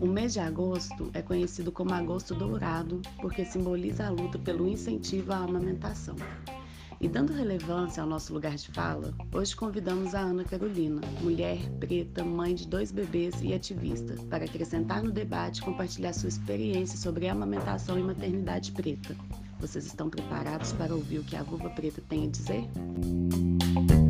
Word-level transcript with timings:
O 0.00 0.06
mês 0.06 0.32
de 0.34 0.40
agosto 0.40 1.10
é 1.14 1.22
conhecido 1.22 1.72
como 1.72 1.92
Agosto 1.92 2.34
Dourado 2.34 3.00
porque 3.20 3.44
simboliza 3.44 4.06
a 4.06 4.10
luta 4.10 4.38
pelo 4.38 4.68
incentivo 4.68 5.32
à 5.32 5.38
amamentação. 5.38 6.16
E 7.00 7.08
dando 7.08 7.32
relevância 7.32 8.02
ao 8.02 8.08
nosso 8.08 8.34
lugar 8.34 8.56
de 8.56 8.68
fala, 8.72 9.14
hoje 9.32 9.54
convidamos 9.54 10.14
a 10.14 10.20
Ana 10.20 10.42
Carolina, 10.42 11.00
mulher 11.20 11.58
preta, 11.78 12.24
mãe 12.24 12.54
de 12.54 12.66
dois 12.66 12.90
bebês 12.90 13.40
e 13.40 13.54
ativista, 13.54 14.14
para 14.28 14.44
acrescentar 14.44 15.02
no 15.02 15.12
debate 15.12 15.60
e 15.60 15.64
compartilhar 15.64 16.12
sua 16.12 16.28
experiência 16.28 16.98
sobre 16.98 17.28
amamentação 17.28 17.98
e 17.98 18.02
maternidade 18.02 18.72
preta. 18.72 19.16
Vocês 19.60 19.86
estão 19.86 20.10
preparados 20.10 20.72
para 20.72 20.94
ouvir 20.94 21.18
o 21.18 21.24
que 21.24 21.36
a 21.36 21.42
vulva 21.42 21.70
preta 21.70 22.02
tem 22.08 22.26
a 22.26 22.30
dizer? 22.30 22.68
Vulva 23.72 24.07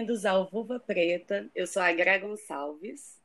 Bem-vindos 0.00 0.24
ao 0.24 0.48
Vulva 0.48 0.80
Preta. 0.80 1.50
Eu 1.54 1.66
sou 1.66 1.82
a 1.82 1.92
Gra 1.92 2.16
Gonçalves. 2.16 3.20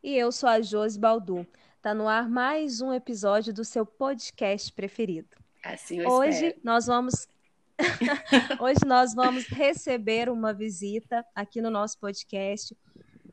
E 0.00 0.16
eu 0.16 0.30
sou 0.30 0.48
a 0.48 0.60
Josi 0.60 0.96
Baldu. 0.96 1.44
Tá 1.82 1.92
no 1.92 2.06
ar 2.06 2.28
mais 2.30 2.80
um 2.80 2.92
episódio 2.92 3.52
do 3.52 3.64
seu 3.64 3.84
podcast 3.84 4.72
preferido. 4.72 5.36
Assim 5.64 5.98
eu 6.02 6.08
Hoje 6.08 6.46
espero. 6.46 6.60
nós 6.62 6.86
vamos 6.86 7.26
Hoje 8.62 8.78
nós 8.86 9.12
vamos 9.12 9.48
receber 9.48 10.28
uma 10.28 10.54
visita 10.54 11.26
aqui 11.34 11.60
no 11.60 11.68
nosso 11.68 11.98
podcast. 11.98 12.76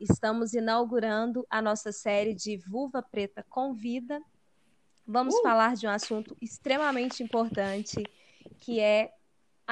Estamos 0.01 0.55
inaugurando 0.55 1.45
a 1.51 1.61
nossa 1.61 1.91
série 1.91 2.33
de 2.33 2.57
Vulva 2.57 3.03
Preta 3.03 3.45
Convida. 3.47 4.19
Vamos 5.05 5.35
Uh! 5.35 5.43
falar 5.43 5.75
de 5.75 5.85
um 5.85 5.91
assunto 5.91 6.35
extremamente 6.41 7.21
importante, 7.21 8.03
que 8.59 8.79
é 8.79 9.13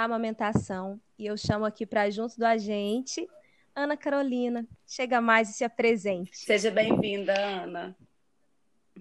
amamentação. 0.04 1.00
E 1.18 1.26
eu 1.26 1.38
chamo 1.38 1.66
aqui 1.66 1.86
para 1.86 2.10
junto 2.10 2.38
da 2.38 2.58
gente 2.58 3.28
Ana 3.76 3.98
Carolina. 3.98 4.66
Chega 4.88 5.20
mais 5.20 5.50
e 5.50 5.54
se 5.54 5.64
apresente. 5.64 6.38
Seja 6.38 6.72
bem-vinda, 6.72 7.34
Ana. 7.38 7.96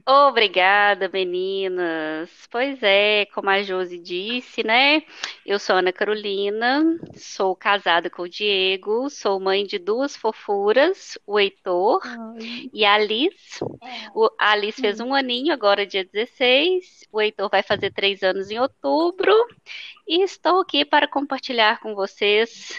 Obrigada, 0.06 1.08
meninas. 1.08 2.28
Pois 2.50 2.82
é, 2.82 3.26
como 3.26 3.48
a 3.48 3.62
Josi 3.62 3.98
disse, 3.98 4.62
né? 4.62 5.02
Eu 5.46 5.58
sou 5.58 5.76
Ana 5.76 5.92
Carolina, 5.92 6.82
sou 7.16 7.54
casada 7.54 8.10
com 8.10 8.22
o 8.22 8.28
Diego, 8.28 9.08
sou 9.08 9.38
mãe 9.40 9.64
de 9.64 9.78
duas 9.78 10.16
fofuras, 10.16 11.16
o 11.26 11.38
Heitor 11.38 12.00
Ai, 12.04 12.68
e 12.72 12.84
a 12.84 12.94
Alice. 12.94 13.60
O- 14.14 14.30
a 14.38 14.50
Alice 14.52 14.80
fez 14.80 15.00
um 15.00 15.14
aninho, 15.14 15.52
agora 15.54 15.86
dia 15.86 16.04
16. 16.04 17.06
O 17.12 17.20
Heitor 17.20 17.48
vai 17.48 17.62
fazer 17.62 17.92
três 17.92 18.22
anos 18.22 18.50
em 18.50 18.58
outubro. 18.58 19.32
E 20.06 20.22
estou 20.22 20.60
aqui 20.60 20.84
para 20.84 21.08
compartilhar 21.08 21.80
com 21.80 21.94
vocês 21.94 22.72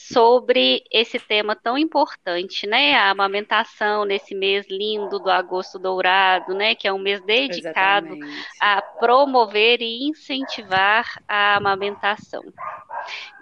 sobre 0.00 0.84
esse 0.92 1.18
tema 1.18 1.56
tão 1.56 1.76
importante, 1.76 2.66
né? 2.68 2.94
A 2.94 3.10
amamentação 3.10 4.04
nesse 4.04 4.32
mês 4.34 4.64
lindo 4.70 5.18
do 5.18 5.28
Agosto 5.28 5.76
Dourado, 5.78 6.54
né? 6.54 6.74
Que 6.76 6.86
é 6.86 6.92
um 6.92 6.98
mês 7.00 7.20
dedicado 7.22 8.06
Exatamente. 8.14 8.46
a 8.60 8.80
promover 8.80 9.82
e 9.82 10.04
incentivar 10.08 11.20
a 11.26 11.56
amamentação. 11.56 12.42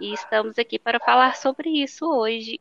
E 0.00 0.14
estamos 0.14 0.58
aqui 0.58 0.78
para 0.78 0.98
falar 0.98 1.36
sobre 1.36 1.69
isso 1.69 2.06
hoje. 2.06 2.58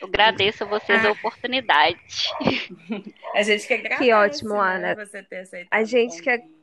Eu 0.00 0.08
agradeço 0.08 0.64
a 0.64 0.66
vocês 0.66 1.04
a 1.04 1.08
Ah. 1.08 1.12
oportunidade. 1.12 2.00
A 3.34 3.42
gente 3.44 3.66
que 3.68 3.74
agradece, 3.74 4.02
Que 4.04 4.12
ótimo, 4.12 4.54
né, 4.54 4.60
Ana. 4.92 4.94
Você 5.06 5.22
ter 5.22 5.40
aceitado 5.40 5.68
A 5.78 5.84
gente 5.84 6.20
que-. 6.20 6.59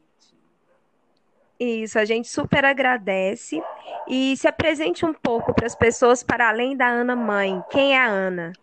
Isso, 1.59 1.97
a 1.97 2.05
gente 2.05 2.27
super 2.27 2.63
agradece. 2.65 3.61
E 4.07 4.37
se 4.37 4.47
apresente 4.47 5.05
um 5.05 5.13
pouco 5.13 5.53
para 5.53 5.65
as 5.65 5.75
pessoas 5.75 6.23
para 6.23 6.49
além 6.49 6.77
da 6.77 6.87
Ana 6.87 7.15
Mãe. 7.15 7.61
Quem 7.69 7.93
é 7.93 7.99
a 7.99 8.07
Ana? 8.07 8.53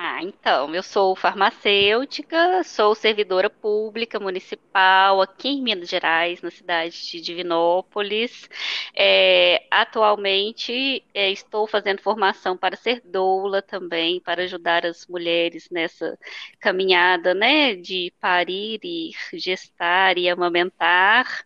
Ah, 0.00 0.22
então, 0.22 0.72
eu 0.76 0.82
sou 0.82 1.16
farmacêutica, 1.16 2.62
sou 2.62 2.94
servidora 2.94 3.50
pública 3.50 4.20
municipal 4.20 5.20
aqui 5.20 5.48
em 5.48 5.60
Minas 5.62 5.88
Gerais, 5.88 6.40
na 6.40 6.52
cidade 6.52 7.04
de 7.10 7.20
Divinópolis. 7.20 8.48
É, 8.94 9.66
atualmente 9.68 11.04
é, 11.12 11.32
estou 11.32 11.66
fazendo 11.66 12.00
formação 12.00 12.56
para 12.56 12.76
ser 12.76 13.00
doula 13.04 13.60
também, 13.60 14.20
para 14.20 14.44
ajudar 14.44 14.86
as 14.86 15.04
mulheres 15.08 15.68
nessa 15.68 16.16
caminhada, 16.60 17.34
né, 17.34 17.74
de 17.74 18.12
parir 18.20 18.78
e 18.84 19.10
gestar 19.36 20.16
e 20.16 20.28
amamentar. 20.28 21.44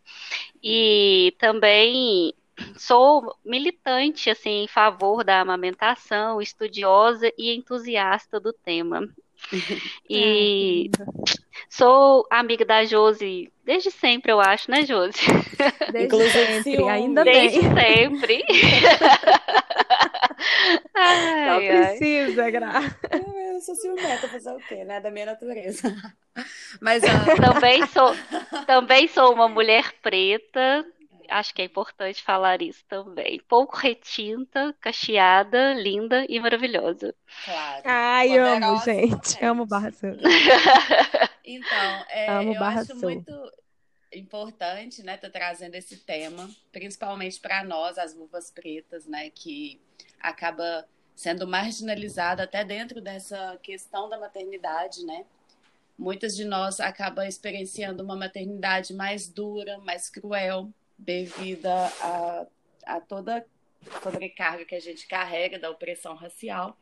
E 0.63 1.35
também 1.39 2.35
sou 2.77 3.37
militante 3.45 4.31
assim 4.31 4.65
em 4.65 4.69
favor 4.69 5.25
da 5.25 5.41
amamentação, 5.41 6.41
estudiosa 6.41 7.31
e 7.37 7.55
entusiasta 7.55 8.39
do 8.41 8.53
tema. 8.53 9.09
E 10.09 10.89
sou 11.69 12.25
amiga 12.31 12.65
da 12.65 12.85
Josi 12.85 13.53
desde 13.65 13.91
sempre, 13.91 14.31
eu 14.31 14.41
acho, 14.41 14.71
né, 14.71 14.85
Josi? 14.85 15.19
Desde 15.91 16.05
Inclusive, 16.05 16.63
sempre, 16.63 16.89
ainda 16.89 17.25
Desde 17.25 17.61
bem. 17.69 18.21
sempre. 18.21 18.45
Ai, 20.95 21.49
Não 21.49 21.59
precisa, 21.59 22.51
Gra. 22.51 22.73
Eu 23.53 23.61
sou 23.61 23.75
ciumenta, 23.75 24.29
fazer 24.29 24.53
o 24.53 24.59
quê, 24.59 24.85
né? 24.85 25.01
Da 25.01 25.11
minha 25.11 25.27
natureza. 25.27 25.95
Mas, 26.81 27.03
Também 27.37 27.87
sou, 27.87 28.15
também 28.67 29.09
sou 29.09 29.33
uma 29.33 29.49
mulher 29.49 29.93
preta. 30.03 30.85
Acho 31.29 31.55
que 31.55 31.63
é 31.63 31.65
importante 31.65 32.23
falar 32.23 32.63
isso 32.63 32.85
também. 32.89 33.41
Pouco 33.49 33.77
retinta, 33.77 34.75
cacheada, 34.81 35.75
linda 35.75 36.25
e 36.29 36.39
maravilhosa. 36.41 37.15
claro. 37.45 37.83
Ai, 37.85 38.39
amo, 38.39 38.81
Poderosa 38.81 38.85
gente. 38.85 39.37
mulher. 39.37 39.45
Amo 39.51 39.67
Barra 39.67 39.91
Santa. 39.93 40.23
Então, 41.45 42.05
é, 42.09 42.29
Amo 42.31 42.55
eu 42.55 42.59
Barra 42.59 42.83
acho 42.83 42.95
Sul. 42.95 43.11
muito 43.11 43.33
importante, 44.13 45.03
né, 45.03 45.15
estar 45.17 45.31
trazendo 45.31 45.75
esse 45.75 45.97
tema, 45.97 46.49
principalmente 46.71 47.41
para 47.41 47.65
nós, 47.65 47.99
as 47.99 48.15
vulvas 48.15 48.51
pretas, 48.51 49.07
né, 49.07 49.31
que 49.31 49.81
acaba 50.21 50.87
sendo 51.17 51.47
marginalizada 51.47 52.45
até 52.45 52.65
dentro 52.65 53.01
dessa 53.01 53.59
questão 53.63 54.09
da 54.09 54.19
maternidade, 54.19 55.05
né? 55.05 55.25
Muitas 55.99 56.35
de 56.35 56.45
nós 56.45 56.81
acabam 56.81 57.27
experienciando 57.27 58.03
uma 58.03 58.17
maternidade 58.17 58.95
mais 58.95 59.29
dura, 59.29 59.79
mais 59.79 60.09
cruel, 60.09 60.71
devido 61.05 61.67
a, 61.67 62.47
a 62.87 63.01
toda 63.01 63.45
sobrecarga 64.03 64.65
que 64.65 64.75
a 64.75 64.81
gente 64.81 65.07
carrega 65.07 65.59
da 65.59 65.71
opressão 65.71 66.15
racial. 66.15 66.77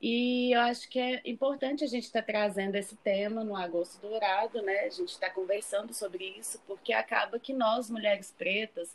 E 0.00 0.54
eu 0.54 0.60
acho 0.60 0.88
que 0.88 0.98
é 0.98 1.22
importante 1.24 1.82
a 1.82 1.86
gente 1.86 2.04
estar 2.04 2.22
trazendo 2.22 2.76
esse 2.76 2.94
tema 2.96 3.42
no 3.42 3.56
Agosto 3.56 4.00
Dourado, 4.00 4.60
né? 4.62 4.80
A 4.80 4.90
gente 4.90 5.08
está 5.08 5.30
conversando 5.30 5.94
sobre 5.94 6.34
isso, 6.38 6.60
porque 6.66 6.92
acaba 6.92 7.38
que 7.38 7.52
nós, 7.52 7.88
mulheres 7.90 8.32
pretas, 8.36 8.94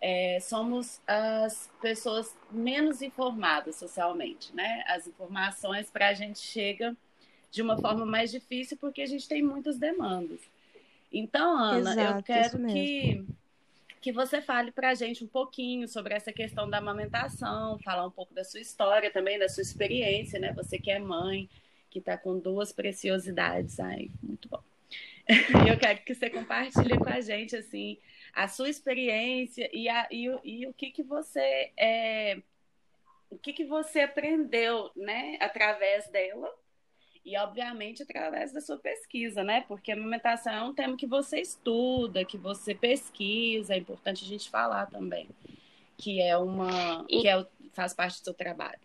é, 0.00 0.38
somos 0.40 1.00
as 1.06 1.70
pessoas 1.80 2.36
menos 2.50 3.02
informadas 3.02 3.76
socialmente, 3.76 4.54
né? 4.54 4.84
As 4.88 5.06
informações 5.06 5.90
para 5.90 6.08
a 6.08 6.14
gente 6.14 6.40
chega 6.40 6.96
de 7.50 7.62
uma 7.62 7.78
forma 7.78 8.04
mais 8.04 8.30
difícil 8.30 8.76
porque 8.78 9.02
a 9.02 9.06
gente 9.06 9.28
tem 9.28 9.42
muitas 9.42 9.78
demandas. 9.78 10.40
Então, 11.12 11.56
Ana, 11.56 11.94
eu 11.94 12.00
Exato, 12.00 12.22
quero 12.24 12.46
isso 12.46 12.58
mesmo. 12.58 12.72
que 12.72 13.37
que 14.00 14.12
você 14.12 14.40
fale 14.40 14.70
para 14.72 14.90
a 14.90 14.94
gente 14.94 15.24
um 15.24 15.28
pouquinho 15.28 15.88
sobre 15.88 16.14
essa 16.14 16.32
questão 16.32 16.68
da 16.68 16.78
amamentação, 16.78 17.78
falar 17.80 18.06
um 18.06 18.10
pouco 18.10 18.34
da 18.34 18.44
sua 18.44 18.60
história 18.60 19.10
também, 19.10 19.38
da 19.38 19.48
sua 19.48 19.62
experiência, 19.62 20.38
né? 20.38 20.52
Você 20.54 20.78
que 20.78 20.90
é 20.90 20.98
mãe, 20.98 21.48
que 21.90 21.98
está 21.98 22.16
com 22.16 22.38
duas 22.38 22.72
preciosidades, 22.72 23.78
ai, 23.80 24.10
muito 24.22 24.48
bom. 24.48 24.62
Eu 25.68 25.78
quero 25.78 26.00
que 26.04 26.14
você 26.14 26.30
compartilhe 26.30 26.96
com 26.98 27.08
a 27.08 27.20
gente 27.20 27.54
assim 27.56 27.98
a 28.32 28.48
sua 28.48 28.68
experiência 28.70 29.68
e, 29.72 29.88
a, 29.88 30.06
e, 30.10 30.30
o- 30.30 30.40
e 30.44 30.66
o 30.66 30.72
que 30.72 30.90
que 30.90 31.02
você 31.02 31.72
é, 31.76 32.40
o 33.30 33.38
que 33.38 33.52
que 33.52 33.64
você 33.64 34.00
aprendeu, 34.00 34.90
né, 34.96 35.36
através 35.40 36.08
dela 36.08 36.50
e, 37.28 37.36
obviamente, 37.38 38.02
através 38.02 38.52
da 38.52 38.60
sua 38.60 38.78
pesquisa, 38.78 39.44
né? 39.44 39.62
Porque 39.68 39.92
a 39.92 39.94
amamentação 39.94 40.52
é 40.52 40.62
um 40.64 40.74
tema 40.74 40.96
que 40.96 41.06
você 41.06 41.40
estuda, 41.40 42.24
que 42.24 42.38
você 42.38 42.74
pesquisa, 42.74 43.74
é 43.74 43.78
importante 43.78 44.24
a 44.24 44.28
gente 44.28 44.50
falar 44.50 44.86
também, 44.86 45.28
que 45.98 46.20
é 46.22 46.36
uma, 46.38 47.08
E- 47.08 47.20
que 47.20 47.28
é, 47.28 47.46
faz 47.74 47.94
parte 47.94 48.20
do 48.20 48.24
seu 48.24 48.34
trabalho. 48.34 48.80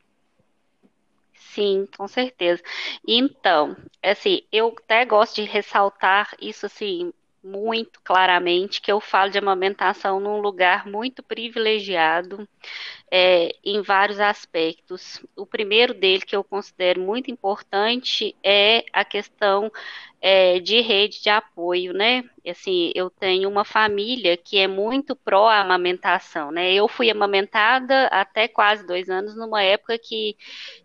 Sim, 1.35 1.87
com 1.97 2.07
certeza. 2.07 2.63
Então, 3.07 3.75
assim, 4.01 4.41
eu 4.51 4.69
até 4.83 5.05
gosto 5.05 5.35
de 5.35 5.43
ressaltar 5.43 6.35
isso 6.41 6.65
assim, 6.65 7.13
muito 7.43 7.99
claramente 8.03 8.81
que 8.81 8.91
eu 8.91 9.01
falo 9.01 9.29
de 9.29 9.37
amamentação 9.37 10.19
num 10.19 10.39
lugar 10.39 10.87
muito 10.87 11.21
privilegiado 11.21 12.47
é, 13.11 13.49
em 13.63 13.81
vários 13.81 14.19
aspectos. 14.19 15.21
O 15.35 15.45
primeiro 15.45 15.93
dele 15.93 16.21
que 16.21 16.35
eu 16.35 16.43
considero 16.43 17.01
muito 17.01 17.29
importante 17.29 18.35
é 18.43 18.85
a 18.93 19.03
questão 19.03 19.71
é, 20.25 20.57
de 20.61 20.79
rede 20.79 21.21
de 21.21 21.29
apoio, 21.29 21.91
né? 21.91 22.23
Assim, 22.47 22.93
eu 22.95 23.09
tenho 23.09 23.49
uma 23.49 23.65
família 23.65 24.37
que 24.37 24.57
é 24.57 24.67
muito 24.67 25.17
pró-amamentação, 25.17 26.49
né? 26.49 26.73
Eu 26.73 26.87
fui 26.87 27.11
amamentada 27.11 28.07
até 28.07 28.47
quase 28.47 28.87
dois 28.87 29.09
anos, 29.09 29.35
numa 29.35 29.61
época 29.61 29.99
que 29.99 30.37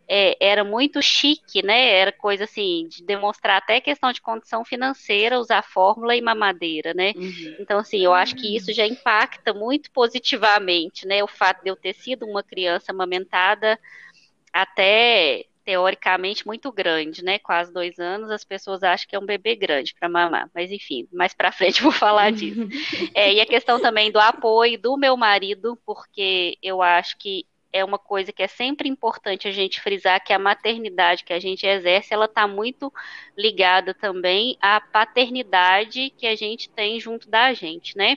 é, 0.08 0.36
era 0.40 0.64
muito 0.64 1.00
chique, 1.00 1.62
né? 1.62 1.88
Era 1.88 2.10
coisa 2.10 2.44
assim, 2.44 2.88
de 2.88 3.04
demonstrar 3.04 3.58
até 3.58 3.80
questão 3.80 4.12
de 4.12 4.20
condição 4.20 4.64
financeira, 4.64 5.38
usar 5.38 5.62
fórmula 5.62 6.16
e 6.16 6.20
mamadeira, 6.20 6.92
né? 6.92 7.12
Uhum. 7.14 7.56
Então, 7.60 7.78
assim, 7.78 8.00
eu 8.00 8.12
acho 8.12 8.34
que 8.34 8.56
isso 8.56 8.72
já 8.72 8.88
impacta 8.88 9.54
muito 9.54 9.88
positivamente, 9.92 11.06
né? 11.06 11.22
O 11.22 11.28
fato 11.28 11.62
de 11.62 11.70
eu 11.70 11.76
ter 11.76 11.94
sido 11.94 12.26
uma 12.26 12.42
criança 12.42 12.90
amamentada 12.90 13.78
até 14.52 15.44
teoricamente 15.68 16.46
muito 16.46 16.72
grande, 16.72 17.22
né? 17.22 17.38
Quase 17.38 17.70
dois 17.70 17.98
anos, 17.98 18.30
as 18.30 18.42
pessoas 18.42 18.82
acham 18.82 19.06
que 19.06 19.14
é 19.14 19.18
um 19.18 19.26
bebê 19.26 19.54
grande 19.54 19.94
para 20.00 20.08
mamar. 20.08 20.48
Mas 20.54 20.72
enfim, 20.72 21.06
mais 21.12 21.34
para 21.34 21.52
frente 21.52 21.82
vou 21.82 21.92
falar 21.92 22.32
disso. 22.32 22.66
É, 23.14 23.34
e 23.34 23.40
a 23.40 23.44
questão 23.44 23.78
também 23.78 24.10
do 24.10 24.18
apoio 24.18 24.80
do 24.80 24.96
meu 24.96 25.14
marido, 25.14 25.78
porque 25.84 26.56
eu 26.62 26.80
acho 26.80 27.18
que 27.18 27.44
é 27.70 27.84
uma 27.84 27.98
coisa 27.98 28.32
que 28.32 28.42
é 28.42 28.46
sempre 28.46 28.88
importante 28.88 29.46
a 29.46 29.52
gente 29.52 29.78
frisar 29.82 30.24
que 30.24 30.32
a 30.32 30.38
maternidade 30.38 31.22
que 31.22 31.34
a 31.34 31.38
gente 31.38 31.66
exerce, 31.66 32.14
ela 32.14 32.24
está 32.24 32.48
muito 32.48 32.90
ligada 33.36 33.92
também 33.92 34.56
à 34.62 34.80
paternidade 34.80 36.10
que 36.16 36.26
a 36.26 36.34
gente 36.34 36.70
tem 36.70 36.98
junto 36.98 37.28
da 37.28 37.52
gente, 37.52 37.94
né? 37.94 38.16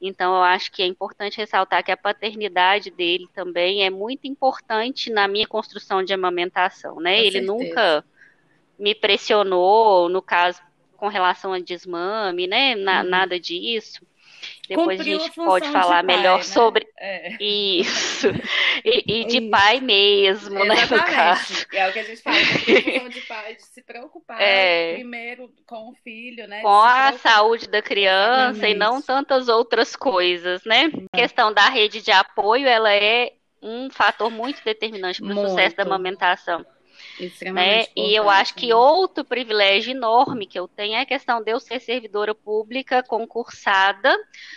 Então, 0.00 0.34
eu 0.36 0.42
acho 0.42 0.70
que 0.70 0.82
é 0.82 0.86
importante 0.86 1.38
ressaltar 1.38 1.84
que 1.84 1.90
a 1.90 1.96
paternidade 1.96 2.90
dele 2.90 3.28
também 3.34 3.84
é 3.84 3.90
muito 3.90 4.26
importante 4.26 5.10
na 5.10 5.26
minha 5.26 5.46
construção 5.46 6.02
de 6.02 6.12
amamentação, 6.12 7.00
né? 7.00 7.16
Com 7.16 7.22
Ele 7.22 7.30
certeza. 7.32 7.52
nunca 7.52 8.04
me 8.78 8.94
pressionou, 8.94 10.08
no 10.08 10.22
caso, 10.22 10.60
com 10.96 11.08
relação 11.08 11.52
a 11.52 11.58
desmame, 11.58 12.46
né? 12.46 12.74
Na, 12.76 13.02
uhum. 13.02 13.08
Nada 13.08 13.40
disso. 13.40 14.06
Depois 14.68 14.98
Cumpriu 14.98 15.16
a 15.16 15.20
gente 15.20 15.40
a 15.40 15.44
pode 15.44 15.68
falar 15.70 16.04
pai, 16.04 16.16
melhor 16.16 16.38
né? 16.38 16.42
sobre 16.42 16.86
é. 16.98 17.42
isso. 17.42 18.28
E, 18.84 19.22
e 19.22 19.24
de 19.24 19.38
isso. 19.38 19.50
pai 19.50 19.80
mesmo, 19.80 20.62
Exatamente. 20.62 20.90
né? 20.92 20.96
No 20.98 21.04
caso. 21.04 21.66
É 21.72 21.88
o 21.88 21.92
que 21.92 21.98
a 21.98 22.04
gente 22.04 22.22
fala, 22.22 22.36
a 22.36 23.08
de 23.08 23.20
pai, 23.22 23.54
de 23.54 23.62
se 23.62 23.82
preocupar 23.82 24.40
é. 24.40 24.94
primeiro 24.94 25.50
com 25.66 25.90
o 25.90 25.94
filho, 26.04 26.46
né? 26.46 26.60
Com 26.60 26.80
a 26.82 27.12
saúde 27.14 27.66
da 27.68 27.80
criança 27.80 28.50
Exatamente. 28.50 28.76
e 28.76 28.78
não 28.78 29.00
tantas 29.00 29.48
outras 29.48 29.96
coisas, 29.96 30.62
né? 30.64 30.90
A 31.12 31.16
questão 31.16 31.52
da 31.52 31.68
rede 31.68 32.02
de 32.02 32.10
apoio, 32.10 32.66
ela 32.66 32.92
é 32.92 33.32
um 33.62 33.88
fator 33.90 34.30
muito 34.30 34.62
determinante 34.62 35.22
para 35.22 35.34
o 35.34 35.48
sucesso 35.48 35.76
da 35.76 35.82
amamentação. 35.82 36.64
Né? 37.52 37.86
E 37.96 38.14
eu 38.14 38.28
acho 38.30 38.54
que 38.54 38.72
outro 38.72 39.24
privilégio 39.24 39.90
enorme 39.90 40.46
que 40.46 40.58
eu 40.58 40.68
tenho 40.68 40.94
é 40.94 41.00
a 41.00 41.06
questão 41.06 41.42
de 41.42 41.50
eu 41.50 41.58
ser 41.58 41.80
servidora 41.80 42.34
pública 42.34 43.02
concursada 43.02 44.10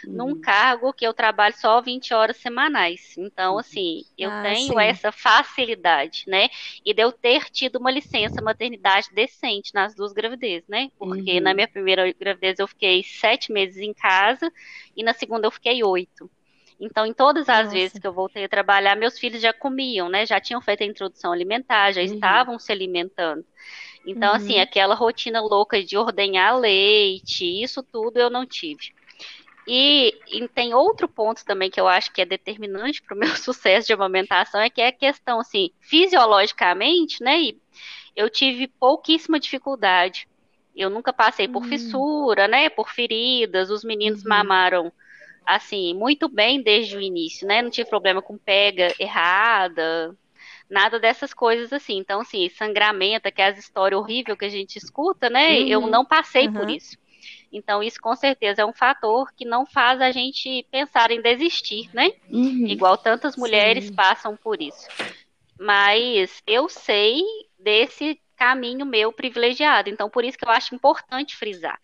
uhum. 0.05 0.13
num 0.13 0.41
cargo 0.41 0.93
que 0.93 1.05
eu 1.05 1.13
trabalho 1.13 1.55
só 1.57 1.81
20 1.81 2.13
horas 2.13 2.37
semanais. 2.37 3.15
Então, 3.17 3.53
uhum. 3.53 3.59
assim, 3.59 4.03
eu 4.17 4.29
ah, 4.29 4.43
tenho 4.43 4.73
sim. 4.73 4.79
essa 4.79 5.11
facilidade, 5.11 6.23
né? 6.27 6.49
E 6.85 6.93
de 6.93 7.01
eu 7.01 7.11
ter 7.11 7.49
tido 7.49 7.77
uma 7.77 7.91
licença 7.91 8.41
maternidade 8.41 9.09
decente 9.13 9.73
nas 9.73 9.95
duas 9.95 10.13
gravidezes, 10.13 10.67
né? 10.67 10.89
Porque 10.97 11.37
uhum. 11.37 11.41
na 11.41 11.53
minha 11.53 11.67
primeira 11.67 12.11
gravidez 12.13 12.59
eu 12.59 12.67
fiquei 12.67 13.03
sete 13.03 13.51
meses 13.51 13.77
em 13.77 13.93
casa 13.93 14.51
e 14.95 15.03
na 15.03 15.13
segunda 15.13 15.47
eu 15.47 15.51
fiquei 15.51 15.83
oito. 15.83 16.29
Então, 16.81 17.05
em 17.05 17.13
todas 17.13 17.47
as 17.47 17.65
Nossa. 17.65 17.75
vezes 17.75 17.99
que 17.99 18.07
eu 18.07 18.11
voltei 18.11 18.43
a 18.43 18.49
trabalhar, 18.49 18.95
meus 18.95 19.19
filhos 19.19 19.39
já 19.39 19.53
comiam, 19.53 20.09
né? 20.09 20.25
Já 20.25 20.39
tinham 20.39 20.59
feito 20.59 20.81
a 20.81 20.85
introdução 20.87 21.31
alimentar, 21.31 21.91
já 21.91 22.01
uhum. 22.01 22.07
estavam 22.07 22.57
se 22.57 22.71
alimentando. 22.71 23.45
Então, 24.05 24.33
assim, 24.33 24.45
uhum. 24.45 24.51
assim, 24.53 24.59
aquela 24.59 24.95
rotina 24.95 25.39
louca 25.39 25.83
de 25.83 25.95
ordenhar 25.95 26.57
leite, 26.57 27.45
isso 27.45 27.83
tudo 27.83 28.17
eu 28.17 28.31
não 28.31 28.47
tive. 28.47 28.91
E, 29.67 30.17
e, 30.27 30.47
tem 30.47 30.73
outro 30.73 31.07
ponto 31.07 31.45
também 31.45 31.69
que 31.69 31.79
eu 31.79 31.87
acho 31.87 32.11
que 32.11 32.19
é 32.19 32.25
determinante 32.25 32.99
para 32.99 33.15
o 33.15 33.19
meu 33.19 33.29
sucesso 33.37 33.85
de 33.85 33.93
amamentação, 33.93 34.59
é 34.59 34.69
que 34.69 34.81
é 34.81 34.87
a 34.87 34.91
questão, 34.91 35.39
assim, 35.39 35.69
fisiologicamente, 35.79 37.23
né? 37.23 37.37
eu 38.15 38.29
tive 38.29 38.67
pouquíssima 38.67 39.39
dificuldade. 39.39 40.27
Eu 40.75 40.89
nunca 40.89 41.13
passei 41.13 41.47
por 41.47 41.63
hum. 41.63 41.67
fissura, 41.67 42.47
né? 42.47 42.69
Por 42.69 42.89
feridas. 42.89 43.69
Os 43.69 43.83
meninos 43.83 44.23
uhum. 44.23 44.29
mamaram 44.29 44.91
assim, 45.45 45.93
muito 45.93 46.29
bem 46.29 46.61
desde 46.61 46.95
o 46.95 47.01
início, 47.01 47.47
né? 47.47 47.61
Não 47.61 47.69
tive 47.69 47.89
problema 47.89 48.21
com 48.21 48.37
pega 48.37 48.93
errada, 48.99 50.15
nada 50.69 50.99
dessas 50.99 51.33
coisas 51.33 51.73
assim. 51.73 51.97
Então, 51.97 52.21
assim, 52.21 52.49
sangramento, 52.49 53.31
que 53.31 53.41
é 53.41 53.47
as 53.47 53.59
histórias 53.59 53.99
horríveis 53.99 54.37
que 54.37 54.45
a 54.45 54.49
gente 54.49 54.77
escuta, 54.77 55.29
né? 55.29 55.59
Uhum. 55.59 55.67
Eu 55.67 55.81
não 55.87 56.05
passei 56.05 56.47
uhum. 56.47 56.53
por 56.53 56.69
isso. 56.69 56.97
Então, 57.51 57.83
isso 57.83 57.99
com 57.99 58.15
certeza 58.15 58.61
é 58.61 58.65
um 58.65 58.73
fator 58.73 59.31
que 59.33 59.43
não 59.43 59.65
faz 59.65 59.99
a 59.99 60.11
gente 60.11 60.65
pensar 60.71 61.11
em 61.11 61.21
desistir, 61.21 61.89
né? 61.93 62.13
Uhum. 62.29 62.65
Igual 62.67 62.97
tantas 62.97 63.35
mulheres 63.35 63.85
Sim. 63.85 63.93
passam 63.93 64.37
por 64.37 64.61
isso. 64.61 64.87
Mas 65.59 66.41
eu 66.47 66.69
sei 66.69 67.21
desse 67.59 68.19
caminho 68.37 68.85
meu 68.85 69.11
privilegiado. 69.11 69.89
Então, 69.89 70.09
por 70.09 70.23
isso 70.23 70.37
que 70.37 70.45
eu 70.45 70.49
acho 70.49 70.73
importante 70.73 71.35
frisar, 71.35 71.79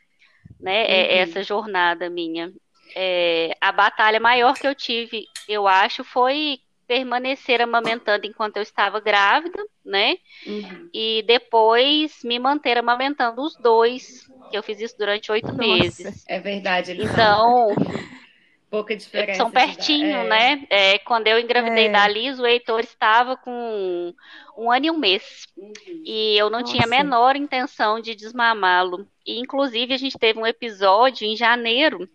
né? 0.59 0.85
É 0.87 1.15
uhum. 1.15 1.21
Essa 1.21 1.43
jornada 1.43 2.09
minha 2.09 2.51
é, 2.95 3.55
a 3.59 3.71
batalha 3.71 4.19
maior 4.19 4.53
que 4.55 4.67
eu 4.67 4.75
tive, 4.75 5.25
eu 5.47 5.67
acho, 5.67 6.03
foi 6.03 6.59
permanecer 6.87 7.61
amamentando 7.61 8.25
enquanto 8.25 8.57
eu 8.57 8.63
estava 8.63 8.99
grávida, 8.99 9.61
né? 9.85 10.15
Uhum. 10.45 10.89
E 10.93 11.23
depois 11.27 12.23
me 12.23 12.39
manter 12.39 12.77
amamentando 12.77 13.41
os 13.41 13.55
dois, 13.57 14.25
que 14.49 14.57
eu 14.57 14.63
fiz 14.63 14.79
isso 14.79 14.97
durante 14.97 15.31
oito 15.31 15.53
meses. 15.53 16.23
É 16.27 16.39
verdade. 16.39 16.97
Então, 16.97 17.75
pouca 18.71 18.95
diferença. 18.95 19.37
São 19.37 19.51
pertinho, 19.51 20.17
é. 20.17 20.27
né? 20.27 20.67
É, 20.69 20.97
quando 20.99 21.27
eu 21.27 21.37
engravidei 21.37 21.87
é. 21.87 21.91
da 21.91 22.07
Liz, 22.07 22.39
o 22.39 22.47
Heitor 22.47 22.79
estava 22.79 23.35
com 23.35 24.13
um 24.57 24.71
ano 24.71 24.85
e 24.85 24.91
um 24.91 24.97
mês. 24.97 25.45
Uhum. 25.57 25.73
E 26.05 26.37
eu 26.37 26.49
não 26.49 26.61
Nossa. 26.61 26.71
tinha 26.71 26.85
a 26.85 26.89
menor 26.89 27.35
intenção 27.35 27.99
de 27.99 28.15
desmamá-lo. 28.15 29.05
E, 29.25 29.39
inclusive, 29.39 29.93
a 29.93 29.97
gente 29.97 30.17
teve 30.17 30.39
um 30.39 30.47
episódio 30.47 31.27
em 31.27 31.35
janeiro 31.35 32.09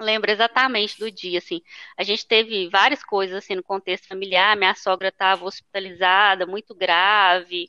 lembro 0.00 0.30
exatamente 0.30 0.98
do 0.98 1.10
dia, 1.10 1.38
assim. 1.38 1.62
A 1.96 2.02
gente 2.02 2.26
teve 2.26 2.68
várias 2.68 3.02
coisas, 3.02 3.36
assim, 3.36 3.54
no 3.54 3.62
contexto 3.62 4.08
familiar. 4.08 4.56
Minha 4.56 4.74
sogra 4.74 5.08
estava 5.08 5.44
hospitalizada, 5.44 6.46
muito 6.46 6.74
grave. 6.74 7.68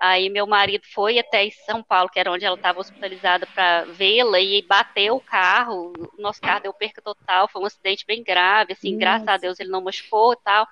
Aí 0.00 0.30
meu 0.30 0.46
marido 0.46 0.84
foi 0.92 1.18
até 1.18 1.50
São 1.50 1.82
Paulo, 1.82 2.08
que 2.08 2.20
era 2.20 2.30
onde 2.30 2.44
ela 2.44 2.56
estava 2.56 2.80
hospitalizada, 2.80 3.46
para 3.46 3.84
vê-la 3.84 4.40
e 4.40 4.62
bateu 4.62 5.16
o 5.16 5.20
carro. 5.20 5.92
O 6.16 6.22
nosso 6.22 6.40
carro 6.40 6.62
deu 6.62 6.72
perca 6.72 7.02
total, 7.02 7.48
foi 7.48 7.62
um 7.62 7.66
acidente 7.66 8.06
bem 8.06 8.22
grave, 8.22 8.72
assim, 8.72 8.92
Nossa. 8.92 9.00
graças 9.00 9.28
a 9.28 9.36
Deus 9.36 9.60
ele 9.60 9.70
não 9.70 9.82
machucou 9.82 10.32
e 10.32 10.36
tal. 10.44 10.66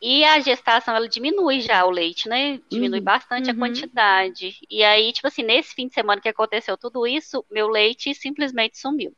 E 0.00 0.22
a 0.22 0.38
gestação, 0.38 0.94
ela 0.94 1.08
diminui 1.08 1.60
já 1.60 1.84
o 1.84 1.90
leite, 1.90 2.28
né? 2.28 2.60
Diminui 2.68 2.98
uhum. 2.98 3.04
bastante 3.04 3.50
uhum. 3.50 3.56
a 3.56 3.58
quantidade. 3.58 4.58
E 4.70 4.84
aí, 4.84 5.12
tipo 5.12 5.26
assim, 5.26 5.42
nesse 5.42 5.74
fim 5.74 5.88
de 5.88 5.94
semana 5.94 6.20
que 6.20 6.28
aconteceu 6.28 6.76
tudo 6.76 7.06
isso, 7.06 7.44
meu 7.50 7.68
leite 7.68 8.14
simplesmente 8.14 8.78
sumiu. 8.78 9.16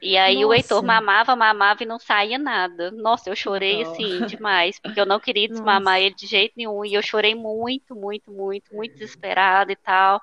E 0.00 0.16
aí 0.16 0.36
Nossa. 0.36 0.46
o 0.46 0.54
Heitor 0.54 0.84
mamava, 0.84 1.34
mamava 1.34 1.82
e 1.82 1.86
não 1.86 1.98
saía 1.98 2.38
nada. 2.38 2.90
Nossa, 2.90 3.30
eu 3.30 3.36
chorei 3.36 3.82
assim 3.82 4.26
demais, 4.26 4.78
porque 4.78 5.00
eu 5.00 5.06
não 5.06 5.18
queria 5.18 5.48
desmamar 5.48 5.94
Nossa. 5.94 6.00
ele 6.00 6.14
de 6.14 6.26
jeito 6.26 6.52
nenhum. 6.56 6.84
E 6.84 6.94
eu 6.94 7.02
chorei 7.02 7.34
muito, 7.34 7.94
muito, 7.94 8.30
muito, 8.30 8.74
muito 8.74 8.92
desesperada 8.92 9.72
e 9.72 9.76
tal. 9.76 10.20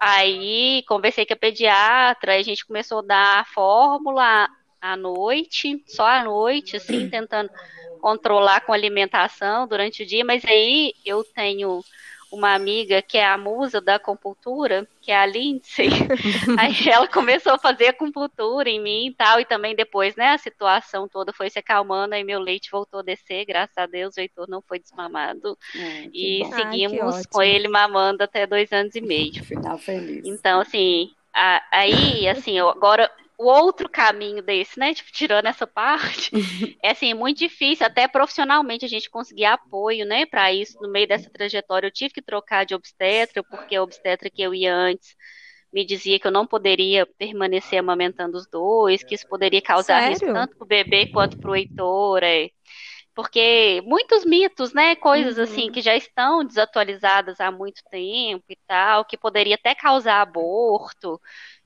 Aí 0.00 0.82
conversei 0.88 1.24
com 1.26 1.34
a 1.34 1.36
pediatra, 1.36 2.36
a 2.36 2.42
gente 2.42 2.66
começou 2.66 2.98
a 2.98 3.02
dar 3.02 3.40
a 3.40 3.44
fórmula 3.44 4.48
à 4.80 4.96
noite, 4.96 5.82
só 5.86 6.06
à 6.06 6.24
noite, 6.24 6.76
assim, 6.76 7.08
tentando 7.08 7.50
controlar 8.00 8.60
com 8.60 8.72
alimentação 8.72 9.66
durante 9.66 10.02
o 10.02 10.06
dia, 10.06 10.24
mas 10.24 10.44
aí 10.44 10.92
eu 11.06 11.24
tenho 11.24 11.82
uma 12.34 12.54
amiga 12.54 13.00
que 13.00 13.16
é 13.16 13.24
a 13.24 13.38
musa 13.38 13.80
da 13.80 13.94
acupuntura, 13.94 14.86
que 15.00 15.12
é 15.12 15.16
a 15.16 15.24
Lindsay. 15.24 15.88
Aí 16.58 16.88
ela 16.88 17.06
começou 17.06 17.52
a 17.52 17.58
fazer 17.58 17.88
acupuntura 17.88 18.68
em 18.68 18.80
mim 18.80 19.06
e 19.08 19.14
tal, 19.14 19.40
e 19.40 19.44
também 19.44 19.74
depois, 19.74 20.16
né, 20.16 20.30
a 20.30 20.38
situação 20.38 21.08
toda 21.08 21.32
foi 21.32 21.48
se 21.48 21.58
acalmando, 21.58 22.14
aí 22.14 22.24
meu 22.24 22.40
leite 22.40 22.70
voltou 22.70 23.00
a 23.00 23.02
descer, 23.02 23.44
graças 23.44 23.76
a 23.76 23.86
Deus 23.86 24.16
o 24.16 24.20
Heitor 24.20 24.48
não 24.48 24.60
foi 24.60 24.78
desmamado. 24.78 25.56
É, 25.74 26.08
e 26.12 26.40
bom. 26.42 26.56
seguimos 26.56 27.16
Ai, 27.16 27.22
com 27.30 27.42
ele 27.42 27.68
mamando 27.68 28.22
até 28.24 28.46
dois 28.46 28.72
anos 28.72 28.94
e 28.94 29.00
meio. 29.00 29.44
Final 29.44 29.78
feliz. 29.78 30.24
Então, 30.26 30.60
assim, 30.60 31.10
a, 31.32 31.62
aí, 31.70 32.28
assim, 32.28 32.58
eu, 32.58 32.68
agora 32.68 33.10
o 33.38 33.46
outro 33.46 33.88
caminho 33.88 34.42
desse, 34.42 34.78
né? 34.78 34.94
Tipo, 34.94 35.10
tirando 35.12 35.46
essa 35.46 35.66
parte, 35.66 36.32
é 36.82 36.90
assim, 36.92 37.14
muito 37.14 37.38
difícil, 37.38 37.86
até 37.86 38.08
profissionalmente, 38.08 38.84
a 38.84 38.88
gente 38.88 39.10
conseguir 39.10 39.46
apoio, 39.46 40.06
né, 40.06 40.26
para 40.26 40.52
isso 40.52 40.76
no 40.80 40.90
meio 40.90 41.08
dessa 41.08 41.30
trajetória. 41.30 41.86
Eu 41.88 41.92
tive 41.92 42.14
que 42.14 42.22
trocar 42.22 42.64
de 42.66 42.74
obstetra, 42.74 43.42
porque 43.44 43.74
a 43.76 43.82
obstetra 43.82 44.30
que 44.30 44.42
eu 44.42 44.54
ia 44.54 44.74
antes 44.74 45.14
me 45.72 45.84
dizia 45.84 46.18
que 46.20 46.26
eu 46.26 46.30
não 46.32 46.46
poderia 46.46 47.06
permanecer 47.18 47.78
amamentando 47.80 48.36
os 48.38 48.46
dois, 48.48 49.02
que 49.04 49.14
isso 49.14 49.26
poderia 49.28 49.60
causar 49.62 49.98
Sério? 49.98 50.00
risco 50.00 50.28
tanto 50.32 50.54
para 50.56 50.64
o 50.64 50.68
bebê 50.68 51.06
quanto 51.06 51.36
para 51.38 51.50
o 51.50 51.56
Heitor. 51.56 52.22
É. 52.22 52.48
Porque 53.14 53.80
muitos 53.84 54.24
mitos, 54.24 54.72
né? 54.74 54.96
Coisas 54.96 55.38
Uhum. 55.38 55.38
assim 55.38 55.70
que 55.70 55.80
já 55.80 55.94
estão 55.96 56.44
desatualizadas 56.44 57.40
há 57.40 57.50
muito 57.50 57.82
tempo 57.90 58.44
e 58.48 58.56
tal, 58.66 59.04
que 59.04 59.16
poderia 59.16 59.54
até 59.54 59.74
causar 59.74 60.20
aborto. 60.22 61.20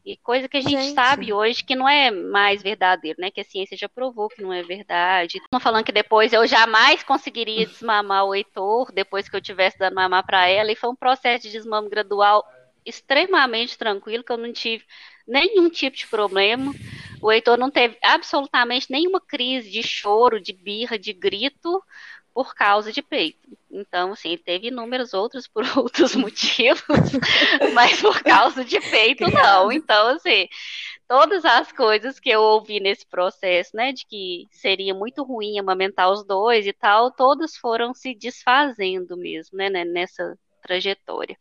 E 0.04 0.16
coisa 0.16 0.48
que 0.48 0.56
a 0.56 0.60
gente, 0.60 0.80
Gente. 0.80 0.94
sabe 0.94 1.32
hoje 1.32 1.62
que 1.62 1.74
não 1.74 1.88
é 1.88 2.10
mais 2.10 2.62
verdadeiro, 2.62 3.20
né? 3.20 3.30
Que 3.30 3.40
a 3.40 3.44
ciência 3.44 3.76
já 3.76 3.88
provou 3.88 4.28
que 4.28 4.42
não 4.42 4.52
é 4.52 4.62
verdade. 4.62 5.38
Não 5.52 5.60
falando 5.60 5.84
que 5.84 5.92
depois 5.92 6.32
eu 6.32 6.46
jamais 6.46 7.02
conseguiria 7.02 7.66
desmamar 7.66 8.24
o 8.24 8.34
Heitor, 8.34 8.90
depois 8.92 9.28
que 9.28 9.36
eu 9.36 9.40
tivesse 9.40 9.78
dando 9.78 9.94
mamar 9.94 10.24
para 10.24 10.48
ela, 10.48 10.72
e 10.72 10.76
foi 10.76 10.88
um 10.88 10.96
processo 10.96 11.42
de 11.42 11.52
desmame 11.52 11.90
gradual 11.90 12.46
extremamente 12.86 13.76
tranquilo, 13.76 14.24
que 14.24 14.32
eu 14.32 14.38
não 14.38 14.52
tive 14.52 14.84
nenhum 15.26 15.68
tipo 15.68 15.96
de 15.96 16.06
problema. 16.06 16.72
O 17.20 17.30
Heitor 17.30 17.58
não 17.58 17.70
teve 17.70 17.98
absolutamente 18.02 18.90
nenhuma 18.90 19.20
crise 19.20 19.70
de 19.70 19.82
choro, 19.82 20.40
de 20.40 20.52
birra, 20.54 20.98
de 20.98 21.12
grito 21.12 21.82
por 22.38 22.54
causa 22.54 22.92
de 22.92 23.02
peito. 23.02 23.58
Então, 23.68 24.12
assim, 24.12 24.38
teve 24.38 24.68
inúmeros 24.68 25.12
outros 25.12 25.48
por 25.48 25.64
outros 25.76 26.14
motivos, 26.14 26.80
mas 27.74 28.00
por 28.00 28.22
causa 28.22 28.64
de 28.64 28.78
peito, 28.78 29.28
não. 29.28 29.72
Então, 29.72 30.06
assim, 30.10 30.46
todas 31.08 31.44
as 31.44 31.72
coisas 31.72 32.20
que 32.20 32.30
eu 32.30 32.40
ouvi 32.40 32.78
nesse 32.78 33.04
processo, 33.04 33.74
né, 33.74 33.92
de 33.92 34.06
que 34.06 34.46
seria 34.52 34.94
muito 34.94 35.24
ruim 35.24 35.58
amamentar 35.58 36.12
os 36.12 36.24
dois 36.24 36.64
e 36.64 36.72
tal, 36.72 37.10
todas 37.10 37.56
foram 37.56 37.92
se 37.92 38.14
desfazendo 38.14 39.16
mesmo, 39.16 39.58
né, 39.58 39.68
né, 39.68 39.84
nessa 39.84 40.38
trajetória. 40.62 41.36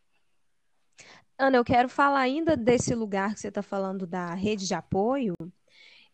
Ana, 1.37 1.57
eu 1.57 1.63
quero 1.63 1.87
falar 1.89 2.21
ainda 2.21 2.57
desse 2.57 2.95
lugar 2.95 3.35
que 3.35 3.39
você 3.39 3.49
está 3.49 3.61
falando 3.61 4.07
da 4.07 4.33
rede 4.33 4.65
de 4.65 4.73
apoio, 4.73 5.35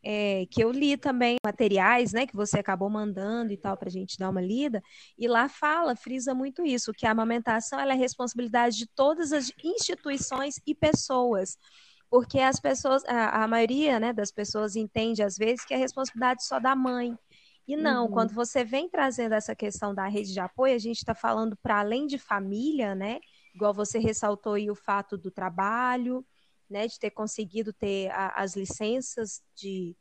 é, 0.04 0.46
que 0.52 0.64
eu 0.64 0.72
li 0.72 0.98
também 0.98 1.38
materiais, 1.46 2.12
né, 2.12 2.28
que 2.28 2.36
você 2.36 2.60
acabou 2.60 2.90
mandando 2.90 3.54
e 3.54 3.58
tal 3.58 3.78
para 3.78 3.88
a 3.90 3.92
gente 3.92 4.18
dar 4.18 4.30
uma 4.30 4.42
lida, 4.42 4.82
e 5.18 5.28
lá 5.28 5.48
fala, 5.48 5.96
frisa 5.96 6.34
muito 6.34 6.66
isso, 6.66 6.94
que 6.94 7.06
a 7.06 7.12
amamentação 7.12 7.80
é 7.80 7.94
responsabilidade 7.94 8.78
de 8.78 8.88
todas 8.88 9.32
as 9.32 9.52
instituições 9.64 10.56
e 10.68 10.76
pessoas, 10.76 11.58
porque 12.10 12.40
as 12.40 12.60
pessoas, 12.60 13.04
a, 13.06 13.44
a 13.44 13.48
maioria, 13.48 14.00
né, 14.00 14.14
das 14.14 14.32
pessoas 14.32 14.76
entende 14.76 15.24
às 15.24 15.36
vezes 15.38 15.66
que 15.66 15.74
é 15.74 15.78
responsabilidade 15.78 16.46
só 16.46 16.60
da 16.60 16.76
mãe. 16.76 17.18
E 17.68 17.76
não, 17.78 18.06
Uhum. 18.06 18.12
quando 18.12 18.34
você 18.34 18.64
vem 18.64 18.90
trazendo 18.90 19.34
essa 19.34 19.56
questão 19.56 19.96
da 19.96 20.06
rede 20.08 20.34
de 20.34 20.40
apoio, 20.40 20.76
a 20.76 20.80
gente 20.80 20.98
está 20.98 21.16
falando 21.16 21.58
para 21.62 21.80
além 21.80 22.06
de 22.06 22.18
família, 22.18 22.94
né? 22.94 23.20
igual 23.54 23.74
você 23.74 24.00
ressaltou 24.00 24.54
aí 24.54 24.70
o 24.70 24.76
fato 24.76 25.18
do 25.18 25.30
trabalho, 25.32 26.26
né, 26.74 26.88
de 26.88 27.00
ter 27.00 27.12
conseguido 27.12 27.72
ter 27.72 28.10
a, 28.10 28.42
as 28.42 28.56
licenças 28.56 29.44
de 29.56 29.96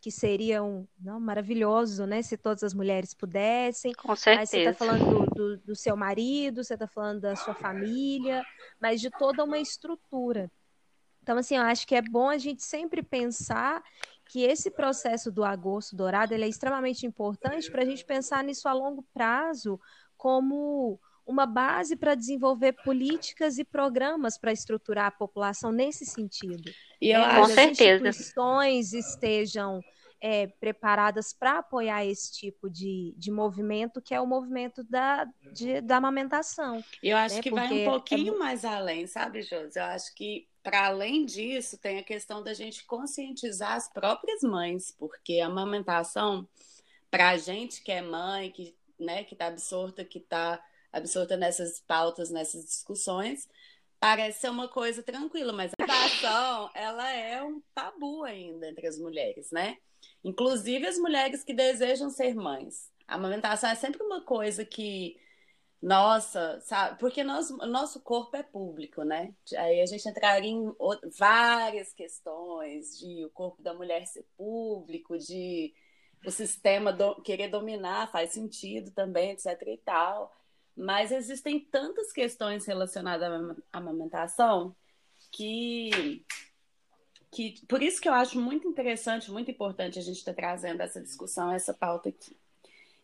que 0.00 0.12
seriam 0.12 0.86
não, 1.00 1.18
maravilhoso, 1.18 2.06
né, 2.06 2.22
se 2.22 2.36
todas 2.36 2.62
as 2.62 2.72
mulheres 2.72 3.14
pudessem. 3.14 3.92
Com 3.94 4.12
Aí 4.12 4.16
você 4.16 4.30
está 4.30 4.46
certeza. 4.46 4.74
falando 4.74 5.04
do, 5.04 5.26
do, 5.34 5.56
do 5.58 5.74
seu 5.74 5.96
marido, 5.96 6.62
você 6.62 6.74
está 6.74 6.86
falando 6.86 7.20
da 7.20 7.34
sua 7.34 7.54
família, 7.54 8.44
mas 8.78 9.00
de 9.00 9.10
toda 9.10 9.42
uma 9.42 9.58
estrutura. 9.58 10.48
Então, 11.22 11.36
assim, 11.36 11.56
eu 11.56 11.62
acho 11.62 11.86
que 11.86 11.96
é 11.96 12.02
bom 12.02 12.28
a 12.28 12.38
gente 12.38 12.62
sempre 12.62 13.02
pensar 13.02 13.82
que 14.26 14.42
esse 14.42 14.70
processo 14.70 15.32
do 15.32 15.42
agosto 15.42 15.96
dourado 15.96 16.32
ele 16.32 16.44
é 16.44 16.48
extremamente 16.48 17.04
importante 17.06 17.70
para 17.70 17.82
a 17.82 17.84
gente 17.84 18.04
pensar 18.04 18.44
nisso 18.44 18.68
a 18.68 18.72
longo 18.72 19.02
prazo 19.12 19.80
como 20.16 21.00
uma 21.28 21.44
base 21.44 21.94
para 21.94 22.14
desenvolver 22.14 22.72
políticas 22.82 23.58
e 23.58 23.64
programas 23.64 24.38
para 24.38 24.50
estruturar 24.50 25.06
a 25.08 25.10
população 25.10 25.70
nesse 25.70 26.06
sentido. 26.06 26.72
E 27.00 27.10
eu 27.10 27.20
né? 27.20 27.34
Com 27.36 27.42
as 27.44 27.52
certeza. 27.52 28.08
instituições 28.08 28.92
estejam 28.94 29.84
é, 30.20 30.46
preparadas 30.46 31.34
para 31.34 31.58
apoiar 31.58 32.04
esse 32.04 32.32
tipo 32.32 32.70
de, 32.70 33.14
de 33.16 33.30
movimento, 33.30 34.00
que 34.00 34.14
é 34.14 34.20
o 34.20 34.26
movimento 34.26 34.82
da, 34.82 35.26
de, 35.52 35.82
da 35.82 35.98
amamentação. 35.98 36.82
Eu 37.02 37.16
acho 37.18 37.36
né? 37.36 37.42
que 37.42 37.50
vai 37.50 37.68
Porque 37.68 37.74
um 37.74 37.78
é 37.82 37.84
pouquinho 37.84 38.32
mu- 38.32 38.38
mais 38.38 38.64
além, 38.64 39.06
sabe, 39.06 39.42
Josi? 39.42 39.78
Eu 39.78 39.84
acho 39.84 40.14
que, 40.14 40.48
para 40.62 40.86
além 40.86 41.26
disso, 41.26 41.76
tem 41.78 41.98
a 41.98 42.02
questão 42.02 42.42
da 42.42 42.54
gente 42.54 42.86
conscientizar 42.86 43.72
as 43.74 43.86
próprias 43.86 44.42
mães, 44.42 44.94
porque 44.98 45.40
a 45.40 45.46
amamentação, 45.46 46.48
para 47.10 47.28
a 47.30 47.36
gente 47.36 47.82
que 47.82 47.92
é 47.92 48.00
mãe, 48.00 48.50
que 48.50 48.74
né, 48.98 49.22
que 49.22 49.34
está 49.34 49.46
absorta, 49.46 50.04
que 50.04 50.18
está 50.18 50.60
absorta 50.92 51.36
nessas 51.36 51.80
pautas, 51.80 52.30
nessas 52.30 52.64
discussões, 52.64 53.48
parece 54.00 54.40
ser 54.40 54.50
uma 54.50 54.68
coisa 54.68 55.02
tranquila, 55.02 55.52
mas 55.52 55.72
a 55.78 55.84
amamentação, 55.84 56.70
ela 56.74 57.10
é 57.10 57.42
um 57.42 57.60
tabu 57.74 58.24
ainda 58.24 58.68
entre 58.68 58.86
as 58.86 58.98
mulheres, 58.98 59.50
né? 59.50 59.76
Inclusive 60.24 60.86
as 60.86 60.98
mulheres 60.98 61.42
que 61.44 61.52
desejam 61.52 62.10
ser 62.10 62.34
mães. 62.34 62.90
A 63.06 63.14
amamentação 63.16 63.70
é 63.70 63.74
sempre 63.74 64.02
uma 64.02 64.22
coisa 64.24 64.64
que 64.64 65.16
nossa, 65.80 66.60
sabe? 66.62 66.98
Porque 66.98 67.22
nós, 67.22 67.50
nosso 67.50 68.00
corpo 68.00 68.36
é 68.36 68.42
público, 68.42 69.02
né? 69.04 69.32
Aí 69.56 69.80
a 69.80 69.86
gente 69.86 70.08
entraria 70.08 70.50
em 70.50 70.66
o- 70.78 71.00
várias 71.16 71.92
questões 71.92 72.98
de 72.98 73.24
o 73.24 73.30
corpo 73.30 73.62
da 73.62 73.72
mulher 73.72 74.04
ser 74.06 74.26
público, 74.36 75.16
de 75.16 75.72
o 76.26 76.30
sistema 76.32 76.92
do- 76.92 77.22
querer 77.22 77.48
dominar, 77.48 78.10
faz 78.10 78.32
sentido 78.32 78.90
também, 78.90 79.30
etc 79.30 79.46
e 79.68 79.78
tal. 79.78 80.36
Mas 80.78 81.10
existem 81.10 81.58
tantas 81.58 82.12
questões 82.12 82.64
relacionadas 82.64 83.28
à 83.28 83.34
ama- 83.34 83.56
à 83.72 83.78
amamentação 83.78 84.76
que, 85.32 86.24
que 87.32 87.54
por 87.66 87.82
isso 87.82 88.00
que 88.00 88.08
eu 88.08 88.14
acho 88.14 88.40
muito 88.40 88.68
interessante, 88.68 89.30
muito 89.30 89.50
importante 89.50 89.98
a 89.98 90.02
gente 90.02 90.18
estar 90.18 90.34
trazendo 90.34 90.80
essa 90.80 91.00
discussão, 91.02 91.50
essa 91.52 91.74
pauta 91.74 92.08
aqui. 92.10 92.36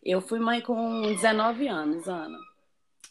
Eu 0.01 0.21
fui 0.21 0.39
mãe 0.39 0.61
com 0.61 1.01
19 1.01 1.67
anos, 1.67 2.07
Ana. 2.07 2.39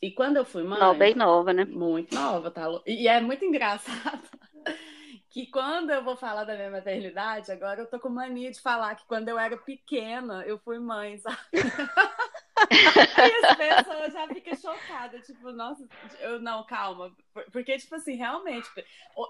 E 0.01 0.11
quando 0.11 0.37
eu 0.39 0.45
fui 0.45 0.63
mãe, 0.63 0.79
Não, 0.81 0.97
bem 0.97 1.15
nova, 1.15 1.53
né? 1.53 1.65
muito 1.65 2.15
nova, 2.15 2.51
tá? 2.51 2.67
E 2.87 3.07
é 3.07 3.21
muito 3.21 3.45
engraçado 3.45 4.23
que 5.29 5.47
quando 5.49 5.91
eu 5.91 6.03
vou 6.03 6.17
falar 6.17 6.45
da 6.45 6.55
minha 6.55 6.71
maternidade, 6.71 7.51
agora 7.53 7.81
eu 7.83 7.87
tô 7.87 7.99
com 8.01 8.09
mania 8.09 8.51
de 8.51 8.61
falar 8.61 8.95
que 8.95 9.07
quando 9.07 9.29
eu 9.29 9.39
era 9.39 9.57
pequena, 9.57 10.43
eu 10.47 10.59
fui 10.59 10.79
mãe, 10.79 11.19
sabe? 11.19 11.37
E 12.71 13.47
as 13.47 13.57
pessoas 13.57 14.13
já 14.13 14.27
ficam 14.29 14.57
chocadas, 14.57 15.27
tipo, 15.27 15.53
nossa, 15.53 15.87
eu 16.21 16.41
não, 16.41 16.65
calma. 16.65 17.11
Por- 17.33 17.45
Porque, 17.53 17.77
tipo 17.79 17.95
assim, 17.95 18.15
realmente, 18.17 18.69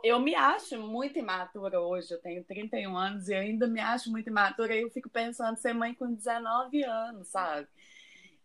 eu 0.03 0.19
me 0.21 0.35
acho 0.35 0.79
muito 0.79 1.19
imatura 1.19 1.81
hoje, 1.81 2.13
eu 2.13 2.21
tenho 2.21 2.45
31 2.45 2.97
anos 2.97 3.29
e 3.29 3.35
eu 3.35 3.41
ainda 3.41 3.67
me 3.67 3.81
acho 3.81 4.11
muito 4.11 4.29
imatura, 4.29 4.75
e 4.75 4.83
eu 4.83 4.91
fico 4.91 5.09
pensando 5.09 5.57
ser 5.57 5.73
mãe 5.73 5.95
com 5.95 6.13
19 6.13 6.83
anos, 6.85 7.29
sabe? 7.29 7.67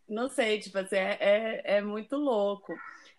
Não 0.08 0.28
sei, 0.28 0.58
tipo 0.58 0.76
assim, 0.78 0.96
é, 0.96 1.16
é, 1.20 1.62
é 1.76 1.80
muito 1.80 2.16
louco 2.16 2.74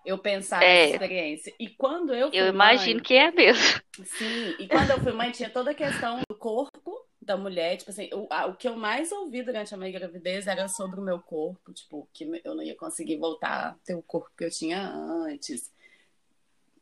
eu 0.06 0.18
pensar 0.18 0.62
É. 0.64 0.68
nessa 0.84 0.94
experiência. 0.94 1.54
E 1.60 1.70
quando 1.70 2.14
eu 2.14 2.30
fui 2.30 2.40
Eu 2.40 2.48
imagino 2.48 2.96
mãe, 2.96 3.04
que 3.04 3.14
é 3.14 3.32
mesmo. 3.32 3.82
Sim, 4.04 4.56
e 4.60 4.68
quando 4.68 4.90
eu 4.90 5.00
fui 5.00 5.12
mãe, 5.14 5.32
tinha 5.32 5.50
toda 5.50 5.72
a 5.72 5.76
questão 5.76 6.20
do 6.30 6.36
corpo 6.36 7.06
da 7.22 7.38
mulher. 7.38 7.78
Tipo 7.78 7.92
assim, 7.92 8.10
o, 8.14 8.28
a- 8.32 8.48
o 8.48 8.56
que 8.56 8.68
eu 8.68 8.76
mais 8.76 9.12
ouvi 9.12 9.44
durante 9.44 9.74
a 9.74 9.78
minha 9.78 9.92
gravidez 9.92 10.48
era 10.48 10.68
sobre 10.68 11.00
o 11.00 11.04
meu 11.04 11.20
corpo, 11.22 11.74
tipo, 11.74 12.08
que 12.14 12.42
eu 12.44 12.56
não 12.56 12.64
ia 12.64 12.76
conseguir 12.76 13.18
voltar 13.18 13.70
a 13.70 13.74
ter 13.86 13.96
o 13.96 14.02
corpo 14.04 14.32
que 14.38 14.46
eu 14.46 14.52
tinha 14.52 14.90
antes. 14.90 15.72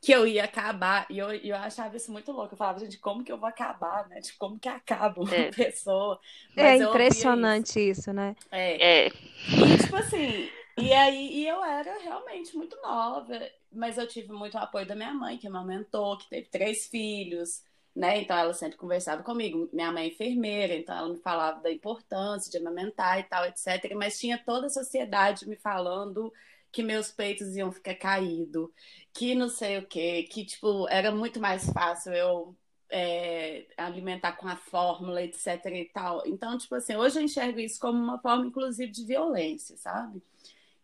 Que 0.02 0.12
eu 0.12 0.26
ia 0.26 0.44
acabar. 0.44 1.06
E 1.10 1.18
eu, 1.18 1.30
eu 1.34 1.56
achava 1.56 1.96
isso 1.96 2.10
muito 2.10 2.32
louco. 2.32 2.54
Eu 2.54 2.58
falava, 2.58 2.78
gente, 2.80 2.98
como 2.98 3.22
que 3.24 3.30
eu 3.30 3.38
vou 3.38 3.48
acabar, 3.48 4.08
né? 4.08 4.20
Tipo, 4.20 4.38
como 4.38 4.58
que 4.58 4.68
acaba 4.68 5.20
uma 5.22 5.34
É. 5.34 5.50
pessoa? 5.54 6.18
É 6.56 6.76
Mas 6.76 6.80
ouvia 6.80 6.88
impressionante 6.88 7.80
isso, 7.80 8.12
né? 8.12 8.36
isso. 8.36 8.48
É. 8.50 8.84
É, 9.06 9.10
E, 9.56 9.76
tipo 9.76 9.96
assim, 9.96 10.52
e 10.76 10.92
aí 10.92 11.40
e 11.42 11.48
eu 11.48 11.62
era 11.64 11.98
realmente 12.00 12.56
muito 12.56 12.76
nova, 12.82 13.38
mas 13.72 13.98
eu 13.98 14.06
tive 14.08 14.32
muito 14.32 14.56
apoio 14.58 14.86
da 14.86 14.94
minha 14.96 15.12
mãe, 15.14 15.38
que 15.38 15.46
amamentou, 15.46 16.18
que 16.18 16.28
teve 16.28 16.48
três 16.48 16.86
filhos, 16.88 17.64
né? 17.94 18.20
Então 18.20 18.36
ela 18.36 18.54
sempre 18.54 18.76
conversava 18.76 19.22
comigo. 19.22 19.68
Minha 19.72 19.92
mãe 19.92 20.04
é 20.04 20.08
enfermeira, 20.08 20.74
então 20.74 20.96
ela 20.96 21.08
me 21.08 21.18
falava 21.20 21.60
da 21.60 21.70
importância 21.72 22.50
de 22.50 22.58
amamentar 22.58 23.18
e 23.18 23.24
tal, 23.24 23.44
etc. 23.46 23.94
Mas 23.96 24.18
tinha 24.18 24.38
toda 24.38 24.66
a 24.66 24.70
sociedade 24.70 25.48
me 25.48 25.56
falando 25.56 26.32
que 26.72 26.82
meus 26.82 27.10
peitos 27.10 27.56
iam 27.56 27.72
ficar 27.72 27.94
caídos, 27.96 28.68
que 29.12 29.34
não 29.34 29.48
sei 29.48 29.78
o 29.78 29.86
quê, 29.86 30.22
que, 30.30 30.44
tipo, 30.44 30.88
era 30.88 31.10
muito 31.10 31.40
mais 31.40 31.68
fácil 31.70 32.12
eu 32.12 32.56
é, 32.90 33.66
alimentar 33.76 34.32
com 34.32 34.48
a 34.48 34.56
fórmula, 34.56 35.22
etc 35.22 35.64
e 35.66 35.84
tal. 35.92 36.22
Então, 36.26 36.58
tipo 36.58 36.74
assim, 36.74 36.96
hoje 36.96 37.18
eu 37.18 37.22
enxergo 37.24 37.60
isso 37.60 37.80
como 37.80 37.98
uma 37.98 38.18
forma, 38.20 38.46
inclusive, 38.46 38.90
de 38.90 39.04
violência, 39.04 39.76
sabe? 39.76 40.22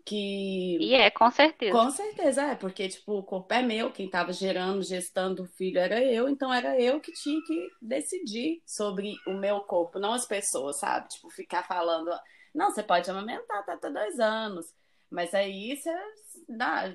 Que. 0.06 0.78
e 0.80 0.94
é, 0.94 1.10
com 1.10 1.28
certeza. 1.32 1.72
Com 1.72 1.90
certeza, 1.90 2.42
é, 2.42 2.54
porque, 2.54 2.88
tipo, 2.88 3.18
o 3.18 3.25
corpo 3.25 3.52
é 3.52 3.60
meu, 3.60 3.90
quem 3.90 4.08
tava 4.08 4.32
gerando, 4.32 4.80
gestando 4.80 5.42
o 5.42 5.48
filho 5.48 5.80
era 5.80 6.00
eu, 6.00 6.28
então 6.28 6.54
era 6.54 6.80
eu 6.80 7.00
que 7.00 7.12
tinha 7.12 7.42
que 7.44 7.68
decidir 7.82 8.62
sobre 8.64 9.16
o 9.26 9.32
meu 9.32 9.60
corpo, 9.62 9.98
não 9.98 10.12
as 10.12 10.25
pessoas, 10.25 10.78
sabe? 10.78 11.08
Tipo, 11.08 11.28
ficar 11.28 11.64
falando, 11.64 12.08
não, 12.54 12.70
você 12.70 12.84
pode 12.84 13.10
amamentar 13.10 13.64
até 13.68 13.90
dois 13.90 14.20
anos. 14.20 14.66
Mas 15.10 15.34
aí 15.34 15.76
você, 15.76 15.90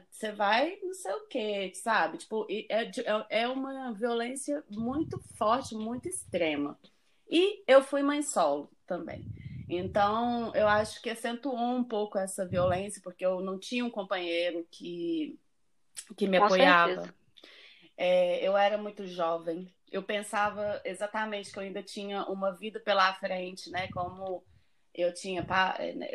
você 0.10 0.32
vai 0.32 0.78
não 0.82 0.94
sei 0.94 1.14
o 1.14 1.28
quê, 1.28 1.72
sabe? 1.76 2.18
Tipo, 2.18 2.46
é, 2.50 2.84
é, 2.84 3.42
é 3.42 3.48
uma 3.48 3.94
violência 3.94 4.64
muito 4.70 5.20
forte, 5.38 5.76
muito 5.76 6.08
extrema. 6.08 6.78
E 7.30 7.64
eu 7.68 7.82
fui 7.82 8.02
mãe 8.02 8.22
solo 8.22 8.70
também. 8.86 9.26
Então, 9.74 10.54
eu 10.54 10.68
acho 10.68 11.02
que 11.02 11.10
acentuou 11.10 11.58
um 11.58 11.84
pouco 11.84 12.18
essa 12.18 12.46
violência, 12.46 13.02
porque 13.02 13.26
eu 13.26 13.40
não 13.40 13.58
tinha 13.58 13.86
um 13.86 13.90
companheiro 13.90 14.68
que, 14.70 15.40
que 16.18 16.28
me 16.28 16.38
Com 16.38 16.46
apoiava. 16.46 17.14
É, 17.96 18.46
eu 18.46 18.58
era 18.58 18.78
muito 18.78 19.08
jovem. 19.08 19.74
Eu 19.90 20.04
pensava 20.04 20.82
exatamente 20.84 21.54
que 21.54 21.58
eu 21.58 21.64
ainda 21.64 21.82
tinha 21.82 22.26
uma 22.26 22.52
vida 22.52 22.82
pela 22.82 23.14
frente, 23.14 23.70
né? 23.70 23.88
Como 23.94 24.44
eu 24.94 25.14
tinha, 25.14 25.46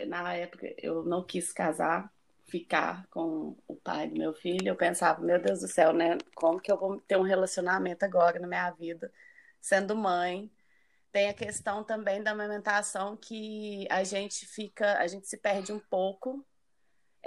na 0.07 0.35
época, 0.35 0.75
eu 0.77 1.03
não 1.03 1.25
quis 1.25 1.51
casar, 1.51 2.13
ficar 2.45 3.07
com 3.09 3.57
o 3.67 3.75
pai 3.75 4.09
do 4.09 4.19
meu 4.19 4.35
filho. 4.35 4.69
Eu 4.69 4.77
pensava, 4.77 5.23
meu 5.23 5.41
Deus 5.41 5.61
do 5.61 5.69
céu, 5.69 5.95
né? 5.95 6.19
Como 6.35 6.61
que 6.61 6.71
eu 6.71 6.77
vou 6.77 7.01
ter 7.01 7.17
um 7.17 7.23
relacionamento 7.23 8.05
agora 8.05 8.39
na 8.39 8.47
minha 8.47 8.71
vida, 8.73 9.11
sendo 9.63 9.97
mãe? 9.97 10.51
Tem 11.13 11.29
a 11.29 11.35
questão 11.35 11.83
também 11.83 12.23
da 12.23 12.33
amamentação 12.33 13.17
que 13.17 13.87
a 13.91 14.05
gente 14.05 14.47
fica, 14.47 14.99
a 14.99 15.07
gente 15.07 15.27
se 15.27 15.39
perde 15.39 15.73
um 15.73 15.79
pouco, 15.79 16.45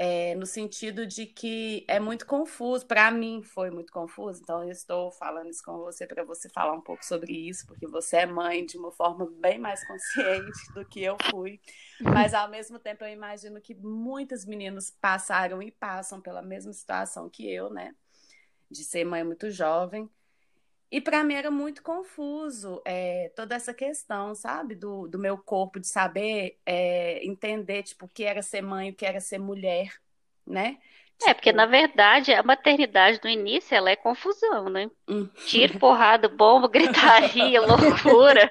é, 0.01 0.33
no 0.35 0.45
sentido 0.45 1.05
de 1.05 1.25
que 1.25 1.83
é 1.85 1.99
muito 1.99 2.25
confuso. 2.25 2.85
Para 2.85 3.11
mim 3.11 3.43
foi 3.43 3.69
muito 3.69 3.91
confuso, 3.91 4.41
então 4.41 4.63
eu 4.63 4.71
estou 4.71 5.11
falando 5.11 5.49
isso 5.49 5.61
com 5.61 5.77
você 5.79 6.07
para 6.07 6.23
você 6.23 6.47
falar 6.47 6.71
um 6.71 6.79
pouco 6.79 7.03
sobre 7.03 7.33
isso, 7.33 7.67
porque 7.67 7.85
você 7.85 8.17
é 8.17 8.25
mãe 8.25 8.65
de 8.65 8.77
uma 8.77 8.93
forma 8.93 9.29
bem 9.41 9.59
mais 9.59 9.85
consciente 9.85 10.71
do 10.73 10.85
que 10.85 11.03
eu 11.03 11.17
fui. 11.29 11.59
Mas 11.99 12.33
ao 12.33 12.49
mesmo 12.49 12.79
tempo 12.79 13.03
eu 13.03 13.09
imagino 13.09 13.59
que 13.59 13.75
muitos 13.75 14.45
meninos 14.45 14.89
passaram 14.89 15.61
e 15.61 15.69
passam 15.69 16.21
pela 16.21 16.41
mesma 16.41 16.71
situação 16.71 17.29
que 17.29 17.51
eu, 17.51 17.69
né? 17.69 17.93
De 18.71 18.85
ser 18.85 19.03
mãe 19.03 19.23
muito 19.23 19.51
jovem. 19.51 20.09
E 20.91 20.99
para 20.99 21.23
mim 21.23 21.35
era 21.35 21.51
muito 21.51 21.83
confuso 21.83 22.81
é, 22.83 23.31
toda 23.35 23.55
essa 23.55 23.73
questão, 23.73 24.33
sabe? 24.33 24.75
Do, 24.75 25.07
do 25.07 25.19
meu 25.19 25.37
corpo, 25.37 25.79
de 25.79 25.87
saber 25.87 26.57
é, 26.65 27.23
entender, 27.25 27.83
tipo, 27.83 28.05
o 28.05 28.09
que 28.09 28.23
era 28.23 28.41
ser 28.41 28.61
mãe, 28.61 28.89
o 28.89 28.95
que 28.95 29.05
era 29.05 29.19
ser 29.19 29.37
mulher, 29.37 29.93
né? 30.45 30.79
É, 31.27 31.33
porque 31.33 31.51
na 31.51 31.65
verdade 31.65 32.33
a 32.33 32.41
maternidade 32.41 33.19
no 33.21 33.29
início 33.29 33.75
ela 33.75 33.89
é 33.89 33.95
confusão, 33.95 34.69
né? 34.69 34.89
Hum. 35.07 35.27
Tiro, 35.45 35.77
porrada, 35.77 36.29
bomba, 36.29 36.67
gritaria, 36.69 37.59
loucura. 37.61 38.49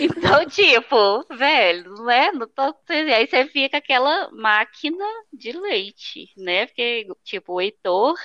Então, 0.00 0.46
tipo, 0.46 1.24
velho, 1.36 1.90
não 1.96 2.10
é? 2.10 2.30
Não 2.32 2.46
tô... 2.46 2.74
Aí 2.88 3.26
você 3.26 3.46
fica 3.46 3.78
aquela 3.78 4.30
máquina 4.30 5.04
de 5.32 5.52
leite, 5.52 6.32
né? 6.36 6.66
Porque, 6.66 7.08
tipo, 7.24 7.54
o 7.54 7.60
Heitor 7.60 8.16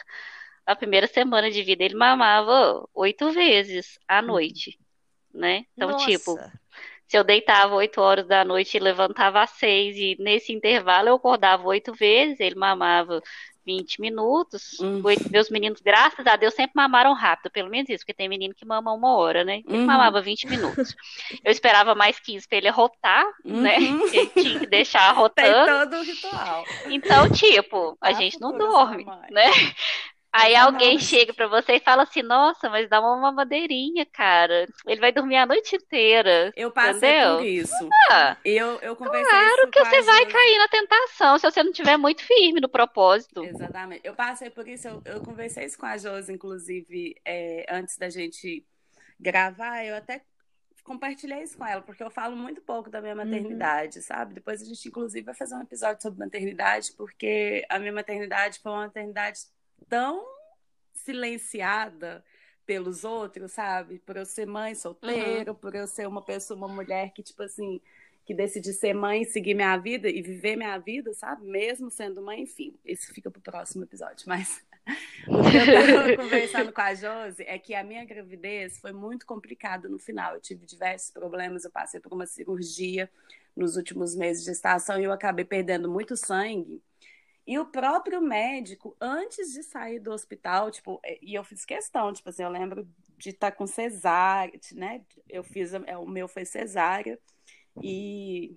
a 0.69 0.75
primeira 0.75 1.07
semana 1.07 1.49
de 1.49 1.63
vida 1.63 1.83
ele 1.83 1.95
mamava 1.95 2.87
oito 2.93 3.31
vezes 3.31 3.97
à 4.07 4.19
uhum. 4.19 4.27
noite, 4.27 4.77
né? 5.33 5.65
Então, 5.75 5.89
Nossa. 5.89 6.05
tipo, 6.05 6.37
se 7.07 7.17
eu 7.17 7.23
deitava 7.23 7.73
oito 7.73 7.99
horas 7.99 8.27
da 8.27 8.45
noite 8.45 8.77
e 8.77 8.79
levantava 8.79 9.41
às 9.41 9.49
seis, 9.49 9.97
e 9.97 10.15
nesse 10.19 10.53
intervalo 10.53 11.09
eu 11.09 11.15
acordava 11.15 11.67
oito 11.67 11.91
vezes, 11.91 12.39
ele 12.39 12.53
mamava 12.53 13.19
20 13.65 13.99
minutos. 13.99 14.79
Uhum. 14.79 15.01
Meus 15.31 15.49
meninos, 15.49 15.81
graças 15.81 16.25
a 16.27 16.35
Deus, 16.35 16.53
sempre 16.53 16.73
mamaram 16.75 17.13
rápido, 17.13 17.51
pelo 17.51 17.69
menos 17.69 17.89
isso, 17.89 17.99
porque 17.99 18.13
tem 18.13 18.29
menino 18.29 18.53
que 18.53 18.65
mama 18.65 18.93
uma 18.93 19.15
hora, 19.15 19.43
né? 19.43 19.63
Ele 19.67 19.79
uhum. 19.79 19.85
mamava 19.85 20.21
20 20.21 20.47
minutos. 20.47 20.95
Eu 21.43 21.51
esperava 21.51 21.95
mais 21.95 22.19
15 22.19 22.47
para 22.47 22.57
ele 22.59 22.67
arrotar, 22.67 23.25
né? 23.43 23.77
uhum. 23.79 24.05
né? 24.05 24.09
Ele 24.13 24.27
tinha 24.27 24.59
que 24.59 24.67
deixar 24.67 25.09
arrotando. 25.09 25.65
Tem 25.65 25.79
todo 25.79 25.97
o 25.97 26.03
ritual. 26.03 26.65
Então, 26.89 27.29
tipo, 27.31 27.97
a 28.01 28.11
gente 28.13 28.39
não 28.39 28.57
dorme, 28.57 29.05
né? 29.31 29.51
Aí 30.31 30.55
alguém 30.55 30.99
chega 30.99 31.33
para 31.33 31.47
você 31.47 31.73
e 31.73 31.79
fala 31.79 32.03
assim: 32.03 32.21
Nossa, 32.21 32.69
mas 32.69 32.87
dá 32.87 32.99
uma 32.99 33.17
mamadeirinha, 33.17 34.05
cara. 34.05 34.67
Ele 34.85 35.01
vai 35.01 35.11
dormir 35.11 35.37
a 35.37 35.45
noite 35.45 35.75
inteira. 35.75 36.53
Eu 36.55 36.71
passei 36.71 37.09
entendeu? 37.09 37.37
por 37.37 37.45
isso. 37.45 37.89
Ah, 38.11 38.37
eu, 38.45 38.79
eu 38.81 38.95
conversei 38.95 39.29
Claro 39.29 39.71
que 39.71 39.79
você 39.79 40.01
vai 40.01 40.25
cair 40.25 40.57
na 40.57 40.67
tentação 40.67 41.37
se 41.37 41.49
você 41.49 41.63
não 41.63 41.71
estiver 41.71 41.97
muito 41.97 42.23
firme 42.23 42.61
no 42.61 42.69
propósito. 42.69 43.43
Exatamente. 43.43 44.01
Eu 44.03 44.13
passei 44.13 44.49
por 44.49 44.67
isso, 44.67 44.87
eu, 44.87 45.01
eu 45.05 45.21
conversei 45.21 45.65
isso 45.65 45.77
com 45.77 45.85
a 45.85 45.97
Josi, 45.97 46.31
inclusive, 46.31 47.15
é, 47.25 47.65
antes 47.69 47.97
da 47.97 48.09
gente 48.09 48.65
gravar. 49.19 49.83
Eu 49.83 49.95
até 49.95 50.21
compartilhei 50.83 51.43
isso 51.43 51.57
com 51.57 51.65
ela, 51.65 51.81
porque 51.81 52.03
eu 52.03 52.09
falo 52.09 52.35
muito 52.35 52.61
pouco 52.61 52.89
da 52.89 53.01
minha 53.01 53.13
uhum. 53.13 53.23
maternidade, 53.23 53.97
uhum. 53.97 54.03
sabe? 54.03 54.33
Depois 54.33 54.61
a 54.61 54.65
gente, 54.65 54.87
inclusive, 54.87 55.25
vai 55.25 55.35
fazer 55.35 55.55
um 55.55 55.61
episódio 55.61 56.01
sobre 56.01 56.19
maternidade, 56.19 56.93
porque 56.93 57.63
a 57.69 57.77
minha 57.77 57.93
maternidade 57.93 58.59
foi 58.59 58.71
uma 58.71 58.85
maternidade 58.85 59.39
tão 59.87 60.25
silenciada 60.93 62.23
pelos 62.65 63.03
outros, 63.03 63.51
sabe? 63.51 63.99
Por 63.99 64.17
eu 64.17 64.25
ser 64.25 64.45
mãe 64.45 64.75
solteira, 64.75 65.51
uhum. 65.51 65.57
por 65.57 65.73
eu 65.73 65.87
ser 65.87 66.07
uma 66.07 66.21
pessoa, 66.21 66.57
uma 66.57 66.67
mulher 66.67 67.11
que, 67.13 67.23
tipo 67.23 67.41
assim, 67.41 67.81
que 68.29 68.33
decidi 68.35 68.73
ser 68.73 68.93
mãe, 68.93 69.23
seguir 69.23 69.55
minha 69.55 69.75
vida 69.75 70.07
e 70.07 70.21
viver 70.21 70.55
minha 70.55 70.77
vida, 70.77 71.11
sabe? 71.15 71.47
Mesmo 71.47 71.89
sendo 71.89 72.21
mãe, 72.21 72.43
enfim, 72.43 72.75
isso 72.85 73.11
fica 73.11 73.31
pro 73.31 73.41
próximo 73.41 73.83
episódio. 73.83 74.25
Mas 74.27 74.63
o 75.27 75.49
que 75.49 75.57
eu 75.57 75.95
tava 75.95 76.13
conversando 76.23 76.71
com 76.71 76.81
a 76.81 76.93
Josi 76.93 77.41
é 77.41 77.57
que 77.57 77.73
a 77.73 77.83
minha 77.83 78.05
gravidez 78.05 78.77
foi 78.77 78.91
muito 78.91 79.25
complicada 79.25 79.89
no 79.89 79.97
final. 79.97 80.35
Eu 80.35 80.41
tive 80.41 80.63
diversos 80.63 81.09
problemas, 81.09 81.65
eu 81.65 81.71
passei 81.71 81.99
por 81.99 82.13
uma 82.13 82.27
cirurgia 82.27 83.09
nos 83.55 83.75
últimos 83.75 84.15
meses 84.15 84.43
de 84.43 84.51
gestação 84.51 85.01
e 85.01 85.05
eu 85.05 85.11
acabei 85.11 85.43
perdendo 85.43 85.89
muito 85.89 86.15
sangue. 86.15 86.83
E 87.49 87.57
o 87.57 87.65
próprio 87.65 88.21
médico, 88.21 88.95
antes 89.01 89.51
de 89.53 89.63
sair 89.63 89.99
do 89.99 90.11
hospital, 90.11 90.69
tipo, 90.69 90.99
é, 91.03 91.17
e 91.19 91.33
eu 91.33 91.43
fiz 91.43 91.65
questão, 91.65 92.13
tipo 92.13 92.29
assim, 92.29 92.43
eu 92.43 92.49
lembro 92.51 92.87
de 93.17 93.31
estar 93.31 93.49
tá 93.49 93.57
com 93.57 93.65
cesárea, 93.65 94.53
né? 94.73 95.01
Eu 95.27 95.43
fiz, 95.43 95.73
é, 95.73 95.97
o 95.97 96.05
meu 96.05 96.27
foi 96.27 96.45
cesárea, 96.45 97.19
e 97.81 98.55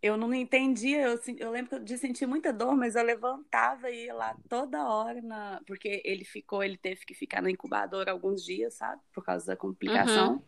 eu 0.00 0.16
não 0.16 0.32
entendia, 0.32 1.02
eu, 1.02 1.20
eu 1.36 1.50
lembro 1.50 1.84
de 1.84 1.98
sentir 1.98 2.24
muita 2.24 2.50
dor, 2.50 2.74
mas 2.74 2.96
eu 2.96 3.04
levantava 3.04 3.90
e 3.90 4.06
ia 4.06 4.14
lá 4.14 4.34
toda 4.48 4.88
hora, 4.88 5.20
na, 5.20 5.60
porque 5.66 6.00
ele 6.02 6.24
ficou, 6.24 6.64
ele 6.64 6.78
teve 6.78 7.04
que 7.04 7.12
ficar 7.12 7.42
no 7.42 7.50
incubador 7.50 8.08
alguns 8.08 8.42
dias, 8.42 8.72
sabe? 8.72 9.02
Por 9.12 9.22
causa 9.22 9.44
da 9.44 9.54
complicação. 9.54 10.36
Uhum. 10.36 10.42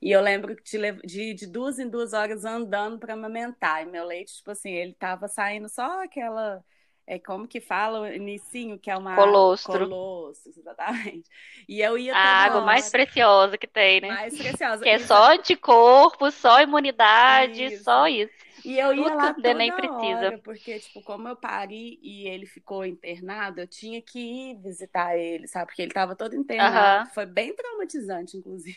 E 0.00 0.10
eu 0.10 0.20
lembro 0.20 0.54
de, 0.54 0.92
de, 1.04 1.34
de 1.34 1.46
duas 1.46 1.78
em 1.78 1.88
duas 1.88 2.12
horas 2.12 2.44
andando 2.44 2.98
para 2.98 3.14
amamentar. 3.14 3.82
E 3.82 3.86
meu 3.86 4.04
leite, 4.04 4.36
tipo 4.36 4.50
assim, 4.50 4.70
ele 4.70 4.94
tava 4.94 5.28
saindo 5.28 5.68
só 5.68 6.02
aquela. 6.02 6.64
É 7.06 7.20
como 7.20 7.46
que 7.46 7.60
fala 7.60 8.00
o 8.00 8.06
inicinho, 8.06 8.78
que 8.80 8.90
é 8.90 8.96
uma 8.96 9.14
colostro. 9.14 9.88
colostro, 9.88 10.52
exatamente. 10.56 11.30
E 11.68 11.80
eu 11.80 11.96
ia 11.96 12.12
A 12.14 12.18
água 12.44 12.56
hora, 12.56 12.66
mais 12.66 12.90
preciosa 12.90 13.56
que 13.56 13.66
tem, 13.66 14.00
né? 14.00 14.08
Mais 14.08 14.36
preciosa. 14.36 14.82
Que 14.82 14.88
é 14.88 14.98
só 14.98 15.32
anticorpo, 15.32 16.30
só 16.32 16.60
imunidade, 16.60 17.64
isso. 17.64 17.84
só 17.84 18.08
isso. 18.08 18.32
E 18.64 18.76
eu 18.76 18.92
ia 18.92 19.04
Tudo 19.04 19.16
lá 19.16 19.34
toda 19.34 19.54
nem 19.54 19.70
precisa. 19.70 19.94
Hora, 20.00 20.38
porque, 20.38 20.80
tipo, 20.80 21.00
como 21.02 21.28
eu 21.28 21.36
pari 21.36 22.00
e 22.02 22.26
ele 22.26 22.46
ficou 22.46 22.84
internado, 22.84 23.60
eu 23.60 23.68
tinha 23.68 24.02
que 24.02 24.18
ir 24.18 24.56
visitar 24.56 25.16
ele, 25.16 25.46
sabe? 25.46 25.66
Porque 25.66 25.82
ele 25.82 25.92
tava 25.92 26.16
todo 26.16 26.34
internado. 26.34 27.08
Foi 27.14 27.24
bem 27.24 27.54
traumatizante, 27.54 28.36
inclusive. 28.36 28.76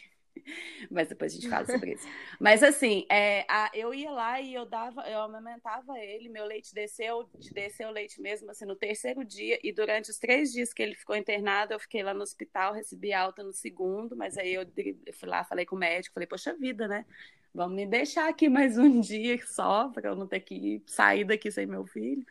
Mas 0.89 1.07
depois 1.07 1.31
a 1.31 1.35
gente 1.35 1.49
fala 1.49 1.65
sobre 1.65 1.93
isso. 1.95 2.07
Mas 2.39 2.63
assim, 2.63 3.05
é, 3.09 3.45
a, 3.49 3.71
eu 3.73 3.93
ia 3.93 4.12
lá 4.12 4.39
e 4.41 4.53
eu 4.53 4.65
dava, 4.65 5.01
eu 5.09 5.21
amamentava 5.21 5.97
ele, 5.99 6.29
meu 6.29 6.45
leite 6.45 6.73
desceu, 6.73 7.29
desceu 7.53 7.89
o 7.89 7.91
leite 7.91 8.21
mesmo, 8.21 8.49
assim, 8.51 8.65
no 8.65 8.75
terceiro 8.75 9.23
dia, 9.23 9.59
e 9.63 9.71
durante 9.71 10.09
os 10.09 10.17
três 10.17 10.51
dias 10.51 10.73
que 10.73 10.81
ele 10.81 10.95
ficou 10.95 11.15
internado, 11.15 11.73
eu 11.73 11.79
fiquei 11.79 12.03
lá 12.03 12.13
no 12.13 12.21
hospital, 12.21 12.73
recebi 12.73 13.13
alta 13.13 13.43
no 13.43 13.53
segundo, 13.53 14.15
mas 14.15 14.38
aí 14.38 14.53
eu, 14.53 14.65
eu 15.05 15.13
fui 15.13 15.29
lá, 15.29 15.43
falei 15.43 15.65
com 15.65 15.75
o 15.75 15.79
médico, 15.79 16.13
falei, 16.13 16.27
poxa 16.27 16.53
vida, 16.55 16.88
né? 16.88 17.05
Vamos 17.53 17.75
me 17.75 17.85
deixar 17.85 18.29
aqui 18.29 18.47
mais 18.47 18.77
um 18.77 18.99
dia 19.01 19.39
só, 19.45 19.89
para 19.89 20.09
eu 20.09 20.15
não 20.15 20.27
ter 20.27 20.41
que 20.41 20.81
sair 20.85 21.23
daqui 21.23 21.51
sem 21.51 21.65
meu 21.65 21.85
filho. 21.85 22.25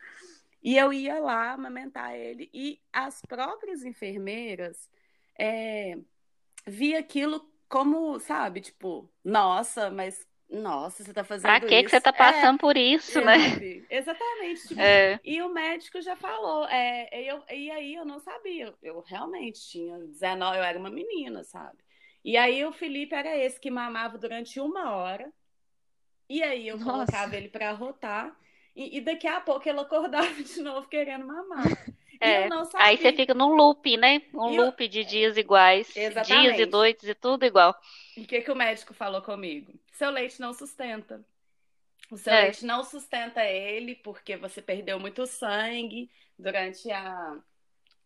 E 0.61 0.77
eu 0.77 0.91
ia 0.91 1.19
lá 1.19 1.53
amamentar 1.53 2.15
ele, 2.15 2.49
e 2.53 2.81
as 2.91 3.21
próprias 3.21 3.83
enfermeiras 3.83 4.89
é, 5.37 5.97
via 6.67 6.99
aquilo 6.99 7.49
como, 7.69 8.19
sabe, 8.19 8.59
tipo, 8.61 9.09
nossa, 9.23 9.89
mas 9.91 10.27
nossa, 10.49 11.03
você 11.03 11.13
tá 11.13 11.23
fazendo 11.23 11.43
pra 11.43 11.59
que 11.59 11.75
isso. 11.75 11.83
que 11.83 11.89
você 11.91 12.01
tá 12.01 12.11
passando 12.11 12.55
é, 12.55 12.59
por 12.59 12.75
isso, 12.75 13.21
né? 13.21 13.37
Exatamente. 13.87 14.67
Tipo, 14.67 14.81
é. 14.81 15.19
E 15.23 15.41
o 15.43 15.49
médico 15.49 16.01
já 16.01 16.15
falou. 16.15 16.65
É, 16.67 17.07
eu, 17.13 17.43
e 17.51 17.69
aí 17.69 17.93
eu 17.93 18.03
não 18.03 18.19
sabia. 18.19 18.73
Eu 18.81 18.99
realmente 19.01 19.61
tinha 19.61 19.99
19, 19.99 20.57
eu 20.57 20.63
era 20.63 20.79
uma 20.79 20.89
menina, 20.89 21.43
sabe? 21.43 21.77
E 22.25 22.35
aí 22.35 22.65
o 22.65 22.71
Felipe 22.73 23.13
era 23.13 23.37
esse 23.37 23.59
que 23.59 23.69
mamava 23.69 24.17
durante 24.17 24.59
uma 24.59 24.95
hora. 24.95 25.31
E 26.27 26.41
aí 26.41 26.67
eu 26.67 26.77
Nossa. 26.77 26.91
colocava 26.91 27.37
ele 27.37 27.49
para 27.49 27.71
rotar. 27.71 28.35
E, 28.75 28.97
e, 28.97 29.01
daqui 29.01 29.27
a 29.27 29.41
pouco 29.41 29.67
ele 29.69 29.79
acordava 29.79 30.33
de 30.41 30.61
novo 30.61 30.87
querendo 30.87 31.27
mamar. 31.27 31.65
É, 32.21 32.49
aí 32.75 32.97
você 32.97 33.13
fica 33.13 33.33
num 33.33 33.55
loop, 33.55 33.95
né? 33.95 34.21
Um 34.33 34.53
eu... 34.53 34.65
loop 34.65 34.87
de 34.87 35.05
dias 35.05 35.37
iguais. 35.37 35.95
Exatamente. 35.95 36.55
Dias 36.55 36.59
e 36.59 36.65
noites 36.69 37.07
e 37.07 37.15
tudo 37.15 37.45
igual. 37.45 37.73
E 38.17 38.21
o 38.21 38.27
que, 38.27 38.41
que 38.41 38.51
o 38.51 38.55
médico 38.55 38.93
falou 38.93 39.21
comigo? 39.21 39.73
Seu 39.93 40.09
leite 40.09 40.39
não 40.41 40.53
sustenta. 40.53 41.23
o 42.11 42.17
seu 42.17 42.33
é. 42.33 42.41
leite 42.43 42.65
não 42.65 42.83
sustenta 42.83 43.43
ele 43.45 43.95
porque 43.95 44.35
você 44.35 44.61
perdeu 44.61 44.99
muito 44.99 45.25
sangue 45.25 46.09
durante 46.37 46.91
a, 46.91 47.37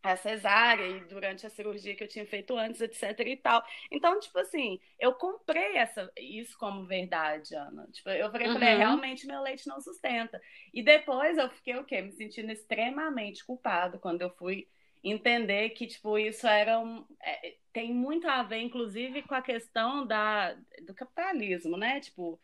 a 0.04 0.18
cesárea 0.18 0.86
e 0.86 1.00
durante 1.06 1.48
a 1.48 1.50
cirurgia 1.50 1.96
que 1.96 2.04
eu 2.04 2.08
tinha 2.08 2.26
feito 2.26 2.58
antes, 2.58 2.82
etc 2.82 3.18
e 3.22 3.38
tal. 3.38 3.64
Então, 3.90 4.20
tipo 4.20 4.38
assim, 4.38 4.78
eu 5.00 5.14
comprei 5.14 5.78
essa, 5.78 6.12
isso 6.18 6.58
como 6.58 6.86
verdade, 6.86 7.56
Ana. 7.56 7.88
Tipo, 7.92 8.10
eu 8.10 8.30
falei, 8.30 8.48
uhum. 8.48 8.54
falei, 8.54 8.76
realmente 8.76 9.26
meu 9.26 9.42
leite 9.42 9.66
não 9.66 9.80
sustenta. 9.80 10.42
E 10.74 10.84
depois 10.84 11.38
eu 11.38 11.50
fiquei 11.50 11.78
o 11.78 11.86
quê? 11.86 12.02
Me 12.02 12.12
sentindo 12.12 12.52
extremamente 12.52 13.46
culpado 13.46 13.98
quando 13.98 14.22
eu 14.22 14.30
fui 14.32 14.68
entender 15.02 15.70
que, 15.70 15.88
tipo, 15.88 16.18
isso 16.18 16.46
era 16.48 16.80
um, 16.80 17.06
é, 17.22 17.56
tem 17.72 17.94
muito 17.94 18.28
a 18.28 18.44
ver, 18.44 18.60
inclusive, 18.60 19.24
com 19.24 19.36
a 19.36 19.42
questão 19.42 20.06
da, 20.06 20.54
do 20.86 20.94
capitalismo, 20.94 21.78
né? 21.78 22.02
Tipo, 22.02 22.40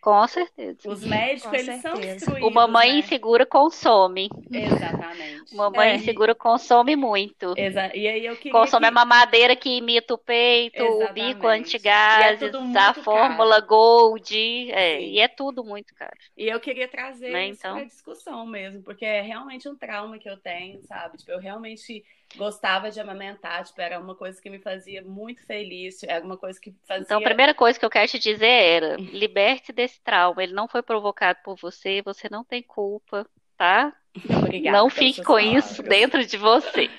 com 0.00 0.26
certeza. 0.26 0.88
Os 0.88 1.04
médicos, 1.04 1.50
Com 1.50 1.54
eles 1.54 1.66
certeza. 1.66 1.88
são 1.88 2.00
destruídos. 2.00 2.48
O 2.48 2.50
mamãe 2.50 2.92
né? 2.92 2.98
insegura 2.98 3.44
consome. 3.44 4.28
Exatamente. 4.50 5.54
mamãe 5.56 5.90
é. 5.90 5.94
insegura 5.96 6.34
consome 6.34 6.96
muito. 6.96 7.54
Exa 7.56 7.94
e 7.94 8.06
aí 8.06 8.26
eu 8.26 8.36
consome 8.50 8.86
que... 8.86 8.88
a 8.88 8.90
mamadeira 8.90 9.56
que 9.56 9.70
imita 9.70 10.14
o 10.14 10.18
peito, 10.18 10.82
Exatamente. 10.82 11.10
o 11.10 11.14
bico 11.14 11.46
antigases, 11.46 12.42
é 12.42 12.78
a 12.78 12.94
fórmula 12.94 13.56
caro. 13.56 13.66
Gold. 13.66 14.70
É, 14.72 15.00
e 15.00 15.18
é 15.18 15.28
tudo 15.28 15.64
muito 15.64 15.94
caro. 15.94 16.16
E 16.36 16.46
eu 16.46 16.60
queria 16.60 16.88
trazer 16.88 17.30
né? 17.30 17.48
isso 17.48 17.60
então... 17.60 17.76
para 17.76 17.84
discussão 17.84 18.46
mesmo, 18.46 18.82
porque 18.82 19.04
é 19.04 19.20
realmente 19.20 19.68
um 19.68 19.76
trauma 19.76 20.18
que 20.18 20.28
eu 20.28 20.36
tenho, 20.36 20.80
sabe? 20.82 21.18
Tipo, 21.18 21.32
eu 21.32 21.38
realmente 21.38 22.04
gostava 22.36 22.90
de 22.90 23.00
amamentar, 23.00 23.64
tipo, 23.64 23.80
era 23.80 23.98
uma 23.98 24.14
coisa 24.14 24.40
que 24.40 24.50
me 24.50 24.58
fazia 24.58 25.02
muito 25.02 25.44
feliz, 25.46 26.02
era 26.02 26.24
uma 26.24 26.36
coisa 26.36 26.60
que 26.60 26.74
fazia... 26.86 27.04
Então, 27.04 27.18
a 27.18 27.22
primeira 27.22 27.54
coisa 27.54 27.78
que 27.78 27.84
eu 27.84 27.90
quero 27.90 28.08
te 28.08 28.18
dizer 28.18 28.46
era, 28.46 28.96
liberte 28.96 29.72
desse 29.72 30.00
trauma, 30.02 30.42
ele 30.42 30.52
não 30.52 30.68
foi 30.68 30.82
provocado 30.82 31.38
por 31.44 31.56
você, 31.56 32.02
você 32.02 32.28
não 32.30 32.44
tem 32.44 32.62
culpa, 32.62 33.26
tá? 33.56 33.94
Obrigada 34.30 34.76
não 34.76 34.90
fique 34.90 35.22
com 35.22 35.34
palavras. 35.34 35.70
isso 35.70 35.82
dentro 35.82 36.24
de 36.24 36.36
você 36.36 36.90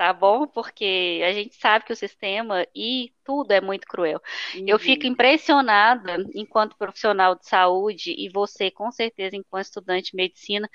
tá 0.00 0.14
bom? 0.14 0.46
Porque 0.46 1.20
a 1.22 1.30
gente 1.30 1.54
sabe 1.56 1.84
que 1.84 1.92
o 1.92 1.96
sistema 1.96 2.66
e 2.74 3.12
tudo 3.22 3.52
é 3.52 3.60
muito 3.60 3.86
cruel. 3.86 4.18
Uhum. 4.54 4.64
Eu 4.66 4.78
fico 4.78 5.04
impressionada 5.06 6.16
enquanto 6.34 6.74
profissional 6.78 7.34
de 7.34 7.46
saúde 7.46 8.14
e 8.16 8.30
você, 8.30 8.70
com 8.70 8.90
certeza, 8.90 9.36
enquanto 9.36 9.66
estudante 9.66 10.12
de 10.12 10.16
medicina, 10.16 10.70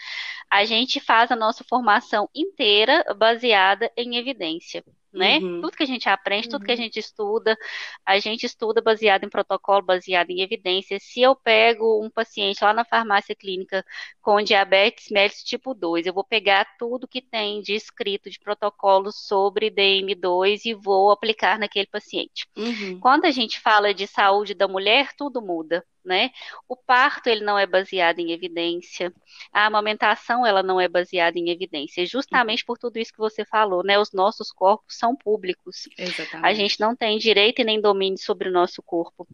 a 0.47 0.63
gente 0.63 0.99
faz 0.99 1.31
a 1.31 1.35
nossa 1.35 1.63
formação 1.63 2.29
inteira 2.35 3.03
baseada 3.17 3.91
em 3.97 4.15
evidência 4.15 4.83
né? 5.15 5.37
Uhum. 5.37 5.61
Tudo 5.61 5.77
que 5.77 5.83
a 5.83 5.87
gente 5.87 6.07
aprende, 6.09 6.49
tudo 6.49 6.61
uhum. 6.61 6.65
que 6.65 6.71
a 6.71 6.75
uhum. 6.75 6.81
gente 6.81 6.99
estuda, 6.99 7.57
a 8.05 8.19
gente 8.19 8.45
estuda 8.45 8.81
baseado 8.81 9.23
em 9.23 9.29
protocolo, 9.29 9.81
baseado 9.81 10.29
em 10.29 10.41
evidência. 10.41 10.99
Se 10.99 11.21
eu 11.21 11.35
pego 11.35 12.03
um 12.03 12.09
paciente 12.09 12.63
lá 12.63 12.73
na 12.73 12.85
farmácia 12.85 13.35
clínica 13.35 13.83
com 14.21 14.41
diabetes 14.41 15.09
mellitus 15.09 15.43
tipo 15.43 15.73
2, 15.73 16.05
eu 16.05 16.13
vou 16.13 16.23
pegar 16.23 16.67
tudo 16.77 17.07
que 17.07 17.21
tem 17.21 17.61
de 17.61 17.73
escrito 17.73 18.29
de 18.29 18.39
protocolo 18.39 19.11
sobre 19.11 19.71
DM2 19.71 20.65
e 20.65 20.73
vou 20.73 21.11
aplicar 21.11 21.57
naquele 21.57 21.87
paciente. 21.87 22.47
Uhum. 22.57 22.99
Quando 22.99 23.25
a 23.25 23.31
gente 23.31 23.59
fala 23.59 23.93
de 23.93 24.07
saúde 24.07 24.53
da 24.53 24.67
mulher, 24.67 25.09
tudo 25.17 25.41
muda 25.41 25.83
né? 26.05 26.31
O 26.67 26.75
parto 26.75 27.27
ele 27.27 27.43
não 27.43 27.57
é 27.57 27.65
baseado 27.65 28.19
em 28.19 28.31
evidência, 28.31 29.13
a 29.51 29.65
amamentação 29.65 30.45
ela 30.45 30.61
não 30.61 30.79
é 30.79 30.87
baseada 30.87 31.37
em 31.37 31.49
evidência, 31.49 32.05
justamente 32.05 32.61
uhum. 32.61 32.67
por 32.67 32.77
tudo 32.77 32.97
isso 32.97 33.11
que 33.11 33.19
você 33.19 33.43
falou, 33.43 33.83
né? 33.83 33.97
Os 33.99 34.11
nossos 34.11 34.51
corpos 34.51 34.97
são 34.97 35.15
públicos. 35.15 35.89
Exatamente. 35.97 36.45
A 36.45 36.53
gente 36.53 36.79
não 36.79 36.95
tem 36.95 37.17
direito 37.17 37.61
e 37.61 37.65
nem 37.65 37.81
domínio 37.81 38.17
sobre 38.17 38.49
o 38.49 38.51
nosso 38.51 38.81
corpo. 38.83 39.27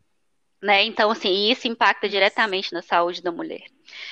Né? 0.62 0.84
Então, 0.84 1.10
assim, 1.10 1.50
isso 1.50 1.68
impacta 1.68 2.08
diretamente 2.08 2.72
na 2.72 2.84
saúde 2.84 3.22
da 3.22 3.32
mulher. 3.32 3.64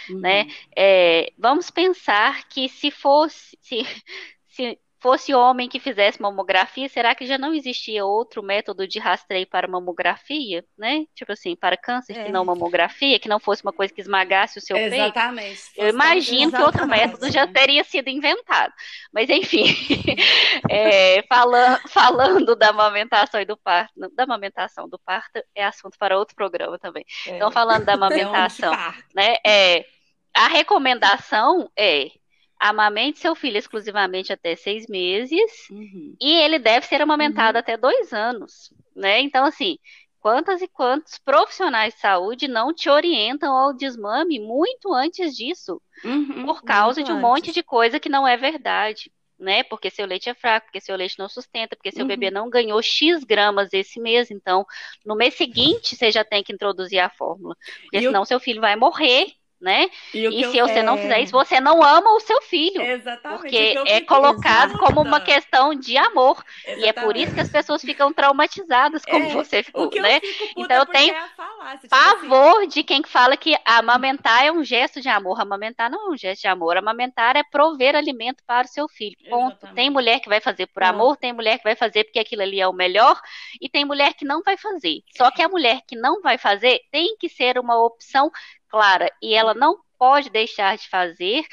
Né? 0.09 0.13
Uhum. 0.15 0.19
Né? 0.19 0.47
É, 0.75 1.31
vamos 1.37 1.69
pensar 1.69 2.47
que 2.47 2.67
se 2.67 2.89
fosse, 2.89 3.55
se, 3.61 3.83
se 4.49 4.79
fosse 5.01 5.33
homem 5.33 5.69
que 5.69 5.79
fizesse 5.79 6.21
mamografia, 6.21 6.89
será 6.89 7.15
que 7.15 7.25
já 7.25 7.37
não 7.37 7.53
existia 7.53 8.05
outro 8.05 8.43
método 8.43 8.87
de 8.87 8.99
rastreio 8.99 9.47
para 9.47 9.67
mamografia, 9.67 10.63
né? 10.77 11.05
Tipo 11.15 11.31
assim, 11.31 11.55
para 11.55 11.77
câncer 11.77 12.17
é. 12.17 12.25
que 12.25 12.31
não 12.31 12.43
mamografia, 12.43 13.19
que 13.19 13.29
não 13.29 13.39
fosse 13.39 13.63
uma 13.63 13.71
coisa 13.71 13.93
que 13.93 14.01
esmagasse 14.01 14.57
o 14.57 14.61
seu 14.61 14.75
Exatamente. 14.75 15.47
peito? 15.47 15.71
Eu 15.77 15.89
imagino 15.89 16.51
que 16.51 16.61
outro 16.61 16.85
método 16.85 17.31
já 17.31 17.47
teria 17.47 17.83
sido 17.83 18.09
inventado. 18.09 18.73
Mas 19.13 19.29
enfim, 19.29 19.65
é, 20.69 21.23
falando, 21.29 21.79
falando 21.87 22.55
da 22.55 22.69
amamentação 22.69 23.39
e 23.39 23.45
do 23.45 23.55
parto, 23.55 23.93
da 24.13 24.23
amamentação 24.23 24.87
do 24.89 24.99
parto 24.99 25.41
é 25.55 25.63
assunto 25.63 25.97
para 25.97 26.17
outro 26.17 26.35
programa 26.35 26.77
também. 26.77 27.05
É. 27.25 27.35
Então 27.35 27.49
falando 27.51 27.85
da 27.85 27.93
amamentação, 27.99 28.73
né? 29.15 29.35
É, 29.45 29.85
a 30.33 30.47
recomendação 30.47 31.69
é 31.75 32.11
amamente 32.59 33.19
seu 33.19 33.33
filho 33.35 33.57
exclusivamente 33.57 34.33
até 34.33 34.55
seis 34.55 34.85
meses 34.87 35.69
uhum. 35.71 36.15
e 36.19 36.33
ele 36.33 36.59
deve 36.59 36.85
ser 36.85 37.01
amamentado 37.01 37.55
uhum. 37.55 37.59
até 37.59 37.77
dois 37.77 38.11
anos, 38.11 38.73
né? 38.93 39.21
Então, 39.21 39.45
assim, 39.45 39.77
quantas 40.19 40.61
e 40.61 40.67
quantos 40.67 41.17
profissionais 41.17 41.93
de 41.93 42.01
saúde 42.01 42.47
não 42.47 42.73
te 42.73 42.89
orientam 42.89 43.55
ao 43.55 43.73
desmame 43.73 44.39
muito 44.39 44.93
antes 44.93 45.35
disso, 45.35 45.81
uhum, 46.03 46.45
por 46.45 46.61
causa 46.63 47.01
de 47.01 47.11
um 47.11 47.15
antes. 47.15 47.21
monte 47.21 47.51
de 47.53 47.63
coisa 47.63 47.99
que 47.99 48.09
não 48.09 48.27
é 48.27 48.35
verdade. 48.35 49.11
Né? 49.41 49.63
Porque 49.63 49.89
seu 49.89 50.05
leite 50.05 50.29
é 50.29 50.33
fraco, 50.33 50.65
porque 50.65 50.81
seu 50.81 50.97
leite 50.97 51.17
não 51.17 51.29
sustenta, 51.29 51.73
porque 51.73 51.93
seu 51.93 52.05
bebê 52.05 52.27
uhum. 52.27 52.33
não 52.33 52.49
ganhou 52.49 52.81
X 52.81 53.23
gramas 53.23 53.69
esse 53.71 53.97
mês, 53.97 54.29
então 54.29 54.65
no 55.05 55.15
mês 55.15 55.35
seguinte 55.35 55.95
você 55.95 56.11
já 56.11 56.25
tem 56.25 56.43
que 56.43 56.51
introduzir 56.51 56.99
a 56.99 57.09
fórmula. 57.09 57.55
Porque 57.83 57.99
e 57.99 58.01
senão 58.01 58.23
o... 58.23 58.25
seu 58.25 58.37
filho 58.37 58.59
vai 58.59 58.75
morrer 58.75 59.31
né? 59.59 59.89
E, 60.13 60.25
e 60.25 60.51
se 60.51 60.57
eu, 60.57 60.67
você 60.67 60.79
é... 60.79 60.83
não 60.83 60.97
fizer 60.97 61.19
isso, 61.19 61.31
você 61.31 61.59
não 61.59 61.83
ama 61.83 62.13
o 62.13 62.19
seu 62.19 62.41
filho. 62.41 62.81
Exatamente. 62.81 63.41
Porque 63.41 63.75
é 63.85 64.01
colocado 64.01 64.77
como 64.77 65.01
uma 65.01 65.19
questão 65.19 65.73
de 65.75 65.97
amor. 65.97 66.43
Exatamente. 66.65 66.85
E 66.85 66.89
é 66.89 66.93
por 66.93 67.17
isso 67.17 67.33
que 67.33 67.41
as 67.41 67.49
pessoas 67.49 67.81
ficam 67.81 68.13
traumatizadas, 68.13 69.03
como 69.03 69.25
é, 69.25 69.29
você 69.29 69.61
ficou, 69.63 69.89
né? 69.95 70.19
Eu 70.55 70.63
então 70.63 70.77
eu 70.77 70.85
tenho 70.85 71.13
é 71.13 71.77
tipo 71.77 71.89
pavor 71.89 72.59
assim. 72.59 72.67
de 72.67 72.83
quem 72.83 73.03
fala 73.03 73.35
que 73.35 73.57
amamentar 73.65 74.45
é 74.45 74.51
um 74.51 74.63
gesto 74.63 75.01
de 75.01 75.09
amor. 75.09 75.39
Amamentar 75.39 75.89
não 75.89 76.07
é 76.07 76.13
um 76.13 76.17
gesto 76.17 76.41
de 76.41 76.47
amor. 76.47 76.77
Amamentar 76.77 77.35
é 77.35 77.43
prover 77.43 77.95
alimento 77.95 78.43
para 78.45 78.65
o 78.65 78.69
seu 78.69 78.87
filho. 78.87 79.17
Ponto. 79.29 79.67
Tem 79.73 79.89
mulher 79.89 80.19
que 80.19 80.29
vai 80.29 80.39
fazer 80.39 80.67
por 80.67 80.83
amor, 80.83 81.17
tem 81.17 81.33
mulher 81.33 81.57
que 81.57 81.63
vai 81.63 81.75
fazer 81.75 82.05
porque 82.05 82.19
aquilo 82.19 82.41
ali 82.41 82.61
é 82.61 82.67
o 82.67 82.73
melhor, 82.73 83.19
e 83.59 83.67
tem 83.67 83.83
mulher 83.83 84.13
que 84.13 84.25
não 84.25 84.41
vai 84.41 84.57
fazer. 84.57 85.01
Só 85.15 85.29
que 85.31 85.41
a 85.41 85.49
mulher 85.49 85.81
que 85.87 85.95
não 85.95 86.21
vai 86.21 86.37
fazer 86.37 86.79
tem 86.91 87.15
que 87.17 87.27
ser 87.27 87.57
uma 87.57 87.83
opção 87.83 88.31
clara 88.69 89.11
e 89.21 89.33
ela 89.33 89.53
não 89.53 89.79
pode 89.97 90.29
deixar 90.29 90.77
de 90.77 90.87
fazer 90.87 91.45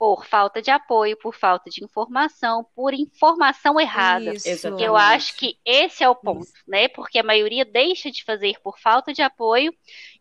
por 0.00 0.24
falta 0.24 0.62
de 0.62 0.70
apoio, 0.70 1.14
por 1.18 1.34
falta 1.34 1.68
de 1.68 1.84
informação, 1.84 2.66
por 2.74 2.94
informação 2.94 3.78
errada. 3.78 4.32
Isso, 4.32 4.68
eu 4.78 4.96
acho 4.96 5.36
que 5.36 5.58
esse 5.62 6.02
é 6.02 6.08
o 6.08 6.14
ponto, 6.14 6.44
Isso. 6.44 6.54
né? 6.66 6.88
Porque 6.88 7.18
a 7.18 7.22
maioria 7.22 7.66
deixa 7.66 8.10
de 8.10 8.24
fazer 8.24 8.58
por 8.62 8.78
falta 8.78 9.12
de 9.12 9.20
apoio 9.20 9.74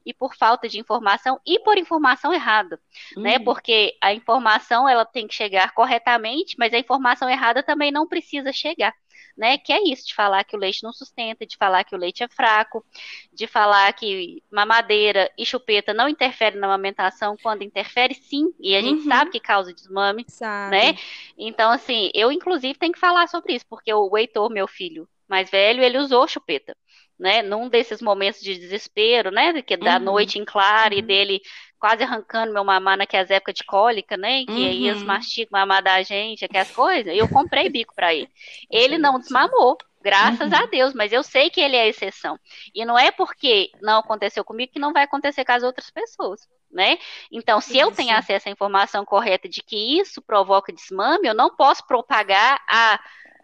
e 0.05 0.13
por 0.13 0.35
falta 0.35 0.67
de 0.67 0.77
informação 0.81 1.39
e 1.47 1.59
por 1.59 1.77
informação 1.77 2.33
errada, 2.33 2.75
né? 2.75 2.81
uhum. 3.15 3.23
né? 3.23 3.39
Porque 3.39 3.95
a 4.01 4.13
informação 4.13 4.87
ela 4.87 5.05
tem 5.05 5.25
que 5.25 5.33
chegar 5.33 5.73
corretamente, 5.73 6.57
mas 6.59 6.73
a 6.73 6.77
informação 6.77 7.29
errada 7.29 7.63
também 7.63 7.89
não 7.89 8.05
precisa 8.05 8.51
chegar 8.51 8.93
né? 9.39 9.57
Que 9.57 9.71
é 9.71 9.81
isso, 9.81 10.05
de 10.05 10.13
falar 10.13 10.43
que 10.43 10.55
o 10.55 10.59
leite 10.59 10.83
não 10.83 10.91
sustenta, 10.91 11.45
de 11.45 11.55
falar 11.55 11.85
que 11.85 11.95
o 11.95 11.97
leite 11.97 12.21
é 12.21 12.27
fraco, 12.27 12.85
de 13.31 13.47
falar 13.47 13.91
que 13.93 14.43
mamadeira 14.51 15.31
e 15.37 15.45
chupeta 15.45 15.93
não 15.93 16.09
interferem 16.09 16.59
na 16.59 16.67
amamentação, 16.67 17.37
quando 17.41 17.63
interfere 17.63 18.13
sim, 18.13 18.53
e 18.59 18.75
a 18.75 18.81
gente 18.81 19.03
uhum. 19.03 19.07
sabe 19.07 19.31
que 19.31 19.39
causa 19.39 19.73
desmame, 19.73 20.25
sabe. 20.27 20.75
né? 20.75 20.97
Então, 21.37 21.71
assim, 21.71 22.11
eu 22.13 22.33
inclusive 22.33 22.77
tenho 22.77 22.91
que 22.91 22.99
falar 22.99 23.27
sobre 23.27 23.53
isso, 23.53 23.65
porque 23.69 23.93
o 23.93 24.15
Heitor, 24.17 24.49
meu 24.51 24.67
filho 24.67 25.07
mais 25.25 25.49
velho, 25.49 25.81
ele 25.81 25.97
usou 25.97 26.27
chupeta. 26.27 26.75
Né, 27.17 27.41
num 27.41 27.67
desses 27.67 28.01
momentos 28.01 28.39
de 28.39 28.57
desespero, 28.57 29.29
né, 29.29 29.61
que 29.61 29.75
da 29.75 29.97
uhum. 29.97 30.05
noite 30.05 30.39
em 30.39 30.45
claro 30.45 30.93
uhum. 30.93 30.99
e 30.99 31.01
dele 31.01 31.41
quase 31.79 32.03
arrancando 32.03 32.53
meu 32.53 32.63
mamar 32.63 32.97
naquelas 32.97 33.31
épocas 33.31 33.55
de 33.55 33.63
cólica, 33.63 34.17
né? 34.17 34.45
Que 34.45 34.51
uhum. 34.51 34.67
aí 34.67 34.87
eles 34.87 35.03
mastigam 35.03 35.59
mamar 35.59 35.81
da 35.81 36.01
gente, 36.03 36.45
aquelas 36.45 36.71
coisas. 36.71 37.15
Eu 37.15 37.27
comprei 37.27 37.69
bico 37.69 37.95
para 37.95 38.13
ele. 38.13 38.29
Ele 38.69 38.97
não 38.97 39.19
desmamou, 39.19 39.77
graças 40.01 40.51
uhum. 40.51 40.57
a 40.57 40.65
Deus, 40.65 40.93
mas 40.93 41.11
eu 41.11 41.23
sei 41.23 41.49
que 41.49 41.61
ele 41.61 41.75
é 41.75 41.87
exceção. 41.87 42.37
E 42.75 42.85
não 42.85 42.97
é 42.97 43.11
porque 43.11 43.71
não 43.81 43.99
aconteceu 43.99 44.43
comigo 44.43 44.73
que 44.73 44.79
não 44.79 44.93
vai 44.93 45.03
acontecer 45.03 45.45
com 45.45 45.51
as 45.53 45.63
outras 45.63 45.89
pessoas. 45.89 46.47
Né? 46.71 46.99
Então, 47.31 47.59
se 47.59 47.71
isso. 47.71 47.81
eu 47.81 47.91
tenho 47.91 48.15
acesso 48.15 48.47
à 48.47 48.51
informação 48.51 49.03
correta 49.03 49.49
de 49.49 49.63
que 49.63 49.99
isso 49.99 50.21
provoca 50.21 50.71
desmame, 50.71 51.27
eu 51.27 51.33
não 51.33 51.55
posso 51.55 51.85
propagar 51.87 52.61
a 52.67 52.99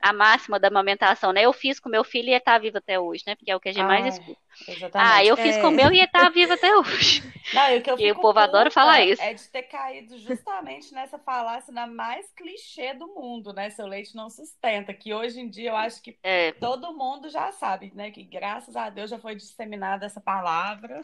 a 0.06 0.13
máxima 0.13 0.60
da 0.60 0.67
amamentação, 0.67 1.34
né? 1.34 1.41
Eu 1.41 1.52
fiz 1.52 1.80
com 1.80 1.89
meu 1.89 2.04
filho 2.04 2.30
e 2.30 2.34
ele 2.34 2.39
tá 2.39 2.60
vivo 2.60 2.78
até 2.78 3.00
hoje, 3.00 3.24
né? 3.26 3.34
Porque 3.34 3.50
é 3.50 3.56
o 3.56 3.60
que 3.60 3.69
a 3.69 3.74
gente 3.74 3.84
ah, 3.84 3.88
mais 3.88 4.06
escuta. 4.06 4.39
Exatamente. 4.68 5.12
Ah, 5.13 5.24
eu 5.24 5.36
fiz 5.36 5.58
é. 5.58 5.62
com 5.62 5.68
o 5.68 5.72
meu 5.72 5.91
e 5.91 5.98
ele 5.98 6.08
tá 6.08 6.30
vivo 6.30 6.54
até 6.54 6.76
hoje. 6.76 7.24
Não, 7.54 7.70
e 7.70 7.78
o 7.78 7.82
que 7.82 7.91
eu 7.91 8.00
e 8.00 8.12
o 8.12 8.15
povo 8.15 8.39
adora 8.39 8.72
falar 8.72 9.02
isso. 9.02 9.22
É 9.22 9.34
de 9.34 9.48
ter 9.50 9.63
caído 9.63 10.18
justamente 10.18 10.94
nessa 10.94 11.20
falácia 11.20 11.72
na 11.72 11.86
mais 11.86 12.32
clichê 12.32 12.94
do 12.94 13.08
mundo, 13.08 13.54
né? 13.54 13.70
Seu 13.70 13.86
leite 13.86 14.15
não 14.15 14.30
sustenta. 14.30 14.94
Que 14.94 15.13
hoje 15.13 15.39
em 15.39 15.50
dia 15.50 15.70
eu 15.70 15.76
acho 15.76 16.02
que 16.02 16.18
é. 16.24 16.54
todo 16.54 16.94
mundo 16.94 17.30
já 17.30 17.52
sabe, 17.52 17.91
né? 17.94 18.12
Que 18.12 18.24
graças 18.24 18.76
a 18.76 18.89
Deus 18.89 19.10
já 19.10 19.20
foi 19.20 19.36
disseminada 19.36 20.06
essa 20.06 20.20
palavra. 20.20 21.02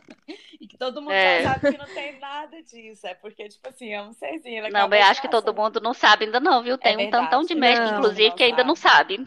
E 0.59 0.67
que 0.67 0.77
todo 0.77 1.01
mundo 1.01 1.13
é. 1.13 1.43
já 1.43 1.53
sabe 1.53 1.71
que 1.71 1.77
não 1.77 1.93
tem 1.93 2.19
nada 2.19 2.61
disso. 2.63 3.05
É 3.05 3.13
porque, 3.13 3.47
tipo 3.49 3.67
assim, 3.67 3.93
é 3.93 4.01
um 4.01 4.13
serzinho. 4.13 4.69
Não, 4.69 4.87
eu 4.87 5.03
acho 5.03 5.21
que 5.21 5.29
todo 5.29 5.53
mundo 5.53 5.79
não 5.79 5.93
sabe 5.93 6.25
ainda 6.25 6.39
não, 6.39 6.63
viu? 6.63 6.77
Tem 6.77 6.93
é 6.93 7.07
um 7.07 7.09
tantão 7.09 7.43
de 7.43 7.53
médico, 7.53 7.87
não, 7.87 7.99
inclusive, 7.99 8.29
não 8.29 8.35
que 8.35 8.43
ainda 8.43 8.63
não 8.63 8.75
sabe. 8.75 9.19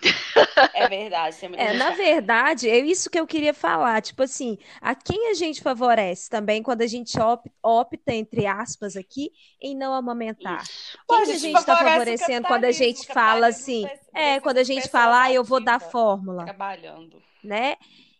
É 0.72 0.88
verdade. 0.88 1.36
É, 1.56 1.72
na 1.74 1.90
verdade, 1.90 2.68
é 2.68 2.78
isso 2.78 3.10
que 3.10 3.18
eu 3.18 3.26
queria 3.26 3.54
falar. 3.54 4.00
Tipo 4.02 4.13
assim, 4.22 4.58
a 4.80 4.94
quem 4.94 5.30
a 5.30 5.34
gente 5.34 5.62
favorece 5.62 6.28
também 6.28 6.62
quando 6.62 6.82
a 6.82 6.86
gente 6.86 7.16
opta, 7.62 8.14
entre 8.14 8.46
aspas, 8.46 8.96
aqui, 8.96 9.30
em 9.60 9.76
não 9.76 9.92
amamentar? 9.92 10.64
Quem 11.08 11.22
a 11.22 11.24
gente 11.24 11.56
está 11.56 11.76
favorecendo 11.76 12.46
quando 12.46 12.64
a 12.64 12.72
gente 12.72 13.06
fala 13.06 13.48
assim? 13.48 13.86
É, 14.14 14.40
quando 14.40 14.58
a 14.58 14.64
gente 14.64 14.88
fala, 14.88 15.24
ah, 15.24 15.32
eu 15.32 15.42
vou 15.42 15.62
dar 15.62 15.80
fórmula. 15.80 16.44
Trabalhando. 16.44 17.22
Né? 17.42 17.76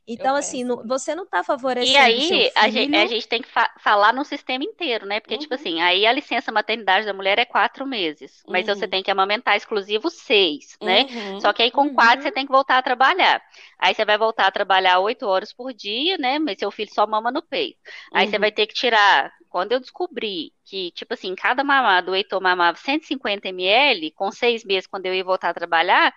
Então, 0.06 0.36
assim, 0.36 0.66
você 0.84 1.14
não 1.14 1.24
está 1.24 1.42
favorecendo. 1.42 1.90
E 1.90 1.96
aí, 1.96 2.52
a 2.54 2.68
gente, 2.68 2.94
a 2.94 3.06
gente, 3.06 3.26
tem 3.26 3.40
que 3.40 3.48
fa 3.48 3.70
falar 3.78 4.12
no 4.12 4.24
sistema 4.24 4.62
inteiro, 4.62 5.06
né? 5.06 5.18
Porque, 5.18 5.38
tipo 5.38 5.54
uhum. 5.54 5.58
tipo 5.58 5.68
assim, 5.68 5.80
aí 5.80 6.06
a 6.06 6.12
licença 6.12 6.52
maternidade 6.52 7.06
da 7.06 7.14
mulher 7.14 7.38
é 7.38 7.44
quatro 7.44 7.86
meses, 7.86 8.42
mas 8.46 8.68
uhum. 8.68 8.74
você 8.74 8.86
tem 8.86 9.02
que 9.02 9.10
amamentar 9.10 9.56
exclusivo 9.56 10.10
seis, 10.10 10.76
né? 10.82 11.06
Uhum. 11.10 11.40
Só 11.40 11.52
que 11.52 11.62
aí 11.62 11.70
com 11.70 11.94
quatro 11.94 12.22
você 12.22 12.28
uhum. 12.28 12.34
tem 12.34 12.46
que 12.46 12.52
voltar 12.52 12.76
a 12.76 12.82
trabalhar. 12.82 13.42
Aí 13.78 13.94
você 13.94 14.04
vai 14.04 14.18
voltar 14.18 14.46
a 14.46 14.50
trabalhar 14.50 14.98
oito 14.98 15.26
horas 15.26 15.52
por 15.52 15.72
dia, 15.72 16.18
né? 16.18 16.38
Mas 16.38 16.58
seu 16.58 16.70
filho 16.70 16.92
só 16.92 17.06
mama 17.06 17.30
no 17.30 17.42
peito. 17.42 17.78
Aí 18.12 18.28
você 18.28 18.36
uhum. 18.36 18.40
vai 18.40 18.52
ter 18.52 18.66
que 18.66 18.74
tirar. 18.74 19.32
Quando 19.48 19.72
eu 19.72 19.80
descobri 19.80 20.52
que, 20.64 20.90
tipo 20.90 21.14
assim, 21.14 21.34
cada 21.34 21.62
mamado 21.62 22.10
o 22.10 22.14
Heitor 22.14 22.42
mamava 22.42 22.76
150 22.76 23.48
ml, 23.48 24.10
com 24.10 24.30
seis 24.30 24.64
meses, 24.64 24.86
quando 24.86 25.06
eu 25.06 25.14
ia 25.14 25.22
voltar 25.22 25.50
a 25.50 25.54
trabalhar, 25.54 26.12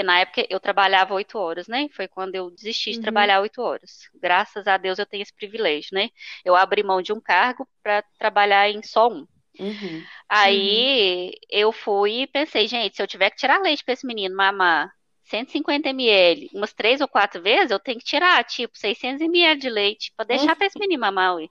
porque 0.00 0.02
na 0.02 0.20
época 0.20 0.46
eu 0.48 0.58
trabalhava 0.58 1.14
oito 1.14 1.38
horas, 1.38 1.68
né? 1.68 1.88
Foi 1.92 2.08
quando 2.08 2.34
eu 2.34 2.50
desisti 2.50 2.92
de 2.92 2.96
uhum. 2.96 3.02
trabalhar 3.02 3.40
oito 3.40 3.60
horas. 3.60 4.08
Graças 4.14 4.66
a 4.66 4.76
Deus 4.76 4.98
eu 4.98 5.06
tenho 5.06 5.22
esse 5.22 5.34
privilégio, 5.34 5.90
né? 5.92 6.08
Eu 6.44 6.56
abri 6.56 6.82
mão 6.82 7.02
de 7.02 7.12
um 7.12 7.20
cargo 7.20 7.68
para 7.82 8.02
trabalhar 8.18 8.70
em 8.70 8.82
só 8.82 9.08
um. 9.08 9.26
Uhum. 9.58 10.04
Aí 10.28 11.26
uhum. 11.26 11.40
eu 11.50 11.72
fui 11.72 12.22
e 12.22 12.26
pensei, 12.26 12.66
gente, 12.66 12.96
se 12.96 13.02
eu 13.02 13.06
tiver 13.06 13.30
que 13.30 13.36
tirar 13.36 13.60
leite 13.60 13.84
para 13.84 13.92
esse 13.92 14.06
menino 14.06 14.34
mamar 14.34 14.90
150 15.24 15.90
ml 15.90 16.50
umas 16.54 16.72
três 16.72 17.00
ou 17.00 17.06
quatro 17.06 17.42
vezes, 17.42 17.70
eu 17.70 17.78
tenho 17.78 17.98
que 17.98 18.04
tirar, 18.04 18.42
tipo, 18.44 18.76
600 18.76 19.20
ml 19.20 19.60
de 19.60 19.68
leite 19.68 20.12
para 20.16 20.26
deixar 20.26 20.56
para 20.56 20.66
esse 20.66 20.78
menino 20.78 21.00
mamar, 21.00 21.36
ué. 21.36 21.46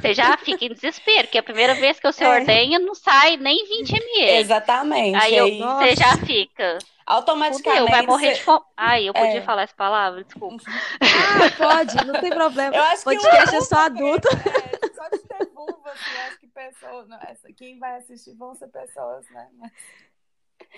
Você 0.00 0.14
já 0.14 0.36
fica 0.38 0.64
em 0.64 0.72
desespero, 0.72 1.28
que 1.28 1.36
a 1.36 1.42
primeira 1.42 1.74
vez 1.74 2.00
que 2.00 2.06
você 2.10 2.24
é. 2.24 2.28
ordenha 2.28 2.78
não 2.78 2.94
sai 2.94 3.36
nem 3.36 3.66
20 3.66 3.92
ml. 3.92 4.38
Exatamente. 4.38 5.16
Aí 5.16 5.36
eu, 5.36 5.48
você 5.58 5.96
já 5.96 6.16
fica. 6.18 6.78
Automaticamente. 7.06 7.80
Fudeu, 7.80 7.96
vai 7.96 8.06
morrer 8.06 8.32
de 8.32 8.42
fome. 8.42 8.64
Ai, 8.76 9.08
eu 9.08 9.12
podia 9.12 9.38
é. 9.38 9.42
falar 9.42 9.62
essa 9.62 9.74
palavra, 9.74 10.24
desculpa. 10.24 10.62
Ah, 11.00 11.50
pode, 11.56 12.06
não 12.06 12.20
tem 12.20 12.30
problema. 12.30 12.76
Eu 12.76 12.82
acho 12.82 13.04
Podcast 13.04 13.50
que 13.50 13.56
é 13.56 13.60
só 13.60 13.86
adulto. 13.86 14.28
É, 14.28 14.94
só 14.94 15.08
de 15.08 15.18
ter 15.18 15.50
vulva, 15.52 15.90
assim, 15.90 16.16
acho 16.26 16.40
que 16.40 16.46
pessoas. 16.46 17.08
Não, 17.08 17.18
quem 17.56 17.78
vai 17.78 17.96
assistir 17.96 18.34
vão 18.34 18.54
ser 18.54 18.68
pessoas, 18.68 19.28
né? 19.30 19.48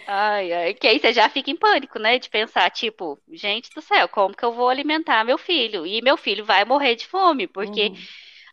Ai, 0.07 0.53
ai, 0.53 0.75
que 0.75 0.87
aí 0.87 0.99
você 0.99 1.13
já 1.13 1.29
fica 1.29 1.51
em 1.51 1.57
pânico, 1.57 1.99
né? 1.99 2.19
De 2.19 2.31
pensar, 2.31 2.71
tipo, 2.71 3.21
gente 3.31 3.71
do 3.75 3.83
céu, 3.83 4.09
como 4.09 4.35
que 4.35 4.45
eu 4.45 4.53
vou 4.53 4.69
alimentar 4.69 5.25
meu 5.25 5.37
filho? 5.37 5.87
E 5.87 6.01
meu 6.03 6.17
filho 6.17 6.45
vai 6.45 6.65
morrer 6.65 6.95
de 6.95 7.07
fome, 7.07 7.47
porque. 7.47 7.89
Uhum 7.89 7.97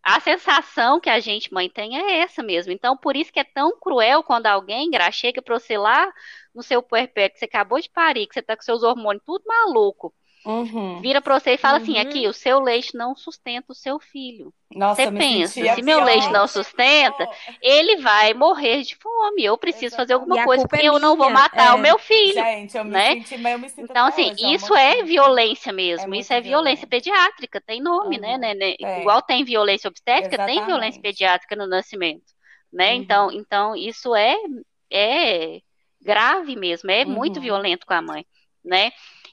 a 0.04 0.20
sensação 0.20 1.00
que 1.00 1.10
a 1.10 1.20
gente, 1.20 1.54
mãe, 1.54 1.70
tem 1.70 1.98
é 1.98 2.20
essa 2.20 2.42
mesmo. 2.44 2.72
Então, 2.72 2.98
por 2.98 3.16
isso 3.16 3.32
que 3.32 3.40
é 3.40 3.44
tão 3.44 3.78
cruel 3.80 4.24
quando 4.24 4.48
alguém 4.48 4.90
chega 5.12 5.42
para 5.42 5.58
você 5.60 5.78
lá 5.78 6.12
no 6.54 6.64
seu 6.64 6.82
puerpério, 6.82 7.34
que 7.34 7.40
você 7.40 7.46
acabou 7.46 7.80
de 7.80 7.90
parir, 7.90 8.28
que 8.28 8.34
você 8.34 8.42
tá 8.42 8.56
com 8.56 8.64
seus 8.64 8.84
hormônios 8.84 9.24
tudo 9.26 9.44
maluco, 9.46 10.14
Uhum. 10.44 11.00
Vira 11.02 11.22
para 11.22 11.40
você 11.40 11.52
e 11.52 11.58
fala 11.58 11.78
assim, 11.78 11.94
uhum. 11.94 12.00
assim: 12.00 12.08
aqui, 12.08 12.28
o 12.28 12.34
seu 12.34 12.60
leite 12.60 12.96
não 12.96 13.16
sustenta 13.16 13.72
o 13.72 13.76
seu 13.76 14.00
filho. 14.00 14.52
Nossa, 14.74 15.04
você 15.04 15.12
pensa, 15.12 15.76
se 15.76 15.82
meu 15.82 16.04
leite 16.04 16.30
não 16.30 16.48
sustenta, 16.48 17.30
ele 17.62 17.98
vai 17.98 18.34
morrer 18.34 18.82
de 18.82 18.96
fome. 18.96 19.44
Eu 19.44 19.58
preciso 19.58 19.96
fazer 19.96 20.14
alguma 20.14 20.44
coisa 20.44 20.68
porque 20.68 20.86
é 20.86 20.90
eu 20.90 20.98
não 20.98 21.16
vou 21.16 21.30
matar 21.30 21.72
é. 21.72 21.74
o 21.74 21.78
meu 21.78 22.00
filho. 22.00 22.34
Gente, 22.34 22.78
eu 22.78 22.86
me 22.86 22.92
né? 22.92 23.16
Senti, 23.16 23.36
eu 23.36 23.60
me 23.60 23.72
então, 23.78 24.08
assim, 24.08 24.32
hoje, 24.32 24.54
isso 24.56 24.76
é 24.76 25.04
violência 25.04 25.72
mesmo. 25.72 26.16
É 26.16 26.18
isso 26.18 26.34
é 26.34 26.42
violência 26.42 26.88
pediátrica, 26.88 27.62
tem 27.62 27.82
nome, 27.82 28.16
uhum. 28.16 28.22
né? 28.22 28.38
né, 28.38 28.54
né? 28.54 28.76
É. 28.82 29.02
Igual 29.02 29.22
tem 29.22 29.44
violência 29.44 29.90
obstétrica, 29.90 30.36
Exatamente. 30.36 30.58
tem 30.58 30.66
violência 30.66 31.02
pediátrica 31.02 31.56
no 31.56 31.68
nascimento. 31.68 32.32
Né? 32.72 32.94
Uhum. 32.94 33.02
Então, 33.02 33.32
então, 33.32 33.76
isso 33.76 34.16
é, 34.16 34.36
é 34.92 35.60
grave 36.02 36.56
mesmo, 36.56 36.90
é 36.90 37.06
muito 37.06 37.38
uhum. 37.38 37.44
violento 37.44 37.86
com 37.86 37.94
a 37.94 38.02
mãe. 38.02 38.26
Né? 38.64 38.92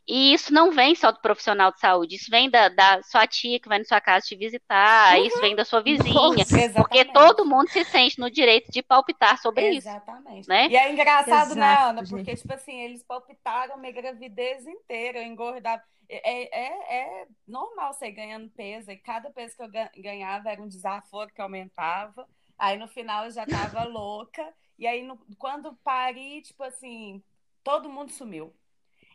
E 0.09 0.33
isso 0.33 0.55
não 0.55 0.73
vem 0.73 0.94
só 0.94 1.12
do 1.12 1.21
profissional 1.21 1.71
de 1.71 1.81
saúde, 1.81 2.16
isso 2.16 2.31
vem 2.31 2.49
da, 2.49 2.71
da 2.71 3.03
sua 3.03 3.27
tia 3.27 3.61
que 3.61 3.68
vai 3.68 3.79
na 3.79 3.85
sua 3.85 4.01
casa 4.01 4.25
te 4.25 4.35
visitar, 4.35 5.18
uhum. 5.18 5.25
isso 5.25 5.38
vem 5.38 5.55
da 5.55 5.66
sua 5.66 5.83
vizinha, 5.83 6.14
Nossa, 6.14 6.73
porque 6.75 7.05
todo 7.05 7.44
mundo 7.44 7.68
se 7.68 7.85
sente 7.85 8.18
no 8.18 8.31
direito 8.31 8.73
de 8.73 8.83
palpitar 8.83 9.37
sobre 9.37 9.77
exatamente. 9.77 10.40
isso. 10.40 10.49
Né? 10.49 10.68
E 10.68 10.77
é 10.77 10.90
engraçado, 10.90 11.55
né, 11.55 11.66
Exato, 11.66 11.94
né, 11.94 12.01
Ana? 12.01 12.05
Porque, 12.09 12.35
tipo 12.35 12.55
assim, 12.55 12.81
eles 12.81 13.03
palpitaram 13.03 13.77
minha 13.77 13.92
gravidez 13.92 14.66
inteira, 14.66 15.18
eu 15.18 15.27
engordava. 15.27 15.83
É, 16.09 16.59
é, 16.59 17.23
é 17.23 17.27
normal 17.47 17.92
você 17.92 18.11
ganhando 18.11 18.49
peso, 18.57 18.90
e 18.90 18.97
cada 18.97 19.31
peso 19.31 19.55
que 19.55 19.62
eu 19.62 19.71
ganhava 20.03 20.51
era 20.51 20.62
um 20.62 20.68
desaforo 20.68 21.31
que 21.35 21.42
aumentava. 21.42 22.27
Aí 22.59 22.79
no 22.79 22.88
final 22.88 23.27
eu 23.27 23.31
já 23.31 23.44
tava 23.44 23.85
louca. 23.87 24.55
E 24.79 24.87
aí, 24.87 25.03
no, 25.03 25.18
quando 25.37 25.77
pari, 25.85 26.40
tipo 26.40 26.62
assim, 26.62 27.23
todo 27.62 27.90
mundo 27.90 28.11
sumiu. 28.11 28.55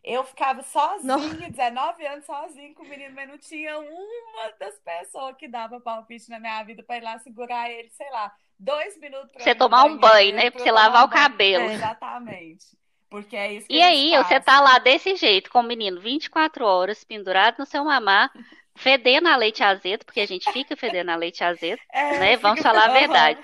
Eu 0.04 0.24
ficava 0.26 0.62
sozinha, 0.64 1.08
não. 1.18 1.20
19 1.50 2.06
anos 2.06 2.26
sozinha 2.26 2.74
com 2.74 2.84
o 2.84 2.88
menino, 2.88 3.16
mas 3.16 3.28
não 3.30 3.38
tinha 3.38 3.80
uma 3.80 4.52
das 4.60 4.78
pessoas 4.80 5.36
que 5.38 5.48
dava 5.48 5.80
palpite 5.80 6.30
na 6.30 6.40
minha 6.40 6.62
vida 6.64 6.84
para 6.84 6.98
ir 6.98 7.02
lá 7.04 7.20
segurar 7.20 7.70
ele, 7.72 7.90
sei 7.92 8.10
lá, 8.12 8.34
dois 8.60 8.98
minutos 9.00 9.32
para 9.32 9.44
você 9.44 9.56
tomar 9.56 9.84
um 9.86 9.98
banho, 9.98 10.36
né? 10.36 10.50
Para 10.52 10.60
você 10.60 10.72
lavar 10.72 11.06
o 11.06 11.10
cabelo. 11.10 11.70
É, 11.70 11.74
exatamente. 11.76 12.66
Porque 13.10 13.36
é 13.36 13.54
isso 13.54 13.70
que 13.70 13.76
E 13.76 13.82
aí, 13.82 14.12
fazem. 14.12 14.24
você 14.28 14.40
tá 14.40 14.60
lá 14.62 14.80
desse 14.80 15.16
jeito, 15.16 15.50
com 15.50 15.60
o 15.60 15.64
menino 15.64 16.00
24 16.00 16.66
horas, 16.66 17.04
pendurado 17.04 17.58
no 17.60 17.66
seu 17.66 17.84
mamar, 17.84 18.32
fedendo 18.76 19.28
a 19.28 19.36
leite 19.36 19.64
azedo, 19.64 20.06
porque 20.06 20.22
a 20.22 20.26
gente 20.26 20.52
fica 20.52 20.76
fedendo 20.76 21.12
a 21.12 21.16
leite 21.16 21.44
azedo, 21.44 21.80
é, 21.92 22.20
né? 22.20 22.38
Vamos 22.38 22.62
falar 22.62 22.86
a 22.86 22.94
verdade. 22.94 23.40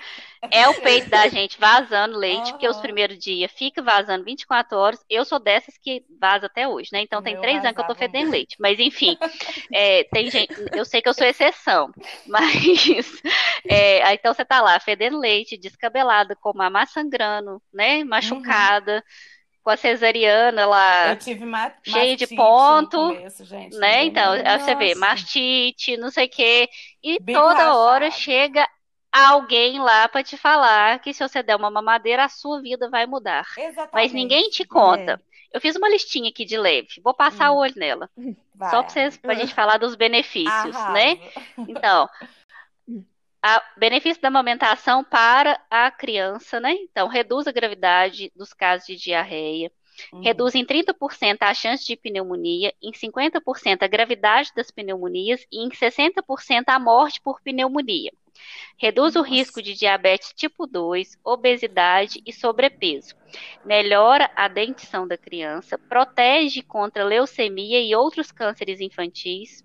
É 0.50 0.66
o 0.68 0.80
peito 0.80 1.10
da 1.10 1.28
gente 1.28 1.60
vazando 1.60 2.16
leite, 2.16 2.46
uhum. 2.46 2.52
porque 2.52 2.66
os 2.66 2.78
primeiros 2.78 3.18
dias 3.18 3.52
fica 3.52 3.82
vazando 3.82 4.24
24 4.24 4.76
horas. 4.76 5.04
Eu 5.08 5.22
sou 5.24 5.38
dessas 5.38 5.76
que 5.76 6.02
vaza 6.18 6.46
até 6.46 6.66
hoje, 6.66 6.88
né? 6.92 7.02
Então 7.02 7.22
tem 7.22 7.38
três 7.38 7.62
anos 7.62 7.74
que 7.74 7.80
eu 7.82 7.86
tô 7.86 7.94
fedendo 7.94 8.30
leite. 8.30 8.56
Mas 8.58 8.80
enfim, 8.80 9.18
é, 9.72 10.04
tem 10.04 10.30
gente. 10.30 10.54
Eu 10.72 10.84
sei 10.86 11.02
que 11.02 11.08
eu 11.08 11.14
sou 11.14 11.26
exceção, 11.26 11.92
mas 12.26 13.22
é, 13.68 14.14
então 14.14 14.32
você 14.32 14.44
tá 14.44 14.62
lá 14.62 14.80
fedendo 14.80 15.18
leite, 15.18 15.58
descabelada, 15.58 16.34
com 16.34 16.52
uma 16.52 16.70
má 16.70 16.86
sangrando, 16.86 17.60
né? 17.72 18.02
Machucada. 18.02 18.94
Uhum 18.94 19.39
com 19.62 19.70
a 19.70 19.76
cesariana 19.76 20.66
lá 20.66 21.18
cheia 21.82 22.16
de 22.16 22.26
ponto, 22.28 22.96
começo, 22.96 23.44
gente, 23.44 23.76
né? 23.76 24.04
Então, 24.04 24.32
aí 24.32 24.58
você 24.58 24.74
vê 24.74 24.94
mastite, 24.94 25.96
não 25.96 26.10
sei 26.10 26.26
o 26.26 26.30
quê, 26.30 26.68
e 27.02 27.18
Bem 27.20 27.34
toda 27.34 27.74
hora 27.74 28.10
chega 28.10 28.66
alguém 29.12 29.80
lá 29.80 30.08
para 30.08 30.22
te 30.22 30.36
falar 30.36 31.00
que 31.00 31.12
se 31.12 31.26
você 31.26 31.42
der 31.42 31.56
uma 31.56 31.70
mamadeira, 31.70 32.24
a 32.24 32.28
sua 32.28 32.60
vida 32.62 32.88
vai 32.88 33.06
mudar. 33.06 33.44
Exatamente. 33.56 33.92
Mas 33.92 34.12
ninguém 34.12 34.48
te 34.50 34.64
conta. 34.64 35.12
É. 35.12 35.30
Eu 35.52 35.60
fiz 35.60 35.74
uma 35.74 35.88
listinha 35.88 36.30
aqui 36.30 36.44
de 36.44 36.56
leve, 36.56 37.00
vou 37.02 37.12
passar 37.12 37.50
hum. 37.50 37.56
o 37.56 37.58
olho 37.58 37.74
nela. 37.76 38.08
Vai. 38.54 38.70
Só 38.70 38.82
para 38.82 39.32
a 39.32 39.34
gente 39.34 39.54
falar 39.54 39.78
dos 39.78 39.94
benefícios, 39.96 40.76
Arrasa. 40.76 40.92
né? 40.92 41.18
Então, 41.66 42.06
a 43.42 43.62
benefício 43.76 44.20
da 44.20 44.28
amamentação 44.28 45.02
para 45.02 45.60
a 45.70 45.90
criança, 45.90 46.60
né? 46.60 46.72
Então, 46.72 47.08
reduz 47.08 47.46
a 47.46 47.52
gravidade 47.52 48.30
dos 48.36 48.52
casos 48.52 48.86
de 48.86 48.96
diarreia, 48.96 49.72
uhum. 50.12 50.20
reduz 50.20 50.54
em 50.54 50.64
30% 50.64 51.38
a 51.40 51.54
chance 51.54 51.86
de 51.86 51.96
pneumonia, 51.96 52.72
em 52.82 52.92
50% 52.92 53.82
a 53.82 53.86
gravidade 53.86 54.52
das 54.54 54.70
pneumonias 54.70 55.46
e 55.50 55.64
em 55.64 55.70
60% 55.70 56.64
a 56.66 56.78
morte 56.78 57.20
por 57.20 57.40
pneumonia. 57.40 58.12
Reduz 58.76 59.14
Nossa. 59.14 59.26
o 59.26 59.30
risco 59.30 59.62
de 59.62 59.74
diabetes 59.74 60.32
tipo 60.34 60.66
2, 60.66 61.18
obesidade 61.24 62.22
e 62.24 62.32
sobrepeso. 62.32 63.14
Melhora 63.64 64.30
a 64.34 64.48
dentição 64.48 65.06
da 65.06 65.16
criança, 65.16 65.78
protege 65.78 66.62
contra 66.62 67.04
leucemia 67.04 67.80
e 67.80 67.94
outros 67.94 68.32
cânceres 68.32 68.80
infantis. 68.80 69.64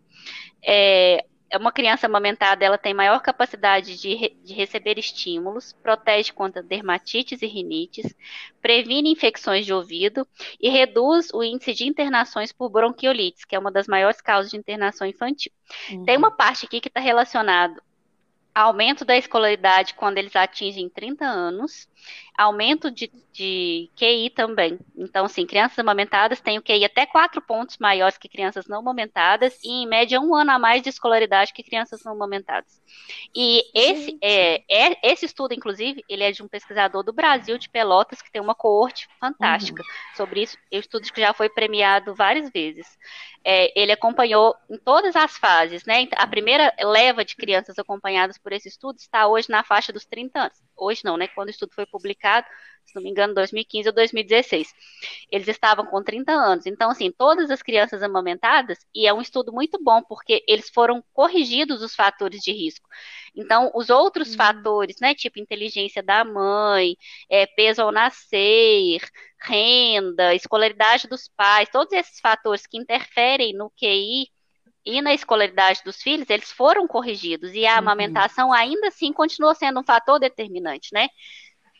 É, 0.63 1.25
uma 1.58 1.72
criança 1.72 2.08
amamentada 2.08 2.63
ela 2.63 2.78
tem 2.78 2.94
maior 2.94 3.22
capacidade 3.22 4.00
de, 4.00 4.15
re, 4.15 4.38
de 4.44 4.54
receber 4.54 4.98
estímulos, 4.98 5.74
protege 5.84 6.32
contra 6.32 6.62
dermatites 6.62 7.41
e 7.41 7.48
rinites, 7.48 8.15
previne 8.62 9.12
infecções 9.12 9.65
de 9.65 9.74
ouvido 9.74 10.28
e 10.60 10.70
reduz 10.70 11.30
o 11.34 11.44
índice 11.44 11.74
de 11.74 11.86
internações 11.86 12.52
por 12.52 12.70
bronquiolites, 12.70 13.46
que 13.46 13.56
é 13.56 13.60
uma 13.60 13.72
das 13.72 13.88
maiores 13.88 14.22
causas 14.22 14.52
de 14.52 14.58
internação 14.58 15.08
infantil. 15.08 15.52
Uhum. 15.91 16.06
Tem 16.06 16.18
uma 16.18 16.32
parte 16.32 16.65
aqui 16.65 16.80
que 16.80 16.88
está 16.88 17.00
relacionado 17.00 17.82
aumento 18.56 19.04
da 19.04 19.18
escolaridade 19.18 19.94
quando 19.96 20.18
eles 20.18 20.34
atingem 20.34 20.88
30 20.88 21.26
anos, 21.26 21.89
aumento 22.38 22.91
de, 22.91 23.10
de 23.32 23.89
QI 23.96 24.30
também. 24.30 24.78
Então, 24.96 25.28
sim, 25.28 25.46
crianças 25.46 25.80
amamentadas 25.80 26.41
têm 26.41 26.58
o 26.58 26.62
QI 26.62 26.84
até 26.84 27.06
quatro 27.06 27.41
pontos 27.41 27.78
maiores 27.78 28.18
que 28.18 28.28
crianças 28.28 28.68
não 28.68 28.80
amamentadas 28.80 29.58
e, 29.63 29.84
em 29.84 29.88
média, 29.88 30.20
um 30.20 30.36
ano 30.36 30.52
a 30.52 30.60
mais 30.60 30.82
de 30.82 30.89
escolaridade 30.89 31.54
que 31.54 31.63
crianças 31.63 32.04
não 32.04 32.13
amamentadas. 32.13 32.82
E 33.34 33.63
esse, 33.74 34.18
é, 34.22 34.63
é, 34.70 35.12
esse 35.12 35.26
estudo, 35.26 35.54
inclusive, 35.54 36.04
ele 36.10 36.24
é 36.24 36.32
de 36.32 36.44
um 36.44 36.48
pesquisador 36.48 37.04
do 37.04 37.13
Brasil, 37.13 37.58
de 37.58 37.70
Pelotas, 37.70 38.22
que 38.22 38.32
tem 38.32 38.41
uma 38.41 38.56
coorte 38.56 39.08
fantástica 39.20 39.82
uhum. 39.82 40.15
sobre 40.15 40.44
isso. 40.44 40.58
É 40.72 40.78
um 40.78 40.80
estudo 40.80 41.12
que 41.12 41.22
já 41.22 41.34
foi 41.34 41.50
premiado 41.50 42.13
várias 42.13 42.50
vezes. 42.50 42.98
É, 43.44 43.72
ele 43.80 43.91
acompanhou 43.91 44.56
em 44.70 44.78
todas 44.78 45.15
as 45.15 45.38
fases, 45.38 45.86
né? 45.86 46.08
A 46.15 46.26
primeira 46.26 46.74
leva 46.82 47.24
de 47.24 47.36
crianças 47.36 47.78
acompanhadas 47.78 48.38
por 48.38 48.52
esse 48.52 48.68
estudo 48.68 48.98
está 48.98 49.28
hoje 49.28 49.50
na 49.50 49.63
faixa 49.63 49.94
dos 49.94 50.06
30 50.06 50.39
anos. 50.39 50.65
Hoje 50.77 51.01
não, 51.03 51.17
né? 51.17 51.27
Quando 51.27 51.47
o 51.47 51.51
estudo 51.51 51.73
foi 51.73 51.85
publicado, 51.85 52.47
se 52.85 52.95
não 52.95 53.01
me 53.01 53.09
engano, 53.09 53.33
2015 53.33 53.89
ou 53.89 53.95
2016. 53.95 54.73
Eles 55.31 55.47
estavam 55.47 55.85
com 55.85 56.03
30 56.03 56.31
anos. 56.31 56.65
Então, 56.65 56.89
assim, 56.89 57.11
todas 57.11 57.49
as 57.49 57.61
crianças 57.61 58.03
amamentadas, 58.03 58.79
e 58.93 59.07
é 59.07 59.13
um 59.13 59.21
estudo 59.21 59.51
muito 59.51 59.81
bom, 59.83 60.01
porque 60.03 60.43
eles 60.47 60.69
foram 60.69 61.03
corrigidos 61.13 61.81
os 61.81 61.95
fatores 61.95 62.41
de 62.41 62.51
risco. 62.51 62.88
Então, 63.35 63.71
os 63.73 63.89
outros 63.89 64.31
uhum. 64.31 64.38
fatores, 64.38 64.97
né, 65.01 65.15
tipo 65.15 65.39
inteligência 65.39 66.01
da 66.03 66.23
mãe, 66.23 66.95
é, 67.29 67.45
peso 67.45 67.81
ao 67.81 67.91
nascer, 67.91 69.01
renda, 69.41 70.33
escolaridade 70.33 71.07
dos 71.07 71.27
pais, 71.27 71.69
todos 71.71 71.91
esses 71.93 72.19
fatores 72.19 72.65
que 72.65 72.77
interferem 72.77 73.53
no 73.53 73.69
QI 73.71 74.29
e 74.86 75.02
na 75.02 75.13
escolaridade 75.13 75.82
dos 75.84 76.02
filhos, 76.02 76.30
eles 76.30 76.52
foram 76.52 76.88
corrigidos 76.88 77.54
e 77.54 77.65
a 77.65 77.74
uhum. 77.74 77.80
amamentação 77.80 78.54
ainda 78.54 78.88
assim 78.88 79.12
continua 79.12 79.56
sendo 79.56 79.80
um 79.80 79.84
fator 79.84 80.19
determinante, 80.19 80.89
né? 80.93 81.10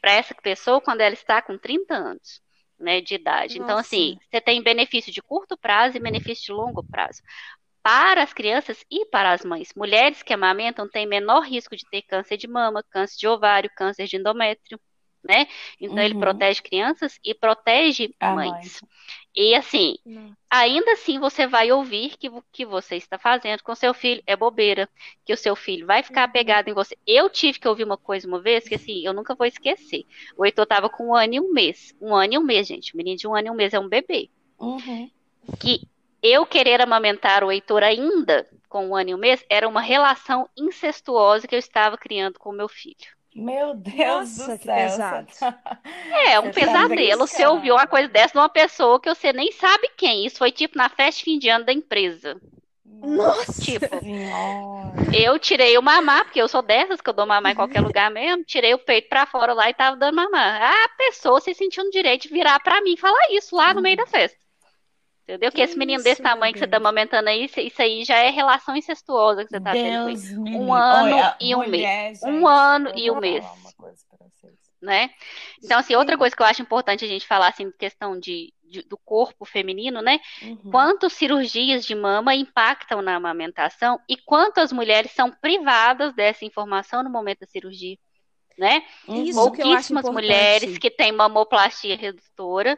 Para 0.02 0.14
essa 0.14 0.34
pessoa 0.34 0.82
quando 0.82 1.02
ela 1.02 1.14
está 1.14 1.42
com 1.42 1.58
30 1.58 1.94
anos. 1.94 2.44
Né, 2.78 3.00
de 3.00 3.16
idade. 3.16 3.58
Nossa. 3.58 3.64
Então, 3.64 3.78
assim, 3.78 4.18
você 4.30 4.42
tem 4.42 4.62
benefício 4.62 5.10
de 5.10 5.22
curto 5.22 5.56
prazo 5.56 5.96
e 5.96 6.00
benefício 6.02 6.48
de 6.48 6.52
longo 6.52 6.84
prazo. 6.84 7.22
Para 7.82 8.22
as 8.22 8.34
crianças 8.34 8.84
e 8.92 9.06
para 9.06 9.32
as 9.32 9.46
mães, 9.46 9.72
mulheres 9.74 10.22
que 10.22 10.34
amamentam 10.34 10.86
têm 10.86 11.08
menor 11.08 11.44
risco 11.44 11.74
de 11.74 11.86
ter 11.90 12.02
câncer 12.02 12.36
de 12.36 12.50
mama, 12.50 12.84
câncer 12.90 13.16
de 13.18 13.30
ovário, 13.30 13.72
câncer 13.78 14.08
de 14.08 14.18
endométrio, 14.18 14.78
né? 15.28 15.48
Então, 15.80 15.98
uhum. 15.98 16.04
ele 16.04 16.16
protege 16.16 16.62
crianças 16.62 17.20
e 17.24 17.34
protege 17.34 18.14
a 18.20 18.34
mães. 18.34 18.82
Mãe. 18.82 18.90
E 19.38 19.54
assim, 19.54 19.98
ainda 20.50 20.94
assim 20.94 21.20
você 21.20 21.46
vai 21.46 21.70
ouvir 21.70 22.16
que 22.18 22.30
o 22.30 22.42
que 22.54 22.66
você 22.66 22.96
está 22.96 23.18
fazendo 23.18 23.62
com 23.64 23.76
seu 23.76 23.94
filho 23.94 24.24
é 24.26 24.34
bobeira, 24.34 24.88
que 25.26 25.34
o 25.34 25.38
seu 25.38 25.58
filho 25.58 25.86
vai 25.86 26.02
ficar 26.02 26.24
apegado 26.24 26.70
em 26.70 26.74
você. 26.74 26.98
Eu 27.06 27.30
tive 27.30 27.60
que 27.60 27.68
ouvir 27.68 27.84
uma 27.84 27.98
coisa 27.98 28.26
uma 28.26 28.40
vez 28.40 28.66
que 28.66 28.76
assim, 28.76 29.06
eu 29.06 29.12
nunca 29.14 29.36
vou 29.36 29.46
esquecer. 29.46 30.06
O 30.38 30.46
Heitor 30.46 30.66
tava 30.66 30.90
com 30.90 31.08
um 31.08 31.16
ano 31.16 31.34
e 31.34 31.40
um 31.42 31.52
mês. 31.52 31.94
Um 32.00 32.16
ano 32.16 32.34
e 32.34 32.38
um 32.38 32.44
mês, 32.44 32.66
gente. 32.66 32.94
O 32.94 32.98
menino 32.98 33.18
de 33.18 33.28
um 33.28 33.36
ano 33.36 33.48
e 33.48 33.52
um 33.52 33.56
mês 33.56 33.74
é 33.74 33.80
um 33.80 33.90
bebê. 33.90 34.30
Uhum. 34.58 35.12
Que 35.60 35.82
eu 36.24 36.46
querer 36.46 36.80
amamentar 36.82 37.44
o 37.44 37.52
Heitor 37.52 37.84
ainda 37.84 38.50
com 38.70 38.88
um 38.88 38.96
ano 38.96 39.10
e 39.10 39.16
um 39.16 39.18
mês 39.18 39.44
era 39.50 39.68
uma 39.68 39.82
relação 39.82 40.50
incestuosa 40.58 41.46
que 41.46 41.56
eu 41.56 41.60
estava 41.60 41.98
criando 41.98 42.40
com 42.40 42.52
o 42.52 42.54
meu 42.54 42.70
filho. 42.70 43.15
Meu 43.36 43.76
Deus 43.76 44.38
Nossa, 44.38 44.58
do 44.58 44.64
céu. 44.64 44.76
Pesado. 44.76 45.28
É, 46.10 46.40
um 46.40 46.54
você 46.54 46.66
tá 46.66 46.88
pesadelo. 46.88 47.20
Tá 47.20 47.28
você 47.28 47.46
ouviu 47.46 47.76
uma 47.76 47.86
coisa 47.86 48.08
dessa 48.08 48.32
de 48.32 48.40
uma 48.40 48.48
pessoa 48.48 49.00
que 49.00 49.14
você 49.14 49.34
nem 49.34 49.52
sabe 49.52 49.90
quem. 49.98 50.26
Isso 50.26 50.38
foi 50.38 50.54
tipo 50.54 50.78
na 50.78 50.88
festa 50.88 51.20
de 51.20 51.26
fim 51.26 51.38
de 51.38 51.50
ano 51.50 51.66
da 51.66 51.74
empresa. 51.74 52.40
Nossa! 52.86 53.62
Tipo, 53.62 53.86
eu 55.14 55.38
tirei 55.38 55.78
o 55.78 55.82
mamar, 55.82 56.24
porque 56.24 56.42
eu 56.42 56.48
sou 56.48 56.62
dessas 56.62 57.02
que 57.02 57.10
eu 57.10 57.14
dou 57.14 57.26
mamar 57.26 57.52
em 57.52 57.56
qualquer 57.56 57.82
lugar 57.84 58.10
mesmo. 58.10 58.46
Tirei 58.46 58.74
o 58.74 58.80
peito 58.80 59.10
pra 59.10 59.26
fora 59.26 59.54
lá 59.54 59.70
e 59.70 59.74
tava 59.74 59.98
dando 59.98 60.16
mamar. 60.16 60.62
A 60.64 60.90
pessoa 60.98 61.42
se 61.42 61.54
sentiu 61.54 61.84
no 61.84 61.92
direito 61.92 62.24
de 62.24 62.30
virar 62.30 62.60
pra 62.62 62.82
mim 62.82 62.94
e 62.94 62.98
falar 62.98 63.32
isso 63.32 63.54
lá 63.54 63.74
no 63.74 63.82
meio 63.82 63.98
da 63.98 64.08
festa. 64.08 64.45
Entendeu? 65.28 65.50
Que, 65.50 65.58
que 65.58 65.62
esse 65.64 65.78
menino 65.78 66.04
desse 66.04 66.22
tamanho 66.22 66.54
que 66.54 66.60
você 66.60 66.68
tá 66.68 66.78
amamentando 66.78 67.28
aí, 67.28 67.46
isso 67.46 67.82
aí 67.82 68.06
já 68.06 68.18
é 68.18 68.30
relação 68.30 68.76
incestuosa 68.76 69.44
que 69.44 69.50
você 69.50 69.60
tá 69.60 69.72
Deus 69.72 70.22
tendo. 70.22 70.50
Um 70.50 70.72
ano 70.72 71.16
Olha, 71.16 71.38
e 71.42 71.56
um 71.56 71.68
mês. 71.68 72.22
Um 72.24 72.48
ano 72.48 72.92
e 72.96 73.10
um 73.10 73.20
mês. 73.20 73.44
Né? 74.80 75.10
Então, 75.64 75.80
assim, 75.80 75.96
outra 75.96 76.16
coisa 76.16 76.36
que 76.36 76.42
eu 76.44 76.46
acho 76.46 76.62
importante 76.62 77.04
a 77.04 77.08
gente 77.08 77.26
falar, 77.26 77.48
assim, 77.48 77.72
questão 77.72 78.20
de, 78.20 78.54
de 78.64 78.84
do 78.84 79.00
corpo 79.00 79.46
feminino, 79.46 80.00
né? 80.00 80.20
Uhum. 80.44 80.70
Quantas 80.70 81.14
cirurgias 81.14 81.84
de 81.84 81.96
mama 81.96 82.36
impactam 82.36 83.02
na 83.02 83.16
amamentação 83.16 84.00
e 84.08 84.16
quantas 84.16 84.72
mulheres 84.72 85.12
são 85.12 85.32
privadas 85.32 86.14
dessa 86.14 86.46
informação 86.46 87.02
no 87.02 87.10
momento 87.10 87.40
da 87.40 87.48
cirurgia, 87.48 87.98
né? 88.60 88.84
Isso 89.08 89.40
Pouquíssimas 89.40 90.08
mulheres 90.08 90.78
que 90.78 90.92
têm 90.92 91.12
mamoplastia 91.12 91.98
redutora 91.98 92.78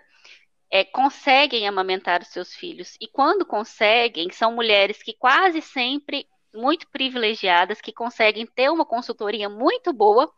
é, 0.71 0.83
conseguem 0.83 1.67
amamentar 1.67 2.21
os 2.21 2.27
seus 2.29 2.53
filhos. 2.53 2.95
E 2.99 3.07
quando 3.07 3.45
conseguem, 3.45 4.29
são 4.31 4.53
mulheres 4.53 5.01
que 5.01 5.13
quase 5.13 5.61
sempre 5.61 6.27
muito 6.53 6.87
privilegiadas, 6.89 7.79
que 7.79 7.93
conseguem 7.93 8.45
ter 8.45 8.69
uma 8.69 8.85
consultoria 8.85 9.47
muito 9.47 9.93
boa, 9.93 10.31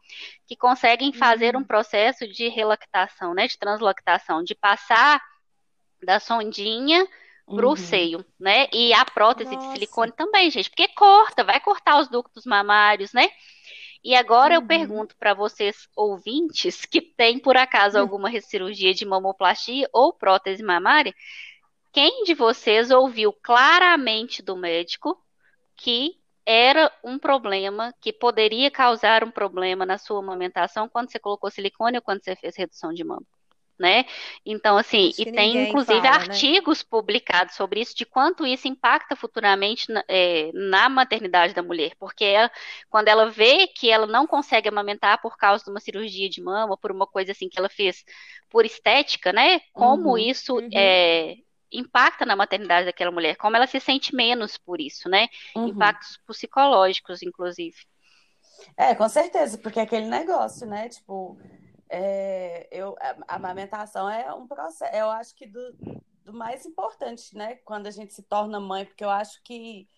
que 0.45 0.55
conseguem 0.55 1.13
fazer 1.13 1.55
um 1.55 1.59
uhum. 1.59 1.65
processo 1.65 2.27
de 2.27 2.47
relactação, 2.49 3.33
né, 3.33 3.47
de 3.47 3.57
translactação, 3.57 4.43
de 4.43 4.53
passar 4.53 5.21
da 6.03 6.19
sondinha 6.19 7.07
para 7.45 7.65
o 7.65 7.69
uhum. 7.69 7.75
seio, 7.75 8.25
né? 8.39 8.67
E 8.71 8.93
a 8.93 9.03
prótese 9.05 9.55
Nossa. 9.55 9.67
de 9.67 9.73
silicone 9.73 10.11
também, 10.11 10.51
gente, 10.51 10.69
porque 10.69 10.87
corta, 10.89 11.43
vai 11.43 11.59
cortar 11.59 11.99
os 11.99 12.07
ductos 12.07 12.45
mamários, 12.45 13.11
né? 13.11 13.27
E 14.03 14.15
agora 14.15 14.55
uhum. 14.55 14.61
eu 14.61 14.67
pergunto 14.67 15.15
para 15.17 15.33
vocês, 15.33 15.87
ouvintes, 15.95 16.85
que 16.85 17.01
têm 17.01 17.37
por 17.37 17.57
acaso 17.57 17.97
hum. 17.97 18.01
alguma 18.01 18.29
cirurgia 18.41 18.93
de 18.93 19.05
mamoplastia 19.05 19.89
ou 19.91 20.13
prótese 20.13 20.63
mamária, 20.63 21.13
quem 21.91 22.23
de 22.23 22.33
vocês 22.33 22.91
ouviu 22.91 23.33
claramente 23.33 24.41
do 24.41 24.55
médico 24.55 25.21
que 25.75 26.15
era 26.45 26.91
um 27.03 27.19
problema, 27.19 27.93
que 28.01 28.11
poderia 28.11 28.71
causar 28.71 29.23
um 29.23 29.31
problema 29.31 29.85
na 29.85 29.97
sua 29.97 30.19
amamentação 30.19 30.89
quando 30.89 31.11
você 31.11 31.19
colocou 31.19 31.51
silicone 31.51 31.97
ou 31.97 32.01
quando 32.01 32.23
você 32.23 32.35
fez 32.35 32.55
redução 32.57 32.93
de 32.93 33.03
mama? 33.03 33.25
Né? 33.79 34.05
Então, 34.45 34.77
assim, 34.77 35.11
e 35.17 35.31
tem 35.31 35.69
inclusive 35.69 36.01
fala, 36.01 36.19
né? 36.19 36.25
artigos 36.25 36.79
né? 36.79 36.85
publicados 36.89 37.55
sobre 37.55 37.79
isso, 37.79 37.95
de 37.95 38.05
quanto 38.05 38.45
isso 38.45 38.67
impacta 38.67 39.15
futuramente 39.15 39.91
na, 39.91 40.03
é, 40.07 40.51
na 40.53 40.89
maternidade 40.89 41.53
da 41.53 41.63
mulher, 41.63 41.93
porque 41.97 42.25
ela, 42.25 42.51
quando 42.89 43.07
ela 43.07 43.29
vê 43.29 43.67
que 43.67 43.89
ela 43.89 44.05
não 44.05 44.27
consegue 44.27 44.67
amamentar 44.67 45.21
por 45.21 45.37
causa 45.37 45.63
de 45.63 45.71
uma 45.71 45.79
cirurgia 45.79 46.29
de 46.29 46.41
mama, 46.41 46.77
por 46.77 46.91
uma 46.91 47.07
coisa 47.07 47.31
assim 47.31 47.47
que 47.47 47.57
ela 47.57 47.69
fez 47.69 48.03
por 48.49 48.65
estética, 48.65 49.31
né? 49.31 49.61
Como 49.71 50.11
uhum, 50.11 50.17
isso 50.17 50.55
uhum. 50.55 50.69
É, 50.73 51.35
impacta 51.71 52.25
na 52.25 52.35
maternidade 52.35 52.85
daquela 52.85 53.11
mulher, 53.11 53.35
como 53.37 53.55
ela 53.55 53.67
se 53.67 53.79
sente 53.79 54.13
menos 54.13 54.57
por 54.57 54.81
isso, 54.81 55.07
né? 55.07 55.27
Uhum. 55.55 55.67
Impactos 55.67 56.19
psicológicos, 56.27 57.21
inclusive. 57.21 57.77
É, 58.75 58.93
com 58.95 59.07
certeza, 59.07 59.57
porque 59.57 59.79
é 59.79 59.83
aquele 59.83 60.07
negócio, 60.07 60.67
né? 60.67 60.89
Tipo, 60.89 61.37
é, 61.89 62.67
eu, 62.71 62.95
a, 62.99 63.35
amamentação 63.35 64.09
é 64.09 64.33
um 64.33 64.47
processo, 64.47 64.95
eu 64.95 65.09
acho 65.09 65.35
que 65.35 65.47
do, 65.47 65.73
do 66.23 66.33
mais 66.33 66.65
importante, 66.65 67.35
né? 67.35 67.55
Quando 67.65 67.87
a 67.87 67.91
gente 67.91 68.13
se 68.13 68.21
torna 68.21 68.59
mãe, 68.59 68.85
porque 68.85 69.03
eu 69.03 69.09
acho 69.09 69.41
que, 69.43 69.89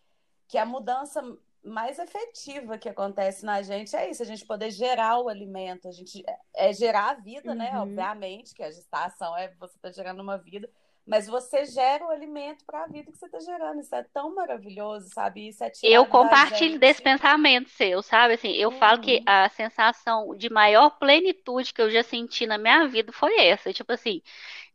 que 0.48 0.58
a 0.58 0.66
mudança 0.66 1.22
mais 1.64 2.00
efetiva 2.00 2.78
que 2.78 2.90
acontece 2.90 3.46
na 3.46 3.62
gente 3.62 3.96
é 3.96 4.10
isso, 4.10 4.24
a 4.24 4.26
gente 4.26 4.46
poder 4.46 4.72
gerar 4.72 5.20
o 5.20 5.30
alimento, 5.30 5.88
a 5.88 5.92
gente 5.92 6.24
é, 6.28 6.70
é 6.70 6.74
gerar 6.74 7.12
a 7.12 7.14
vida, 7.16 7.54
né? 7.54 7.66
uhum. 7.66 7.72
né? 7.74 7.82
Obviamente, 7.82 8.54
que 8.56 8.64
a 8.64 8.72
gestação 8.72 9.36
é 9.38 9.54
você 9.60 9.78
tá 9.80 9.92
gerando 9.92 10.22
uma 10.22 10.38
vida, 10.38 10.70
mas 11.06 11.28
você 11.28 11.66
gera 11.66 12.06
o 12.06 12.10
alimento 12.10 12.64
para 12.66 12.84
a 12.84 12.88
vida 12.88 13.12
que 13.12 13.18
você 13.18 13.26
está 13.26 13.40
gerando. 13.40 13.82
Isso 13.82 13.94
é 13.96 14.04
tão 14.14 14.34
maravilhoso, 14.36 15.10
sabe? 15.14 15.48
Isso 15.48 15.64
é 15.64 15.72
Eu 15.84 16.06
compartilho 16.06 16.80
desse 16.80 17.02
pensamento 17.02 17.70
seu, 17.70 18.02
sabe? 18.02 18.36
Assim, 18.36 18.52
eu 18.52 18.70
uhum. 18.70 18.78
falo 18.78 19.02
que 19.02 19.18
uhum. 19.18 19.24
a 19.26 19.50
sensação 19.50 20.36
de 20.36 20.50
maior 20.50 20.92
plenitude 20.92 21.74
que 21.74 21.82
eu 21.82 21.90
já 21.90 22.04
senti 22.04 22.46
na 22.46 22.58
minha 22.58 22.88
vida 22.88 23.12
foi 23.12 23.40
essa. 23.40 23.74
Tipo 23.74 23.94
assim, 23.94 24.22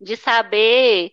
de 0.01 0.17
saber, 0.17 1.13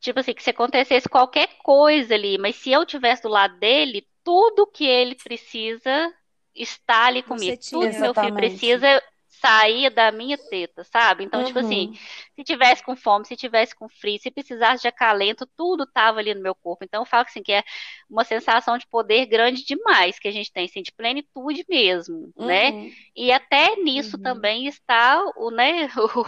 tipo 0.00 0.20
assim, 0.20 0.34
que 0.34 0.42
se 0.42 0.50
acontecesse 0.50 1.08
qualquer 1.08 1.48
coisa 1.62 2.14
ali, 2.14 2.36
mas 2.36 2.56
se 2.56 2.70
eu 2.72 2.84
tivesse 2.84 3.22
do 3.22 3.28
lado 3.28 3.58
dele, 3.58 4.06
tudo 4.24 4.66
que 4.66 4.86
ele 4.86 5.14
precisa 5.14 6.12
está 6.54 7.06
ali 7.06 7.22
comigo. 7.22 7.56
Tudo 7.70 7.90
que 7.90 7.98
meu 7.98 8.14
filho 8.14 8.34
precisa 8.34 9.02
saía 9.40 9.90
da 9.90 10.10
minha 10.12 10.36
teta, 10.36 10.84
sabe? 10.84 11.24
Então, 11.24 11.40
uhum. 11.40 11.46
tipo 11.46 11.58
assim, 11.58 11.88
uhum. 11.88 11.94
se 12.36 12.44
tivesse 12.44 12.82
com 12.84 12.96
fome, 12.96 13.24
se 13.24 13.36
tivesse 13.36 13.74
com 13.74 13.88
frio, 13.88 14.18
se 14.18 14.30
precisasse 14.30 14.82
de 14.82 14.88
acalento, 14.88 15.46
tudo 15.56 15.86
tava 15.86 16.18
ali 16.18 16.34
no 16.34 16.42
meu 16.42 16.54
corpo. 16.54 16.84
Então, 16.84 17.02
eu 17.02 17.06
falo 17.06 17.24
assim, 17.26 17.42
que 17.42 17.52
é 17.52 17.62
uma 18.08 18.24
sensação 18.24 18.78
de 18.78 18.86
poder 18.86 19.26
grande 19.26 19.64
demais 19.64 20.18
que 20.18 20.28
a 20.28 20.32
gente 20.32 20.52
tem, 20.52 20.64
assim, 20.64 20.82
de 20.82 20.92
plenitude 20.92 21.64
mesmo, 21.68 22.32
né? 22.36 22.70
uhum. 22.70 22.84
né? 22.84 22.92
E 23.16 23.32
até 23.32 23.76
nisso 23.76 24.16
uhum. 24.16 24.22
também 24.22 24.66
está 24.66 25.22
o, 25.36 25.50
né, 25.50 25.88
o 25.96 26.26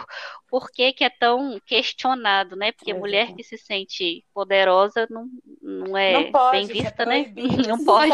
porquê 0.49 0.93
que 0.93 1.05
é 1.05 1.11
tão 1.11 1.61
questionado, 1.65 2.57
né? 2.57 2.73
Porque 2.73 2.93
mulher 2.93 3.35
que 3.35 3.45
se 3.45 3.57
sente 3.57 4.25
poderosa 4.35 5.07
não, 5.09 5.29
não 5.63 5.97
é 5.97 6.13
não 6.13 6.33
pode, 6.33 6.67
bem 6.67 6.79
é 6.79 6.83
vista, 6.83 7.03
é 7.05 7.07
né? 7.07 7.33
Não 7.69 7.85
pode. 7.85 8.13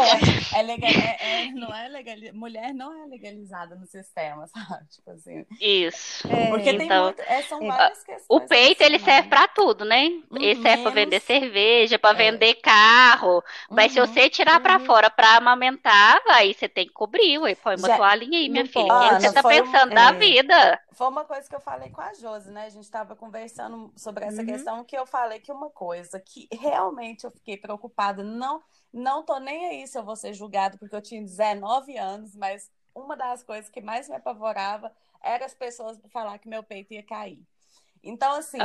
É 0.55 0.61
legal, 0.61 0.89
é, 0.89 1.45
é, 1.45 1.51
não 1.51 1.73
é 1.73 1.87
legal, 1.87 2.15
mulher 2.33 2.73
não 2.73 2.93
é 2.93 3.07
legalizada 3.07 3.75
no 3.75 3.85
sistema, 3.85 4.45
sabe? 4.47 4.85
Tipo 4.89 5.11
assim. 5.11 5.45
Isso. 5.59 6.27
É, 6.27 6.47
Porque 6.47 6.69
então, 6.69 6.87
tem 6.87 7.01
muito, 7.01 7.21
é, 7.21 7.41
são 7.43 7.59
várias 7.59 8.03
questões. 8.03 8.25
O 8.29 8.41
peito, 8.41 8.81
ele 8.81 8.99
serve 8.99 9.29
para 9.29 9.47
tudo, 9.47 9.85
né? 9.85 10.05
Uhum, 10.29 10.41
ele 10.41 10.61
serve 10.61 10.83
para 10.83 10.91
vender 10.91 11.19
cerveja, 11.19 11.99
para 11.99 12.17
é. 12.23 12.31
vender 12.31 12.55
carro. 12.55 13.43
Mas 13.69 13.95
uhum, 13.95 14.05
se 14.05 14.13
você 14.13 14.29
tirar 14.29 14.57
uhum. 14.57 14.63
para 14.63 14.79
fora 14.79 15.09
para 15.09 15.35
amamentar, 15.37 16.21
aí 16.29 16.53
você 16.53 16.69
tem 16.69 16.87
que 16.87 16.93
cobrir, 16.93 17.43
aí 17.43 17.55
põe 17.55 17.75
uma 17.75 17.87
Já, 17.87 17.97
toalhinha 17.97 18.39
aí, 18.39 18.49
minha 18.49 18.65
filha. 18.65 18.85
O 18.85 19.17
que 19.17 19.21
você 19.21 19.33
tá 19.33 19.43
pensando 19.43 19.93
da 19.93 20.11
vida? 20.11 20.81
Foi 20.93 21.07
uma 21.07 21.25
coisa 21.25 21.47
que 21.47 21.55
eu 21.55 21.61
falei 21.61 21.89
com 21.89 22.01
a 22.01 22.13
Josi, 22.13 22.49
né? 22.51 22.65
A 22.65 22.69
gente 22.69 22.83
estava 22.83 23.15
conversando 23.15 23.91
sobre 23.95 24.25
essa 24.25 24.41
uhum. 24.41 24.47
questão 24.47 24.83
que 24.83 24.97
eu 24.97 25.05
falei 25.05 25.39
que 25.39 25.51
uma 25.51 25.69
coisa 25.69 26.19
que 26.19 26.47
realmente 26.51 27.23
eu 27.23 27.31
fiquei 27.31 27.57
preocupada, 27.57 28.23
não 28.23 28.61
não 28.91 29.23
tô 29.23 29.37
nem 29.39 29.67
aí 29.67 29.87
se 29.87 29.97
eu 29.97 30.03
vou 30.03 30.15
ser 30.15 30.33
julgado, 30.33 30.77
porque 30.77 30.95
eu 30.95 31.01
tinha 31.01 31.21
19 31.21 31.97
anos, 31.97 32.35
mas 32.35 32.69
uma 32.97 33.15
das 33.15 33.43
coisas 33.43 33.69
que 33.69 33.81
mais 33.81 34.09
me 34.09 34.15
apavorava 34.15 34.91
era 35.21 35.45
as 35.45 35.53
pessoas 35.53 35.99
falar 36.09 36.37
que 36.39 36.49
meu 36.49 36.63
peito 36.63 36.93
ia 36.93 37.03
cair. 37.03 37.45
Então, 38.03 38.35
assim, 38.35 38.57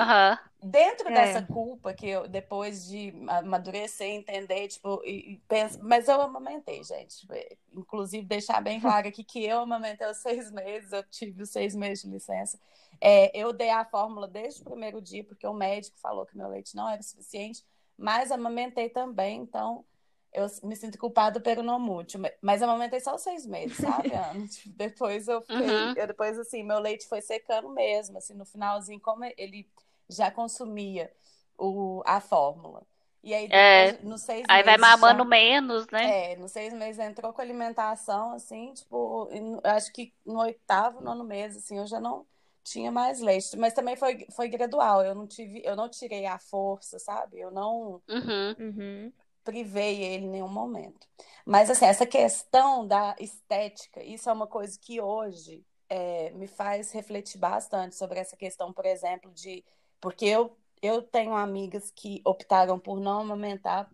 dentro 0.62 1.09
é. 1.09 1.12
dessa 1.12 1.43
culpa 1.43 1.93
que 1.93 2.07
eu, 2.07 2.28
depois 2.28 2.87
de 2.87 3.12
amadurecer, 3.28 4.09
entender, 4.09 4.68
tipo, 4.68 5.03
e, 5.05 5.33
e 5.33 5.43
penso, 5.49 5.78
mas 5.83 6.07
eu 6.07 6.20
amamentei, 6.20 6.83
gente. 6.85 7.18
Tipo, 7.18 7.35
inclusive, 7.72 8.24
deixar 8.24 8.61
bem 8.61 8.78
claro 8.80 9.09
aqui 9.09 9.24
que 9.24 9.45
eu 9.45 9.61
amamentei 9.61 10.07
os 10.07 10.18
seis 10.18 10.51
meses, 10.51 10.93
eu 10.93 11.03
tive 11.05 11.43
os 11.43 11.51
seis 11.51 11.74
meses 11.74 12.05
de 12.05 12.11
licença. 12.11 12.59
É, 13.01 13.37
eu 13.37 13.53
dei 13.53 13.70
a 13.70 13.85
fórmula 13.85 14.28
desde 14.28 14.61
o 14.62 14.64
primeiro 14.64 15.01
dia, 15.01 15.24
porque 15.24 15.47
o 15.47 15.55
médico 15.55 15.99
falou 15.99 16.24
que 16.24 16.37
meu 16.37 16.49
leite 16.49 16.76
não 16.76 16.89
era 16.89 17.03
suficiente, 17.03 17.64
mas 17.99 18.30
amamentei 18.30 18.89
também, 18.89 19.41
então 19.41 19.85
eu 20.33 20.47
me 20.62 20.74
sinto 20.74 20.99
culpada 20.99 21.39
pelo 21.41 21.62
não 21.62 21.78
mútil. 21.78 22.20
Mas 22.41 22.62
eu 22.62 22.68
amamentei 22.68 23.01
só 23.01 23.18
seis 23.18 23.47
meses, 23.47 23.76
sabe, 23.76 24.12
Ana? 24.14 24.47
Tipo, 24.49 24.76
depois 24.76 25.28
eu 25.28 25.41
fiquei. 25.43 25.57
Uhum. 25.57 25.95
Eu, 25.95 26.07
depois, 26.07 26.39
assim, 26.39 26.62
meu 26.62 26.78
leite 26.78 27.07
foi 27.07 27.20
secando 27.20 27.68
mesmo. 27.68 28.16
Assim, 28.16 28.35
no 28.35 28.45
finalzinho, 28.45 29.01
como 29.01 29.24
ele 29.37 29.68
já 30.09 30.30
consumia 30.30 31.12
o, 31.59 32.03
a 32.07 32.20
fórmula. 32.20 32.83
E 33.22 33.35
aí, 33.35 33.47
é. 33.51 33.87
depois, 33.87 34.05
é, 34.05 34.09
nos 34.09 34.22
seis 34.22 34.45
aí 34.49 34.64
meses. 34.64 34.80
vai 34.80 34.91
mamando 34.91 35.22
já, 35.22 35.28
menos, 35.28 35.87
né? 35.93 36.33
É, 36.33 36.37
nos 36.37 36.51
seis 36.51 36.72
meses 36.72 36.99
entrou 36.99 37.33
com 37.33 37.41
alimentação, 37.41 38.33
assim, 38.33 38.72
tipo, 38.72 39.28
acho 39.62 39.93
que 39.93 40.12
no 40.26 40.41
oitavo, 40.41 41.01
nono 41.01 41.22
mês, 41.22 41.57
assim, 41.57 41.78
eu 41.78 41.87
já 41.87 42.01
não 42.01 42.26
tinha 42.64 42.91
mais 42.91 43.20
leite. 43.20 43.57
Mas 43.57 43.74
também 43.74 43.97
foi, 43.97 44.26
foi 44.35 44.49
gradual. 44.49 45.05
Eu 45.05 45.14
não 45.14 45.26
tive, 45.26 45.62
eu 45.62 45.76
não 45.76 45.89
tirei 45.89 46.26
a 46.26 46.39
força, 46.39 46.99
sabe? 46.99 47.39
Eu 47.39 47.51
não. 47.51 48.01
Uhum. 48.09 48.57
Uhum 48.59 49.12
privei 49.45 50.03
ele 50.03 50.26
em 50.26 50.30
nenhum 50.30 50.49
momento. 50.49 51.07
Mas, 51.45 51.70
assim, 51.70 51.84
essa 51.86 52.07
questão 52.07 52.86
da 52.86 53.14
estética, 53.18 54.03
isso 54.03 54.28
é 54.28 54.32
uma 54.32 54.47
coisa 54.47 54.78
que 54.78 55.01
hoje 55.01 55.64
é, 55.88 56.30
me 56.30 56.47
faz 56.47 56.93
refletir 56.93 57.38
bastante 57.38 57.95
sobre 57.97 58.18
essa 58.18 58.36
questão, 58.36 58.72
por 58.72 58.86
exemplo, 58.86 59.30
de. 59.32 59.64
Porque 60.01 60.24
eu, 60.24 60.57
eu 60.80 61.03
tenho 61.03 61.34
amigas 61.34 61.90
que 61.90 62.20
optaram 62.24 62.78
por 62.78 63.01
não 63.01 63.20
amamentar 63.20 63.90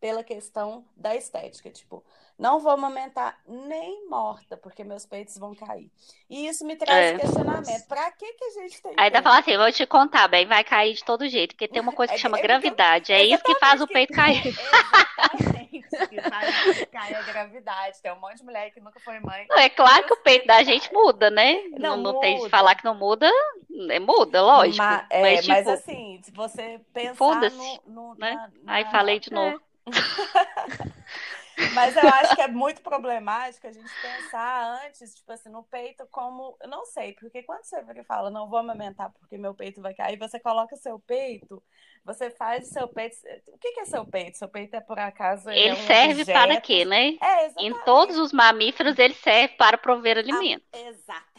pela 0.00 0.24
questão 0.24 0.84
da 0.96 1.14
estética. 1.14 1.70
Tipo, 1.70 2.04
não 2.38 2.58
vou 2.58 2.72
amamentar 2.72 3.38
nem 3.46 4.08
morta, 4.08 4.56
porque 4.56 4.82
meus 4.82 5.06
peitos 5.06 5.38
vão 5.38 5.54
cair. 5.54 5.90
E 6.28 6.46
isso 6.48 6.64
me 6.66 6.76
traz 6.76 7.14
é. 7.14 7.18
questionamento. 7.18 7.86
Pra 7.86 8.10
que, 8.10 8.32
que 8.32 8.44
a 8.44 8.50
gente 8.50 8.82
tem. 8.82 8.94
Ainda 8.96 9.22
falar 9.22 9.38
assim, 9.38 9.56
vou 9.56 9.70
te 9.70 9.86
contar, 9.86 10.26
bem, 10.28 10.46
vai 10.46 10.64
cair 10.64 10.94
de 10.94 11.04
todo 11.04 11.28
jeito, 11.28 11.54
porque 11.54 11.68
tem 11.68 11.80
uma 11.80 11.92
coisa 11.92 12.12
que 12.12 12.18
é 12.18 12.22
chama 12.22 12.38
é, 12.38 12.42
gravidade. 12.42 13.12
É 13.12 13.24
isso 13.24 13.42
que 13.44 13.58
faz 13.58 13.80
o 13.80 13.86
peito 13.86 14.12
cair. 14.12 14.46
Exatamente. 14.46 16.08
que 16.08 16.20
faz 16.20 16.84
cair 16.90 17.14
a 17.14 17.22
gravidade. 17.22 18.02
Tem 18.02 18.12
um 18.12 18.20
monte 18.20 18.38
de 18.38 18.44
mulher 18.44 18.70
que 18.72 18.80
nunca 18.80 18.98
foi 19.00 19.20
mãe. 19.20 19.46
Não, 19.48 19.58
é 19.58 19.68
claro 19.68 20.04
que 20.04 20.14
o 20.14 20.22
peito 20.22 20.46
da 20.46 20.62
gente 20.62 20.92
muda, 20.92 21.30
né? 21.30 21.62
Não, 21.78 21.96
não, 21.96 22.14
não 22.14 22.20
tem 22.20 22.42
de 22.42 22.48
falar 22.48 22.74
que 22.74 22.84
não 22.84 22.94
muda, 22.94 23.30
é, 23.90 24.00
muda, 24.00 24.42
lógico. 24.42 24.78
Mas, 24.78 25.06
é, 25.10 25.22
mas, 25.22 25.40
tipo, 25.40 25.52
mas 25.52 25.68
assim, 25.68 26.20
se 26.22 26.32
você 26.32 26.80
pensar 26.92 27.50
no, 27.50 27.80
no, 27.86 28.14
né? 28.16 28.34
Na, 28.34 28.50
na... 28.64 28.72
Aí 28.72 28.84
falei 28.86 29.20
de 29.20 29.32
novo. 29.32 29.60
Mas 31.74 31.96
eu 31.96 32.08
acho 32.08 32.34
que 32.34 32.42
é 32.42 32.48
muito 32.48 32.82
problemático 32.82 33.66
a 33.66 33.72
gente 33.72 33.90
pensar 34.00 34.84
antes, 34.84 35.14
tipo 35.14 35.32
assim, 35.32 35.48
no 35.48 35.62
peito 35.62 36.06
como. 36.10 36.56
Eu 36.60 36.68
não 36.68 36.84
sei, 36.84 37.12
porque 37.12 37.42
quando 37.42 37.64
você 37.64 37.82
fala, 38.04 38.30
não 38.30 38.48
vou 38.48 38.58
amamentar 38.58 39.12
porque 39.12 39.38
meu 39.38 39.54
peito 39.54 39.80
vai 39.80 39.94
cair, 39.94 40.18
você 40.18 40.40
coloca 40.40 40.76
seu 40.76 40.98
peito, 40.98 41.62
você 42.04 42.30
faz 42.30 42.68
o 42.68 42.72
seu 42.72 42.88
peito. 42.88 43.16
O 43.48 43.58
que, 43.58 43.80
é 43.80 43.84
seu 43.84 44.04
peito? 44.04 44.38
Seu 44.38 44.48
peito 44.48 44.74
é 44.74 44.80
por 44.80 44.98
acaso. 44.98 45.48
Ele, 45.50 45.68
é 45.68 45.72
um 45.72 45.86
serve 45.86 46.22
objeto? 46.22 46.38
para 46.38 46.60
quê, 46.60 46.84
né? 46.84 47.16
É, 47.22 47.50
em 47.58 47.72
todos 47.84 48.18
os 48.18 48.32
mamíferos, 48.32 48.98
ele 48.98 49.14
serve 49.14 49.54
para 49.56 49.78
prover 49.78 50.18
alimento. 50.18 50.64
Ah, 50.72 50.78
exato. 50.80 51.33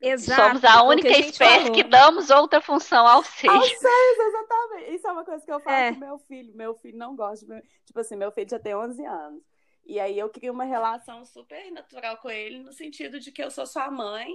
Exato, 0.00 0.42
Somos 0.42 0.64
a 0.64 0.82
única 0.82 1.08
a 1.08 1.18
espécie 1.18 1.58
falou. 1.58 1.72
que 1.72 1.82
damos 1.84 2.30
outra 2.30 2.60
função 2.60 3.06
aos 3.06 3.26
seis. 3.26 3.52
Aos 3.52 3.68
seis, 3.68 4.18
exatamente. 4.18 4.94
Isso 4.94 5.06
é 5.06 5.12
uma 5.12 5.24
coisa 5.24 5.44
que 5.44 5.52
eu 5.52 5.60
falo 5.60 5.76
é. 5.76 5.92
com 5.92 5.98
meu 6.00 6.18
filho. 6.18 6.56
Meu 6.56 6.74
filho 6.74 6.98
não 6.98 7.14
gosta. 7.14 7.46
De... 7.46 7.62
Tipo 7.84 8.00
assim, 8.00 8.16
meu 8.16 8.32
filho 8.32 8.50
já 8.50 8.58
tem 8.58 8.74
11 8.74 9.04
anos. 9.04 9.42
E 9.84 9.98
aí 9.98 10.18
eu 10.18 10.28
crio 10.28 10.52
uma 10.52 10.64
relação 10.64 11.24
super 11.24 11.70
natural 11.70 12.16
com 12.18 12.30
ele, 12.30 12.58
no 12.58 12.72
sentido 12.72 13.18
de 13.18 13.32
que 13.32 13.42
eu 13.42 13.50
sou 13.50 13.66
sua 13.66 13.90
mãe, 13.90 14.28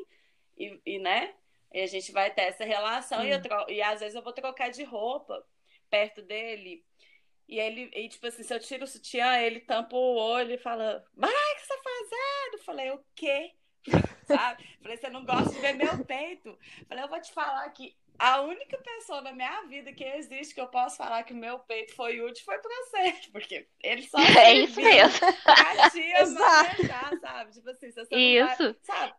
e, 0.57 0.79
e 0.85 0.99
né? 0.99 1.33
E 1.73 1.81
a 1.81 1.87
gente 1.87 2.11
vai 2.11 2.33
ter 2.33 2.43
essa 2.43 2.63
relação, 2.63 3.23
e, 3.25 3.31
eu 3.31 3.41
tro... 3.41 3.65
e 3.69 3.81
às 3.81 3.99
vezes 3.99 4.15
eu 4.15 4.21
vou 4.21 4.33
trocar 4.33 4.69
de 4.69 4.83
roupa 4.83 5.45
perto 5.89 6.21
dele. 6.21 6.85
E 7.47 7.59
ele, 7.59 7.89
e, 7.93 8.09
tipo 8.09 8.27
assim, 8.27 8.43
se 8.43 8.53
eu 8.53 8.59
tiro 8.59 8.83
o 8.83 8.87
sutiã, 8.87 9.39
ele 9.39 9.61
tampa 9.61 9.95
o 9.95 10.15
olho 10.15 10.53
e 10.53 10.57
fala: 10.57 11.05
Mãe, 11.15 11.29
o 11.29 11.55
que 11.55 11.61
você 11.61 11.67
tá 11.67 11.81
fazendo? 11.81 12.53
Eu 12.53 12.63
falei: 12.63 12.91
O 12.91 13.05
quê? 13.15 13.53
sabe? 14.27 14.63
Falei, 14.81 14.97
você 14.97 15.09
não 15.09 15.25
gosta 15.25 15.49
de 15.53 15.59
ver 15.59 15.73
meu 15.73 16.03
peito? 16.05 16.57
Falei, 16.87 17.03
eu 17.03 17.09
vou 17.09 17.21
te 17.21 17.31
falar 17.31 17.67
que 17.69 17.95
a 18.19 18.41
única 18.41 18.77
pessoa 18.79 19.21
na 19.21 19.31
minha 19.31 19.63
vida 19.63 19.93
que 19.93 20.03
existe 20.03 20.55
que 20.55 20.61
eu 20.61 20.67
posso 20.67 20.97
falar 20.97 21.23
que 21.23 21.33
o 21.33 21.37
meu 21.37 21.59
peito 21.59 21.95
foi 21.95 22.19
útil 22.19 22.43
foi 22.43 22.57
pra 22.57 22.71
você, 22.71 23.15
porque 23.31 23.67
ele 23.83 24.03
só 24.03 24.17
É 24.39 24.53
isso 24.55 24.81
mesmo. 24.81 25.27
A 25.45 25.89
tia 25.89 26.23
amamentar, 26.23 27.19
sabe? 27.19 27.51
Tipo 27.51 27.69
assim, 27.69 27.91
se 27.91 28.05
você 28.05 28.15
isso. 28.15 28.63
vai, 28.63 28.75
sabe? 28.81 29.13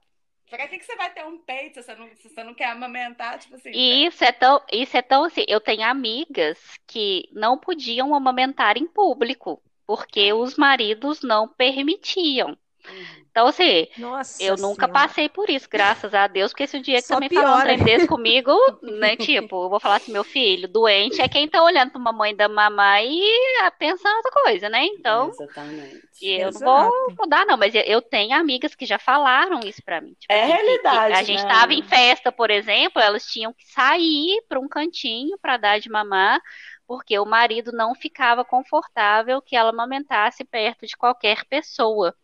Pra 0.50 0.66
que, 0.66 0.78
que 0.78 0.84
você 0.84 0.96
vai 0.96 1.12
ter 1.12 1.24
um 1.26 1.38
peito 1.38 1.74
se 1.74 1.82
você 1.82 1.94
não, 1.94 2.08
se 2.16 2.28
você 2.28 2.42
não 2.42 2.54
quer 2.54 2.70
amamentar? 2.70 3.38
Tipo 3.38 3.56
assim. 3.56 3.70
E 3.70 4.06
isso 4.06 4.24
é 4.24 4.32
tão, 4.32 4.62
isso 4.72 4.96
é 4.96 5.02
tão 5.02 5.24
assim. 5.24 5.44
Eu 5.46 5.60
tenho 5.60 5.84
amigas 5.84 6.58
que 6.86 7.28
não 7.32 7.58
podiam 7.58 8.14
amamentar 8.14 8.78
em 8.78 8.86
público, 8.86 9.62
porque 9.86 10.32
os 10.32 10.56
maridos 10.56 11.22
não 11.22 11.46
permitiam. 11.46 12.56
Uhum. 12.88 13.26
Então, 13.30 13.46
assim, 13.48 13.86
Nossa 13.96 14.32
eu 14.38 14.56
nunca 14.56 14.88
senhora. 14.88 14.88
passei 14.88 15.28
por 15.28 15.48
isso, 15.50 15.68
graças 15.70 16.14
a 16.14 16.26
Deus, 16.26 16.52
porque 16.52 16.66
se 16.66 16.76
o 16.78 16.82
dia 16.82 17.02
que 17.02 17.08
Só 17.08 17.20
também 17.20 17.28
piora. 17.28 17.44
falar 17.44 17.56
um 17.56 17.60
trem 17.60 17.82
desse 17.82 18.06
comigo, 18.06 18.52
né, 18.82 19.16
tipo, 19.16 19.64
eu 19.64 19.70
vou 19.70 19.80
falar 19.80 19.96
assim, 19.96 20.12
meu 20.12 20.24
filho, 20.24 20.68
doente 20.68 21.20
é 21.22 21.28
quem 21.28 21.48
tá 21.48 21.62
olhando 21.62 21.90
pra 21.92 22.00
mamãe 22.00 22.34
da 22.36 22.48
mamãe 22.48 23.08
e 23.10 23.70
pensando 23.78 24.16
outra 24.16 24.32
coisa, 24.44 24.68
né? 24.68 24.84
Então, 24.86 25.30
Exatamente. 25.30 26.08
eu 26.20 26.50
Exato. 26.50 26.98
não 27.06 27.14
vou 27.16 27.26
mudar, 27.26 27.46
não, 27.46 27.56
mas 27.56 27.74
eu 27.74 28.02
tenho 28.02 28.34
amigas 28.36 28.74
que 28.74 28.84
já 28.86 28.98
falaram 28.98 29.64
isso 29.64 29.82
pra 29.84 30.00
mim. 30.00 30.14
Tipo, 30.18 30.36
é 30.36 30.46
assim, 30.46 30.46
realidade, 30.46 31.02
A 31.10 31.22
gente 31.22 31.46
né? 31.46 31.46
tava 31.46 31.74
em 31.74 31.82
festa, 31.82 32.32
por 32.32 32.50
exemplo, 32.50 33.00
elas 33.00 33.24
tinham 33.26 33.52
que 33.54 33.64
sair 33.72 34.42
pra 34.48 34.58
um 34.60 34.68
cantinho 34.68 35.38
pra 35.40 35.56
dar 35.56 35.78
de 35.80 35.88
mamar, 35.90 36.40
porque 36.86 37.18
o 37.18 37.24
marido 37.26 37.70
não 37.72 37.94
ficava 37.94 38.44
confortável 38.44 39.40
que 39.42 39.54
ela 39.56 39.70
amamentasse 39.70 40.44
perto 40.44 40.86
de 40.86 40.96
qualquer 40.96 41.44
pessoa. 41.46 42.14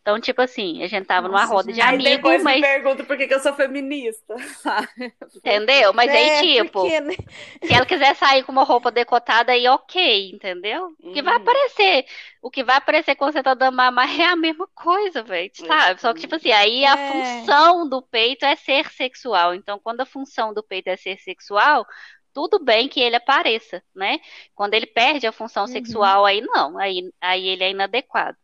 Então, 0.00 0.18
tipo 0.18 0.40
assim, 0.40 0.82
a 0.82 0.86
gente 0.86 1.06
tava 1.06 1.28
Nossa, 1.28 1.44
numa 1.44 1.54
roda 1.54 1.72
de 1.72 1.80
amigos, 1.80 2.06
aí 2.06 2.16
depois 2.16 2.42
mas... 2.42 2.56
me 2.56 2.62
pergunta 2.62 3.04
por 3.04 3.18
que, 3.18 3.26
que 3.26 3.34
eu 3.34 3.40
sou 3.40 3.52
feminista. 3.52 4.34
entendeu? 5.36 5.92
Mas 5.92 6.10
é, 6.10 6.38
aí, 6.38 6.54
tipo, 6.62 6.80
porque... 6.80 7.00
Né? 7.00 7.14
se 7.62 7.74
ela 7.74 7.84
quiser 7.84 8.16
sair 8.16 8.42
com 8.42 8.50
uma 8.50 8.64
roupa 8.64 8.90
decotada, 8.90 9.52
aí 9.52 9.68
ok, 9.68 10.30
entendeu? 10.30 10.96
O 11.02 11.12
que 11.12 11.20
vai 11.20 11.36
uhum. 11.36 11.42
aparecer, 11.42 12.06
o 12.40 12.50
que 12.50 12.64
vai 12.64 12.76
aparecer 12.76 13.14
quando 13.14 13.34
você 13.34 13.42
tá 13.42 13.52
dando 13.52 13.76
mamar 13.76 14.18
é 14.18 14.24
a 14.24 14.36
mesma 14.36 14.66
coisa, 14.74 15.22
velho, 15.22 15.50
sabe? 15.54 16.00
Só 16.00 16.14
que, 16.14 16.20
tipo 16.20 16.34
assim, 16.34 16.50
aí 16.50 16.82
a 16.86 16.94
é. 16.94 17.12
função 17.12 17.86
do 17.86 18.00
peito 18.00 18.46
é 18.46 18.56
ser 18.56 18.90
sexual. 18.90 19.54
Então, 19.54 19.78
quando 19.78 20.00
a 20.00 20.06
função 20.06 20.54
do 20.54 20.62
peito 20.62 20.88
é 20.88 20.96
ser 20.96 21.18
sexual, 21.18 21.86
tudo 22.32 22.58
bem 22.58 22.88
que 22.88 23.00
ele 23.00 23.16
apareça, 23.16 23.82
né? 23.94 24.18
Quando 24.54 24.74
ele 24.74 24.86
perde 24.86 25.26
a 25.26 25.32
função 25.32 25.64
uhum. 25.64 25.68
sexual, 25.68 26.24
aí 26.24 26.40
não, 26.40 26.78
aí, 26.78 27.12
aí 27.20 27.48
ele 27.48 27.64
é 27.64 27.70
inadequado. 27.70 28.36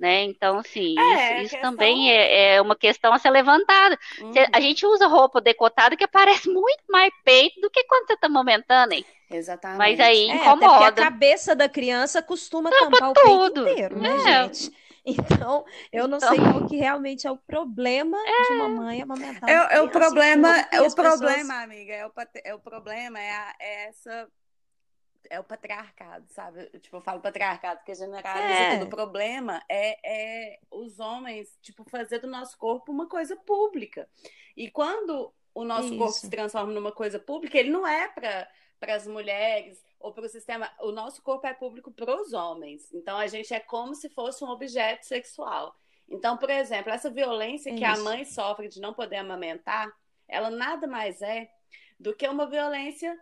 Né? 0.00 0.24
Então, 0.24 0.58
assim, 0.58 0.98
é, 0.98 1.42
isso, 1.42 1.54
isso 1.54 1.60
também 1.60 2.10
é, 2.10 2.54
é, 2.54 2.62
uma 2.62 2.74
questão 2.74 3.12
a 3.12 3.18
ser 3.18 3.28
levantada. 3.28 3.98
Uhum. 4.18 4.32
a 4.50 4.60
gente 4.60 4.86
usa 4.86 5.06
roupa 5.06 5.42
decotada 5.42 5.94
que 5.94 6.06
parece 6.08 6.48
muito 6.50 6.82
mais 6.88 7.12
peito 7.22 7.60
do 7.60 7.70
que 7.70 7.84
quando 7.84 8.06
você 8.06 8.14
está 8.14 8.26
amamentando, 8.26 8.94
hein? 8.94 9.04
Exatamente. 9.30 9.78
Mas 9.78 10.00
aí 10.00 10.30
é, 10.30 10.36
incomoda. 10.36 10.86
a 10.86 10.92
cabeça 10.92 11.54
da 11.54 11.68
criança 11.68 12.22
costuma 12.22 12.70
Tampa 12.70 12.98
tampar 12.98 13.24
tudo. 13.24 13.60
o 13.60 13.64
peito 13.64 13.72
inteiro, 13.72 13.98
né, 14.00 14.16
é. 14.16 14.44
gente? 14.44 14.72
Então, 15.02 15.64
eu 15.90 16.06
não 16.06 16.18
então... 16.18 16.28
sei 16.28 16.38
qual 16.38 16.66
que 16.66 16.76
realmente 16.76 17.26
é 17.26 17.30
o 17.30 17.36
problema 17.36 18.18
é... 18.18 18.42
de 18.42 18.52
uma 18.52 18.68
mãe 18.68 19.00
amamentar. 19.00 19.48
É, 19.48 19.78
é 19.78 19.80
o 19.80 19.88
problema, 19.88 20.68
é 20.70 20.82
o 20.82 20.94
problema, 20.94 21.62
amiga, 21.62 21.94
é 21.94 22.06
o, 22.06 22.12
é 22.44 22.54
o 22.54 22.58
problema, 22.58 23.18
é, 23.18 23.30
a, 23.30 23.54
é 23.58 23.88
essa 23.88 24.28
é 25.28 25.38
o 25.38 25.44
patriarcado, 25.44 26.26
sabe? 26.28 26.66
Tipo, 26.80 26.96
eu 26.96 27.00
falo 27.00 27.20
patriarcado 27.20 27.80
porque 27.80 27.94
generaliza 27.94 28.54
é. 28.54 28.78
tudo. 28.78 28.86
O 28.86 28.90
problema 28.90 29.62
é, 29.68 29.98
é 30.04 30.60
os 30.70 30.98
homens, 30.98 31.58
tipo, 31.60 31.84
fazer 31.88 32.18
do 32.20 32.26
nosso 32.26 32.56
corpo 32.56 32.92
uma 32.92 33.08
coisa 33.08 33.36
pública. 33.36 34.08
E 34.56 34.70
quando 34.70 35.32
o 35.54 35.64
nosso 35.64 35.88
Isso. 35.88 35.98
corpo 35.98 36.12
se 36.12 36.30
transforma 36.30 36.72
numa 36.72 36.92
coisa 36.92 37.18
pública, 37.18 37.58
ele 37.58 37.70
não 37.70 37.86
é 37.86 38.08
para 38.08 38.48
as 38.94 39.06
mulheres 39.06 39.84
ou 39.98 40.12
para 40.12 40.24
o 40.24 40.28
sistema. 40.28 40.70
O 40.80 40.92
nosso 40.92 41.22
corpo 41.22 41.46
é 41.46 41.52
público 41.52 41.90
para 41.90 42.14
os 42.20 42.32
homens. 42.32 42.92
Então 42.92 43.18
a 43.18 43.26
gente 43.26 43.52
é 43.52 43.60
como 43.60 43.94
se 43.94 44.08
fosse 44.08 44.44
um 44.44 44.48
objeto 44.48 45.04
sexual. 45.04 45.74
Então, 46.08 46.36
por 46.36 46.50
exemplo, 46.50 46.90
essa 46.90 47.10
violência 47.10 47.70
Isso. 47.70 47.78
que 47.78 47.84
a 47.84 47.96
mãe 47.98 48.24
sofre 48.24 48.68
de 48.68 48.80
não 48.80 48.92
poder 48.92 49.16
amamentar, 49.16 49.88
ela 50.26 50.50
nada 50.50 50.86
mais 50.86 51.22
é 51.22 51.48
do 51.98 52.14
que 52.14 52.26
uma 52.26 52.46
violência 52.46 53.16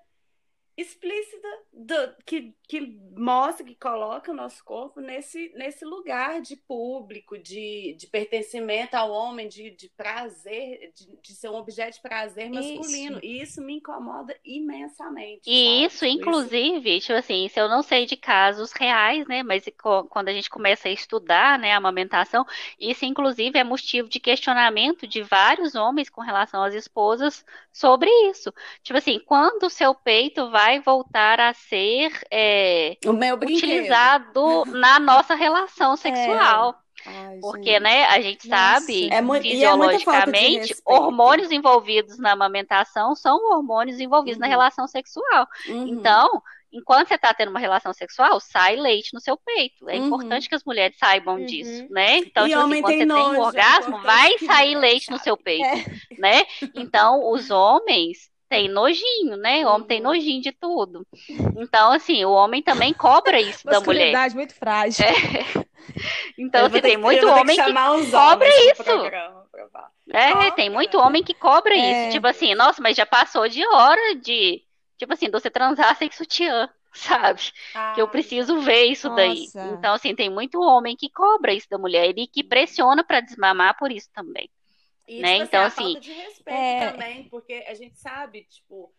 explícita 0.78 1.48
do, 1.72 2.16
que, 2.24 2.54
que 2.68 2.96
mostra, 3.16 3.66
que 3.66 3.74
coloca 3.74 4.30
o 4.30 4.34
nosso 4.34 4.62
corpo 4.64 5.00
nesse, 5.00 5.50
nesse 5.56 5.84
lugar 5.84 6.40
de 6.40 6.54
público, 6.54 7.36
de, 7.36 7.96
de 7.98 8.06
pertencimento 8.06 8.94
ao 8.94 9.10
homem, 9.10 9.48
de, 9.48 9.70
de 9.70 9.88
prazer, 9.88 10.92
de, 10.94 11.18
de 11.20 11.34
ser 11.34 11.48
um 11.48 11.56
objeto 11.56 11.94
de 11.94 12.02
prazer 12.02 12.48
masculino. 12.48 13.16
Isso. 13.16 13.24
E 13.24 13.42
isso 13.42 13.62
me 13.62 13.74
incomoda 13.74 14.36
imensamente. 14.44 15.42
E 15.46 15.64
sabe? 15.64 15.84
isso, 15.86 16.06
inclusive, 16.06 16.96
isso... 16.96 17.06
tipo 17.08 17.18
assim, 17.18 17.48
se 17.48 17.60
eu 17.60 17.68
não 17.68 17.82
sei 17.82 18.06
de 18.06 18.16
casos 18.16 18.70
reais, 18.72 19.26
né? 19.26 19.42
Mas 19.42 19.64
quando 20.08 20.28
a 20.28 20.32
gente 20.32 20.50
começa 20.50 20.88
a 20.88 20.92
estudar 20.92 21.58
né, 21.58 21.72
a 21.72 21.78
amamentação, 21.78 22.46
isso, 22.78 23.04
inclusive, 23.04 23.58
é 23.58 23.64
motivo 23.64 24.08
de 24.08 24.20
questionamento 24.20 25.06
de 25.06 25.22
vários 25.22 25.74
homens 25.74 26.08
com 26.08 26.20
relação 26.20 26.62
às 26.62 26.74
esposas 26.74 27.44
sobre 27.72 28.08
isso. 28.30 28.52
Tipo 28.82 28.98
assim, 28.98 29.18
quando 29.18 29.64
o 29.64 29.70
seu 29.70 29.94
peito 29.94 30.50
vai 30.50 30.68
vai 30.68 30.80
voltar 30.80 31.40
a 31.40 31.54
ser 31.54 32.12
é, 32.30 32.57
utilizado 33.44 34.64
na 34.66 34.98
nossa 34.98 35.34
relação 35.34 35.96
sexual. 35.96 36.74
É. 36.84 36.88
Ai, 37.06 37.38
Porque, 37.40 37.72
gente. 37.72 37.82
né, 37.82 38.04
a 38.06 38.20
gente 38.20 38.48
Nossa. 38.48 38.80
sabe, 38.80 39.08
é 39.10 39.20
muito, 39.20 39.46
é 39.46 39.50
fisiologicamente, 39.50 40.72
é 40.72 40.76
hormônios 40.84 41.50
envolvidos 41.50 42.18
na 42.18 42.32
amamentação 42.32 43.14
são 43.14 43.36
hormônios 43.52 44.00
envolvidos 44.00 44.36
uhum. 44.36 44.42
na 44.42 44.48
relação 44.48 44.86
sexual. 44.86 45.46
Uhum. 45.68 45.86
Então, 45.86 46.42
enquanto 46.72 47.08
você 47.08 47.14
está 47.14 47.32
tendo 47.32 47.50
uma 47.50 47.60
relação 47.60 47.92
sexual, 47.92 48.40
sai 48.40 48.76
leite 48.76 49.14
no 49.14 49.20
seu 49.20 49.36
peito. 49.36 49.88
É 49.88 49.96
uhum. 49.96 50.06
importante 50.06 50.48
que 50.48 50.54
as 50.54 50.64
mulheres 50.64 50.96
saibam 50.98 51.36
uhum. 51.36 51.46
disso, 51.46 51.86
né? 51.90 52.18
Então, 52.18 52.46
tipo 52.48 52.58
assim, 52.58 52.82
quando 52.82 52.96
você 52.96 53.04
nojo, 53.04 53.30
tem 53.30 53.30
um 53.30 53.42
é 53.42 53.46
orgasmo, 53.46 54.02
vai 54.02 54.38
sair 54.38 54.74
leite 54.74 55.10
no 55.10 55.18
seu 55.18 55.36
peito, 55.36 55.64
é. 55.64 55.84
né? 56.18 56.42
Então, 56.74 57.30
os 57.30 57.50
homens 57.50 58.28
tem 58.48 58.68
nojinho, 58.68 59.36
né? 59.36 59.64
O 59.66 59.70
homem 59.70 59.86
tem 59.86 59.98
uhum. 59.98 60.04
nojinho 60.04 60.40
de 60.40 60.52
tudo. 60.52 61.06
Então, 61.56 61.92
assim, 61.92 62.24
o 62.24 62.32
homem 62.32 62.62
também 62.62 62.94
cobra 62.94 63.40
isso 63.40 63.66
da 63.66 63.80
mulher. 63.80 64.12
muito 64.34 64.54
frágil. 64.54 65.04
É. 65.04 65.68
Então, 66.36 66.66
assim, 66.66 66.80
tem 66.80 66.96
muito 66.98 67.26
homem 67.26 67.56
que, 67.56 67.64
que 67.64 67.72
cobra 67.72 68.48
isso. 68.48 68.82
É, 70.10 70.50
tem 70.50 70.70
muito 70.70 70.98
homem 70.98 71.24
que 71.24 71.34
cobra 71.34 71.74
é. 71.74 71.78
isso. 71.78 72.12
Tipo 72.12 72.26
assim, 72.26 72.54
nossa, 72.54 72.82
mas 72.82 72.96
já 72.96 73.06
passou 73.06 73.48
de 73.48 73.66
hora 73.66 74.14
de, 74.16 74.62
tipo 74.98 75.12
assim, 75.12 75.26
de 75.26 75.32
você 75.32 75.50
transar 75.50 75.96
sem 75.96 76.10
sutiã, 76.10 76.68
sabe? 76.92 77.40
Ah, 77.74 77.92
que 77.94 78.02
eu 78.02 78.08
preciso 78.08 78.60
ver 78.60 78.84
isso 78.84 79.08
nossa. 79.08 79.22
daí. 79.22 79.46
Então, 79.72 79.94
assim, 79.94 80.14
tem 80.14 80.28
muito 80.30 80.60
homem 80.60 80.94
que 80.94 81.10
cobra 81.10 81.54
isso 81.54 81.68
da 81.70 81.78
mulher 81.78 82.12
e 82.16 82.26
que 82.26 82.44
pressiona 82.44 83.02
para 83.02 83.20
desmamar 83.20 83.76
por 83.78 83.90
isso 83.90 84.08
também. 84.12 84.48
E, 85.08 85.20
né? 85.20 85.32
Tipo, 85.32 85.44
então, 85.44 85.62
assim, 85.62 85.82
assim, 85.82 85.92
falta 85.94 86.00
de 86.00 86.12
respeito 86.12 86.58
é... 86.58 86.92
também, 86.92 87.28
porque 87.30 87.64
a 87.66 87.74
gente 87.74 87.98
sabe, 87.98 88.44
tipo, 88.44 88.92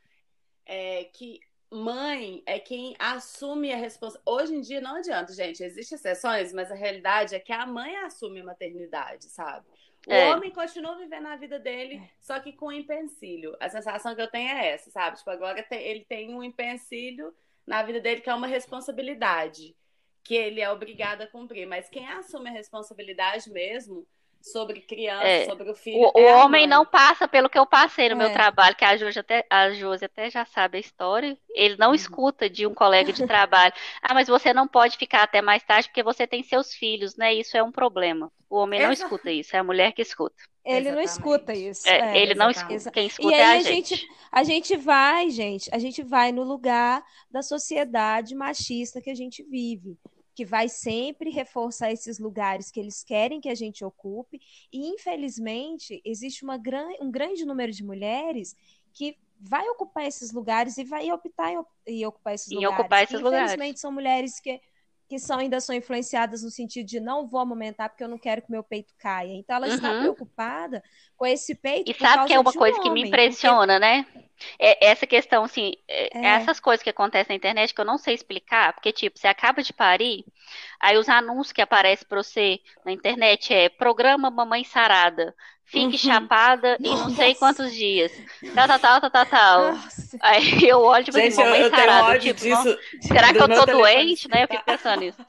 é, 0.65 1.03
que 1.05 1.39
mãe 1.71 2.41
é 2.47 2.59
quem 2.59 2.95
assume 2.97 3.71
a 3.71 3.77
responsabilidade. 3.77 4.43
Hoje 4.43 4.55
em 4.55 4.61
dia 4.61 4.81
não 4.81 4.95
adianta, 4.95 5.31
gente. 5.33 5.63
Existem 5.63 5.95
exceções, 5.95 6.51
mas 6.51 6.71
a 6.71 6.75
realidade 6.75 7.35
é 7.35 7.39
que 7.39 7.53
a 7.53 7.65
mãe 7.65 7.95
assume 7.97 8.41
a 8.41 8.45
maternidade, 8.45 9.25
sabe? 9.25 9.67
O 10.07 10.11
é. 10.11 10.33
homem 10.33 10.49
continua 10.49 10.97
vivendo 10.97 11.27
a 11.27 11.35
vida 11.35 11.59
dele, 11.59 11.97
é. 11.97 12.09
só 12.19 12.39
que 12.39 12.53
com 12.53 12.67
um 12.67 12.71
empecilho. 12.71 13.55
A 13.59 13.69
sensação 13.69 14.15
que 14.15 14.21
eu 14.21 14.31
tenho 14.31 14.49
é 14.49 14.69
essa, 14.69 14.89
sabe? 14.89 15.17
Tipo, 15.17 15.29
agora 15.29 15.63
ele 15.71 16.05
tem 16.05 16.33
um 16.33 16.43
empecilho 16.43 17.35
na 17.67 17.83
vida 17.83 17.99
dele 17.99 18.21
que 18.21 18.29
é 18.29 18.33
uma 18.33 18.47
responsabilidade 18.47 19.75
que 20.23 20.35
ele 20.35 20.61
é 20.61 20.69
obrigado 20.69 21.21
a 21.21 21.27
cumprir. 21.27 21.67
Mas 21.67 21.89
quem 21.89 22.07
assume 22.07 22.49
a 22.49 22.53
responsabilidade 22.53 23.51
mesmo 23.51 24.07
sobre 24.41 24.81
criança, 24.81 25.27
é. 25.27 25.45
sobre 25.45 25.69
o 25.69 25.75
filho. 25.75 26.11
O, 26.13 26.19
é 26.19 26.33
o 26.33 26.37
homem 26.39 26.65
não 26.65 26.85
passa 26.85 27.27
pelo 27.27 27.49
que 27.49 27.57
eu 27.57 27.65
passei 27.65 28.09
no 28.09 28.15
é. 28.15 28.17
meu 28.17 28.33
trabalho, 28.33 28.75
que 28.75 28.85
a 28.85 28.95
Josi 28.95 29.19
até, 29.19 29.45
a 29.49 29.71
Josi 29.71 30.05
até 30.05 30.29
já 30.29 30.45
sabe 30.45 30.77
a 30.77 30.81
história. 30.81 31.37
Ele 31.49 31.75
não 31.77 31.89
uhum. 31.89 31.95
escuta 31.95 32.49
de 32.49 32.65
um 32.65 32.73
colega 32.73 33.11
de 33.11 33.25
trabalho. 33.25 33.73
ah, 34.01 34.13
mas 34.13 34.27
você 34.27 34.53
não 34.53 34.67
pode 34.67 34.97
ficar 34.97 35.23
até 35.23 35.41
mais 35.41 35.63
tarde 35.63 35.89
porque 35.89 36.03
você 36.03 36.25
tem 36.25 36.43
seus 36.43 36.73
filhos, 36.73 37.15
né? 37.15 37.33
Isso 37.33 37.57
é 37.57 37.63
um 37.63 37.71
problema. 37.71 38.31
O 38.49 38.57
homem 38.57 38.81
não 38.81 38.91
escuta 38.91 39.31
isso, 39.31 39.55
é 39.55 39.59
a 39.59 39.63
mulher 39.63 39.91
que 39.91 40.01
escuta. 40.01 40.35
Ele 40.65 40.89
exatamente. 40.89 40.95
não 40.95 41.01
escuta 41.01 41.53
isso. 41.53 41.87
É, 41.87 41.99
é, 41.99 42.21
ele 42.21 42.33
não 42.33 42.49
escuta. 42.49 42.91
Quem 42.91 43.07
escuta 43.07 43.29
e 43.29 43.33
aí 43.33 43.41
é 43.41 43.59
a, 43.59 43.61
gente. 43.61 43.95
gente. 43.95 44.07
A 44.31 44.43
gente 44.43 44.75
vai, 44.75 45.29
gente, 45.29 45.69
a 45.73 45.79
gente 45.79 46.03
vai 46.03 46.31
no 46.31 46.43
lugar 46.43 47.03
da 47.29 47.41
sociedade 47.41 48.35
machista 48.35 49.01
que 49.01 49.09
a 49.09 49.15
gente 49.15 49.43
vive 49.43 49.97
que 50.39 50.45
vai 50.45 50.69
sempre 50.69 51.29
reforçar 51.29 51.91
esses 51.91 52.17
lugares 52.17 52.71
que 52.71 52.79
eles 52.79 53.03
querem 53.03 53.41
que 53.41 53.49
a 53.49 53.55
gente 53.55 53.83
ocupe. 53.83 54.39
E, 54.71 54.87
infelizmente, 54.87 56.01
existe 56.05 56.45
uma 56.45 56.57
gran, 56.57 56.87
um 57.01 57.11
grande 57.11 57.43
número 57.43 57.73
de 57.73 57.83
mulheres 57.83 58.55
que 58.93 59.17
vai 59.37 59.67
ocupar 59.67 60.05
esses 60.05 60.31
lugares 60.31 60.77
e 60.77 60.85
vai 60.85 61.11
optar 61.11 61.51
em, 61.51 61.61
em 61.85 62.05
ocupar 62.05 62.35
esses 62.35 62.49
em 62.49 62.55
lugares. 62.55 62.79
Ocupar 62.79 63.03
esses 63.03 63.19
infelizmente, 63.19 63.51
lugares. 63.51 63.81
são 63.81 63.91
mulheres 63.91 64.39
que 64.39 64.61
que 65.09 65.17
são, 65.17 65.39
ainda 65.39 65.59
são 65.59 65.75
influenciadas 65.75 66.43
no 66.43 66.51
sentido 66.51 66.85
de 66.85 66.99
não 66.99 67.27
vou 67.27 67.41
amamentar 67.41 67.89
porque 67.89 68.03
eu 68.03 68.07
não 68.07 68.19
quero 68.19 68.43
que 68.43 68.51
meu 68.51 68.63
peito 68.63 68.93
caia. 68.99 69.33
Então 69.33 69.55
ela 69.55 69.67
uhum. 69.67 69.73
está 69.73 69.99
preocupada 69.99 70.83
com 71.17 71.25
esse 71.25 71.55
peito. 71.55 71.89
E 71.89 71.95
sabe 71.95 72.27
que 72.27 72.33
é 72.33 72.39
uma 72.39 72.53
coisa 72.53 72.77
um 72.77 72.83
que 72.83 72.91
me 72.91 73.07
impressiona, 73.07 73.79
porque... 73.79 73.79
né? 73.79 74.05
É 74.57 74.87
essa 74.87 75.05
questão, 75.05 75.43
assim, 75.43 75.73
é, 75.85 76.17
é. 76.17 76.25
essas 76.27 76.61
coisas 76.61 76.81
que 76.81 76.89
acontecem 76.89 77.33
na 77.33 77.35
internet 77.35 77.73
que 77.73 77.81
eu 77.81 77.85
não 77.85 77.97
sei 77.97 78.13
explicar, 78.13 78.71
porque, 78.71 78.93
tipo, 78.93 79.19
você 79.19 79.27
acaba 79.27 79.61
de 79.61 79.73
parir, 79.73 80.23
aí 80.79 80.97
os 80.97 81.09
anúncios 81.09 81.51
que 81.51 81.61
aparecem 81.61 82.07
para 82.07 82.23
você 82.23 82.59
na 82.85 82.91
internet 82.93 83.53
é 83.53 83.67
programa 83.67 84.29
Mamãe 84.29 84.63
Sarada. 84.63 85.35
Fique 85.69 85.85
uhum. 85.85 85.97
chapada 85.97 86.77
em 86.79 86.89
não 86.89 87.11
sei 87.11 87.35
quantos 87.35 87.71
dias. 87.71 88.11
Tal, 88.55 88.67
tal, 88.67 88.79
tal, 88.79 89.01
tal, 89.01 89.09
tal, 89.11 89.25
tal. 89.27 89.79
Aí 90.19 90.67
eu 90.67 90.81
olho, 90.81 91.05
tipo 91.05 91.15
assim, 91.15 91.29
Gente, 91.29 91.39
assim, 91.39 91.43
mamãe 91.43 91.61
eu, 91.61 91.69
sarada. 91.69 92.15
Eu 92.15 92.19
tipo, 92.19 92.39
disso, 92.39 92.77
será 93.01 93.31
que 93.31 93.39
eu 93.39 93.47
tô 93.47 93.65
doente, 93.67 94.27
né? 94.27 94.45
Eu 94.45 94.47
fico 94.47 94.65
pensando 94.65 94.99
nisso. 95.01 95.21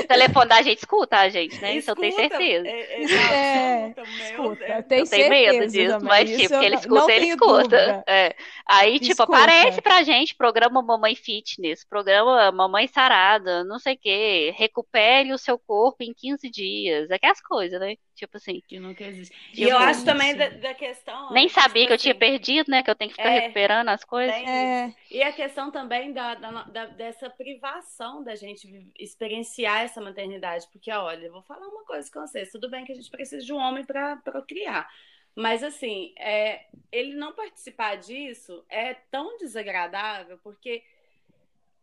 O 0.00 0.04
telefone 0.04 0.48
da 0.48 0.62
gente 0.62 0.78
escuta 0.78 1.18
a 1.18 1.28
gente, 1.28 1.60
né? 1.60 1.76
Isso 1.76 1.92
eu 1.92 1.94
tenho 1.94 2.12
certeza. 2.12 2.66
É, 2.66 2.80
é, 2.80 3.04
é 3.04 3.94
escuta, 4.30 4.64
eu 4.64 4.82
tenho, 4.82 5.04
eu 5.04 5.10
tenho 5.10 5.28
medo 5.30 5.66
disso, 5.70 5.92
também. 5.92 6.08
mas 6.08 6.30
tipo, 6.30 6.58
que 6.58 6.64
ele 6.64 6.74
escuta, 6.74 7.12
ele 7.12 7.26
escuta. 7.26 8.04
É. 8.08 8.36
Aí, 8.66 8.98
tipo, 8.98 9.22
escuta. 9.22 9.36
aparece 9.36 9.80
pra 9.80 10.02
gente 10.02 10.34
programa 10.34 10.82
Mamãe 10.82 11.14
Fitness, 11.14 11.84
programa 11.84 12.50
Mamãe 12.50 12.88
Sarada, 12.88 13.62
não 13.62 13.78
sei 13.78 13.94
o 13.94 13.98
quê. 13.98 14.54
Recupere 14.56 15.32
o 15.32 15.38
seu 15.38 15.56
corpo 15.56 16.02
em 16.02 16.12
15 16.12 16.50
dias. 16.50 17.10
É 17.10 17.18
que 17.18 17.26
as 17.26 17.40
coisas, 17.40 17.78
né? 17.78 17.94
Tipo 18.14 18.36
assim. 18.36 18.62
Que 18.66 18.78
nunca 18.78 19.04
existe. 19.04 19.34
E 19.52 19.64
eu, 19.64 19.76
acho 19.76 20.04
também 20.04 20.36
da, 20.36 20.48
da 20.48 20.74
questão. 20.74 21.32
Nem 21.32 21.48
sabia 21.48 21.82
tipo 21.82 21.88
que 21.88 21.92
eu 21.94 21.98
tinha 21.98 22.12
assim, 22.12 22.18
perdido, 22.20 22.70
né? 22.70 22.82
Que 22.82 22.90
eu 22.90 22.94
tenho 22.94 23.10
que 23.10 23.16
ficar 23.16 23.30
é, 23.30 23.40
recuperando 23.40 23.88
as 23.88 24.04
coisas. 24.04 24.34
É. 24.34 24.94
E 25.10 25.22
a 25.22 25.32
questão 25.32 25.70
também 25.70 26.12
da, 26.12 26.34
da, 26.36 26.62
da, 26.64 26.86
dessa 26.86 27.28
privação 27.28 28.22
da 28.22 28.36
gente 28.36 28.92
experienciar 28.98 29.82
essa 29.82 30.00
maternidade. 30.00 30.68
Porque, 30.70 30.92
olha, 30.92 31.26
eu 31.26 31.32
vou 31.32 31.42
falar 31.42 31.66
uma 31.66 31.84
coisa 31.84 32.10
com 32.10 32.20
vocês. 32.20 32.52
Tudo 32.52 32.70
bem 32.70 32.84
que 32.84 32.92
a 32.92 32.94
gente 32.94 33.10
precisa 33.10 33.44
de 33.44 33.52
um 33.52 33.58
homem 33.58 33.84
para 33.84 34.16
procriar. 34.18 34.88
Mas, 35.34 35.64
assim, 35.64 36.14
é, 36.16 36.66
ele 36.92 37.14
não 37.14 37.32
participar 37.32 37.96
disso 37.96 38.64
é 38.68 38.94
tão 38.94 39.36
desagradável, 39.38 40.38
porque 40.44 40.84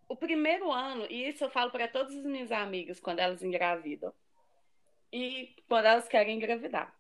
o 0.07 0.15
primeiro 0.15 0.71
ano, 0.71 1.05
e 1.09 1.27
isso 1.27 1.43
eu 1.43 1.49
falo 1.49 1.69
para 1.69 1.89
todas 1.89 2.15
as 2.15 2.23
minhas 2.23 2.51
amigas 2.51 2.99
quando 2.99 3.19
elas 3.19 3.43
engravidam 3.43 4.13
e 5.12 5.55
quando 5.68 5.86
elas 5.86 6.07
querem 6.07 6.38
engravidar. 6.38 6.95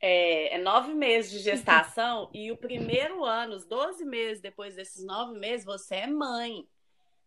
É, 0.00 0.56
é, 0.56 0.58
nove 0.58 0.92
meses 0.94 1.30
de 1.30 1.38
gestação 1.38 2.28
e 2.34 2.50
o 2.50 2.56
primeiro 2.56 3.24
ano, 3.24 3.54
os 3.54 3.64
12 3.64 4.04
meses 4.04 4.40
depois 4.40 4.74
desses 4.74 5.04
nove 5.04 5.38
meses, 5.38 5.64
você 5.64 5.96
é 5.96 6.06
mãe, 6.08 6.66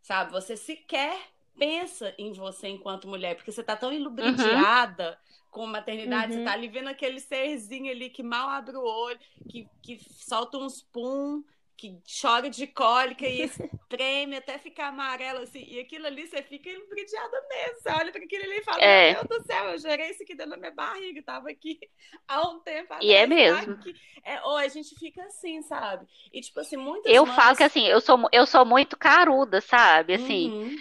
sabe? 0.02 0.32
Você 0.34 0.58
sequer 0.58 1.18
pensa 1.58 2.14
em 2.18 2.34
você 2.34 2.68
enquanto 2.68 3.08
mulher, 3.08 3.36
porque 3.36 3.52
você 3.52 3.64
tá 3.64 3.78
tão 3.78 3.93
ilubridiada 3.93 5.12
uhum. 5.12 5.38
com 5.50 5.66
maternidade, 5.66 6.34
uhum. 6.34 6.39
você 6.39 6.43
tá 6.43 6.52
ali 6.52 6.68
vendo 6.68 6.89
aquele 6.89 7.20
serzinho 7.20 7.89
ali 7.89 8.10
que 8.10 8.22
mal 8.22 8.50
abre 8.50 8.76
o 8.76 8.84
olho, 8.84 9.20
que, 9.50 9.68
que 9.82 9.98
solta 9.98 10.58
uns 10.58 10.82
pum, 10.82 11.43
que 11.78 12.00
chora 12.22 12.50
de 12.50 12.68
cólica 12.68 13.28
e 13.28 13.50
treme 13.90 14.38
até 14.38 14.58
ficar 14.58 14.88
amarelo, 14.88 15.40
assim, 15.40 15.64
e 15.68 15.80
aquilo 15.80 16.08
ali 16.08 16.28
você 16.28 16.42
fica 16.42 16.70
ilubridiada 16.70 17.42
mesmo. 17.50 17.82
Você 17.82 17.90
olha 17.90 18.12
para 18.12 18.24
aquilo 18.24 18.44
ali 18.44 18.58
e 18.58 18.64
fala: 18.64 18.82
é. 18.82 19.14
Meu 19.14 19.26
Deus 19.26 19.42
do 19.42 19.46
céu, 19.46 19.66
eu 19.66 19.78
gerei 19.78 20.10
isso 20.12 20.24
aqui 20.24 20.36
dentro 20.36 20.52
da 20.52 20.58
minha 20.58 20.72
barriga, 20.72 21.22
tava 21.24 21.50
aqui 21.50 21.80
há 22.28 22.48
um 22.48 22.60
tempo 22.60 22.94
atrás. 22.94 23.04
E 23.04 23.14
é 23.14 23.28
mesmo. 23.28 23.78
É, 24.24 24.42
ou 24.44 24.58
a 24.58 24.68
gente 24.68 24.96
fica 24.96 25.24
assim, 25.24 25.62
sabe? 25.62 26.06
E 26.34 26.42
tipo 26.42 26.60
assim, 26.60 26.78
muitas 26.78 27.12
Eu 27.12 27.26
mães... 27.26 27.36
falo 27.36 27.58
que 27.58 27.64
assim, 27.64 27.86
eu 27.86 28.00
sou, 28.00 28.28
eu 28.32 28.46
sou 28.46 28.66
muito 28.66 28.98
caruda, 28.98 29.62
sabe? 29.62 30.16
Assim. 30.16 30.52
Uhum. 30.52 30.76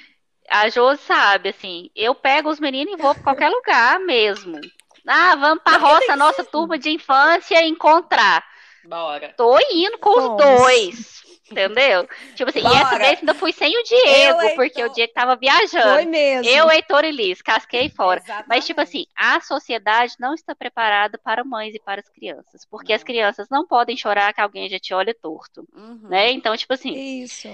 A 0.48 0.68
Josi 0.68 1.02
sabe, 1.02 1.48
assim, 1.48 1.90
eu 1.96 2.14
pego 2.14 2.50
os 2.50 2.60
meninos 2.60 2.92
e 2.92 2.96
vou 3.02 3.14
para 3.14 3.24
qualquer 3.24 3.48
lugar 3.48 3.98
mesmo. 4.00 4.60
Ah, 5.06 5.34
vamos 5.36 5.62
pra 5.64 5.78
roça, 5.78 6.16
nossa 6.16 6.44
turma 6.44 6.78
de 6.78 6.90
infância 6.90 7.66
encontrar. 7.66 8.44
Bora. 8.86 9.34
Tô 9.36 9.58
indo 9.70 9.98
com 9.98 10.10
os 10.10 10.36
dois. 10.36 11.24
Entendeu? 11.50 12.08
Tipo 12.34 12.50
assim, 12.50 12.62
Bora. 12.62 12.74
e 12.74 12.78
essa 12.78 12.98
vez 12.98 13.18
ainda 13.18 13.34
fui 13.34 13.52
sem 13.52 13.78
o 13.78 13.82
Diego, 13.82 14.40
eu, 14.40 14.54
porque 14.54 14.80
Heitor... 14.80 14.90
o 14.90 14.94
Diego 14.94 15.12
tava 15.12 15.36
viajando. 15.36 15.94
Foi 15.94 16.06
mesmo. 16.06 16.50
Eu, 16.50 16.70
Heitor 16.70 17.04
e 17.04 17.10
Liz, 17.10 17.42
casquei 17.42 17.90
fora. 17.90 18.20
Exatamente. 18.20 18.48
Mas, 18.48 18.66
tipo 18.66 18.80
assim, 18.80 19.04
a 19.14 19.40
sociedade 19.40 20.14
não 20.18 20.32
está 20.32 20.54
preparada 20.54 21.18
para 21.18 21.44
mães 21.44 21.74
e 21.74 21.80
para 21.80 22.00
as 22.00 22.08
crianças. 22.08 22.64
Porque 22.64 22.92
não. 22.92 22.96
as 22.96 23.04
crianças 23.04 23.48
não 23.50 23.66
podem 23.66 23.96
chorar 23.96 24.32
que 24.32 24.40
alguém 24.40 24.68
já 24.70 24.78
te 24.78 24.94
olha 24.94 25.14
torto. 25.14 25.68
Uhum. 25.74 26.08
Né? 26.08 26.30
Então, 26.30 26.56
tipo 26.56 26.72
assim. 26.72 26.94
Isso. 26.94 27.48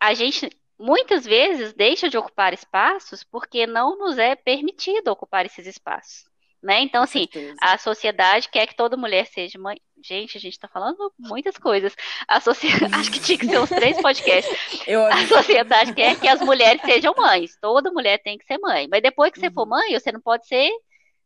A 0.00 0.14
gente 0.14 0.50
muitas 0.78 1.24
vezes 1.24 1.72
deixa 1.72 2.08
de 2.08 2.18
ocupar 2.18 2.52
espaços 2.52 3.24
porque 3.24 3.66
não 3.66 3.98
nos 3.98 4.18
é 4.18 4.34
permitido 4.34 5.08
ocupar 5.08 5.46
esses 5.46 5.66
espaços. 5.66 6.24
Né? 6.66 6.80
Então, 6.80 7.04
assim, 7.04 7.28
a 7.60 7.78
sociedade 7.78 8.48
quer 8.48 8.66
que 8.66 8.74
toda 8.74 8.96
mulher 8.96 9.24
seja 9.28 9.56
mãe. 9.56 9.80
Gente, 10.04 10.36
a 10.36 10.40
gente 10.40 10.58
tá 10.58 10.66
falando 10.66 11.12
muitas 11.16 11.56
coisas. 11.56 11.94
A 12.26 12.40
sociedade, 12.40 12.92
acho 12.98 13.12
que 13.12 13.20
tinha 13.20 13.38
que 13.38 13.46
ser 13.46 13.60
uns 13.60 13.68
três 13.68 14.02
podcasts. 14.02 14.52
Eu... 14.84 15.06
A 15.06 15.28
sociedade 15.28 15.94
quer 15.94 16.18
que 16.18 16.26
as 16.26 16.40
mulheres 16.40 16.82
sejam 16.82 17.14
mães. 17.16 17.56
Toda 17.60 17.92
mulher 17.92 18.18
tem 18.18 18.36
que 18.36 18.44
ser 18.44 18.58
mãe. 18.58 18.88
Mas 18.90 19.00
depois 19.00 19.30
que 19.30 19.38
uhum. 19.38 19.44
você 19.44 19.54
for 19.54 19.62
uhum. 19.62 19.68
mãe, 19.68 19.92
você 19.92 20.10
não 20.10 20.20
pode 20.20 20.48
ser. 20.48 20.68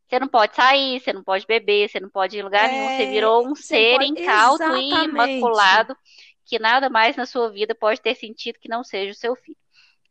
Você 0.06 0.20
não 0.20 0.28
pode 0.28 0.54
sair, 0.54 1.00
você 1.00 1.10
não 1.10 1.24
pode 1.24 1.46
beber, 1.46 1.88
você 1.88 2.00
não 2.00 2.10
pode 2.10 2.36
ir 2.36 2.40
em 2.40 2.42
lugar 2.42 2.68
é... 2.68 2.72
nenhum. 2.72 2.96
Você 2.98 3.06
virou 3.06 3.48
um 3.48 3.54
ser 3.54 3.96
pode... 3.96 4.10
incauto 4.10 4.62
Exatamente. 4.62 4.94
e 4.94 5.04
imaculado 5.04 5.96
que 6.44 6.58
nada 6.58 6.90
mais 6.90 7.16
na 7.16 7.24
sua 7.24 7.50
vida 7.50 7.74
pode 7.74 7.98
ter 8.02 8.14
sentido 8.14 8.58
que 8.60 8.68
não 8.68 8.84
seja 8.84 9.12
o 9.12 9.14
seu 9.14 9.34
filho. 9.34 9.56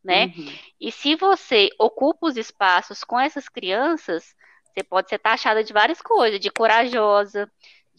Né? 0.04 0.34
Uhum. 0.36 0.54
E 0.82 0.92
se 0.92 1.16
você 1.16 1.70
ocupa 1.78 2.26
os 2.26 2.36
espaços 2.36 3.04
com 3.04 3.20
essas 3.20 3.48
crianças, 3.48 4.34
você 4.74 4.84
pode 4.84 5.10
ser 5.10 5.20
taxada 5.20 5.64
de 5.64 5.74
várias 5.74 6.02
coisas, 6.02 6.40
de 6.40 6.50
corajosa, 6.50 7.50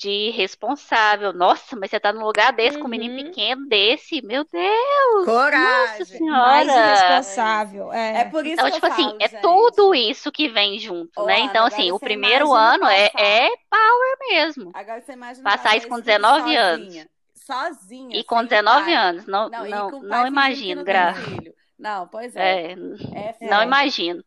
de 0.00 0.30
responsável. 0.30 1.30
Nossa, 1.32 1.76
mas 1.76 1.90
você 1.90 2.00
tá 2.00 2.10
num 2.10 2.24
lugar 2.24 2.52
desse 2.54 2.76
uhum. 2.76 2.82
com 2.82 2.88
um 2.88 2.90
menino 2.90 3.16
uhum. 3.16 3.24
pequeno 3.24 3.68
desse, 3.68 4.22
meu 4.22 4.46
Deus! 4.50 5.24
Coragem! 5.26 5.98
Nossa 5.98 6.04
senhora! 6.06 6.64
Mais 6.64 6.68
irresponsável. 6.68 7.92
É, 7.92 8.22
é 8.22 8.24
por 8.24 8.46
isso 8.46 8.54
então, 8.54 8.66
que 8.66 8.72
tipo 8.72 8.86
eu 8.86 8.92
assim, 8.92 9.04
falo, 9.04 9.16
é 9.20 9.28
gente. 9.28 9.42
tudo 9.42 9.94
isso 9.94 10.32
que 10.32 10.48
vem 10.48 10.78
junto, 10.78 11.22
né? 11.26 11.40
Então, 11.40 11.66
assim, 11.66 11.92
o 11.92 11.98
primeiro 12.00 12.52
ano 12.54 12.86
é, 12.86 13.10
é 13.14 13.48
power 13.68 14.18
mesmo. 14.30 14.70
Agora 14.72 15.00
você 15.02 15.12
imagina 15.12 15.50
passar 15.50 15.76
isso 15.76 15.86
com 15.86 16.00
19 16.00 16.40
sozinha, 16.40 16.62
anos. 16.62 17.06
Sozinha. 17.34 18.18
E 18.18 18.24
com 18.24 18.42
19 18.42 18.84
pai. 18.84 18.94
anos, 18.94 19.26
não, 19.26 19.50
não, 19.50 19.66
não, 19.66 20.02
não 20.02 20.26
imagino, 20.26 20.82
Graça. 20.82 21.20
Não, 21.78 22.06
pois 22.06 22.36
é. 22.36 22.72
é, 22.72 23.34
é 23.40 23.48
não 23.48 23.62
imagino. 23.62 24.22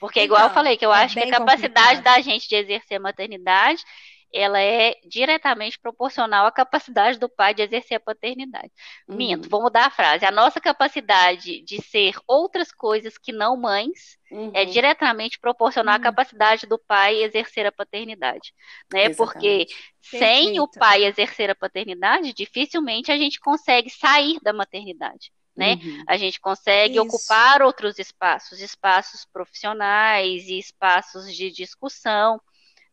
Porque, 0.00 0.22
igual 0.22 0.40
então, 0.40 0.50
eu 0.50 0.54
falei, 0.54 0.76
que 0.76 0.84
eu 0.84 0.92
é 0.92 1.04
acho 1.04 1.14
que 1.14 1.20
a 1.20 1.30
capacidade 1.30 1.96
complicado. 1.96 2.14
da 2.14 2.20
gente 2.20 2.48
de 2.48 2.54
exercer 2.56 2.98
a 2.98 3.00
maternidade 3.00 3.84
ela 4.32 4.60
é 4.60 4.94
diretamente 5.04 5.78
proporcional 5.78 6.46
à 6.46 6.52
capacidade 6.52 7.18
do 7.18 7.28
pai 7.28 7.54
de 7.54 7.62
exercer 7.62 7.96
a 7.96 8.00
paternidade. 8.00 8.70
Uhum. 9.08 9.16
Minto, 9.16 9.48
vou 9.48 9.62
mudar 9.62 9.86
a 9.86 9.90
frase. 9.90 10.24
A 10.24 10.30
nossa 10.30 10.60
capacidade 10.60 11.62
de 11.62 11.80
ser 11.82 12.16
outras 12.26 12.70
coisas 12.72 13.16
que 13.16 13.32
não 13.32 13.56
mães 13.56 14.18
é 14.30 14.34
uhum. 14.34 14.50
é 14.54 14.64
diretamente 14.64 15.38
proporcional 15.38 15.94
uhum. 15.94 16.00
à 16.00 16.02
capacidade 16.02 16.66
do 16.66 16.78
pai 16.78 17.22
exercer 17.22 17.66
a 17.66 17.72
paternidade. 17.72 18.52
Né? 18.92 19.08
Porque 19.14 19.66
sem 20.02 20.60
o 20.60 20.68
pai 20.68 21.04
exercer 21.04 21.50
a 21.50 21.54
paternidade, 21.54 22.32
dificilmente 22.32 23.10
a 23.10 23.16
gente 23.16 23.40
consegue 23.40 23.90
sair 23.90 24.38
da 24.42 24.52
maternidade. 24.52 25.32
Né? 25.56 25.74
Uhum. 25.82 26.04
A 26.06 26.16
gente 26.18 26.38
consegue 26.38 26.94
Isso. 26.94 27.02
ocupar 27.02 27.62
outros 27.62 27.98
espaços, 27.98 28.60
espaços 28.60 29.24
profissionais 29.24 30.46
e 30.48 30.58
espaços 30.58 31.34
de 31.34 31.50
discussão 31.50 32.38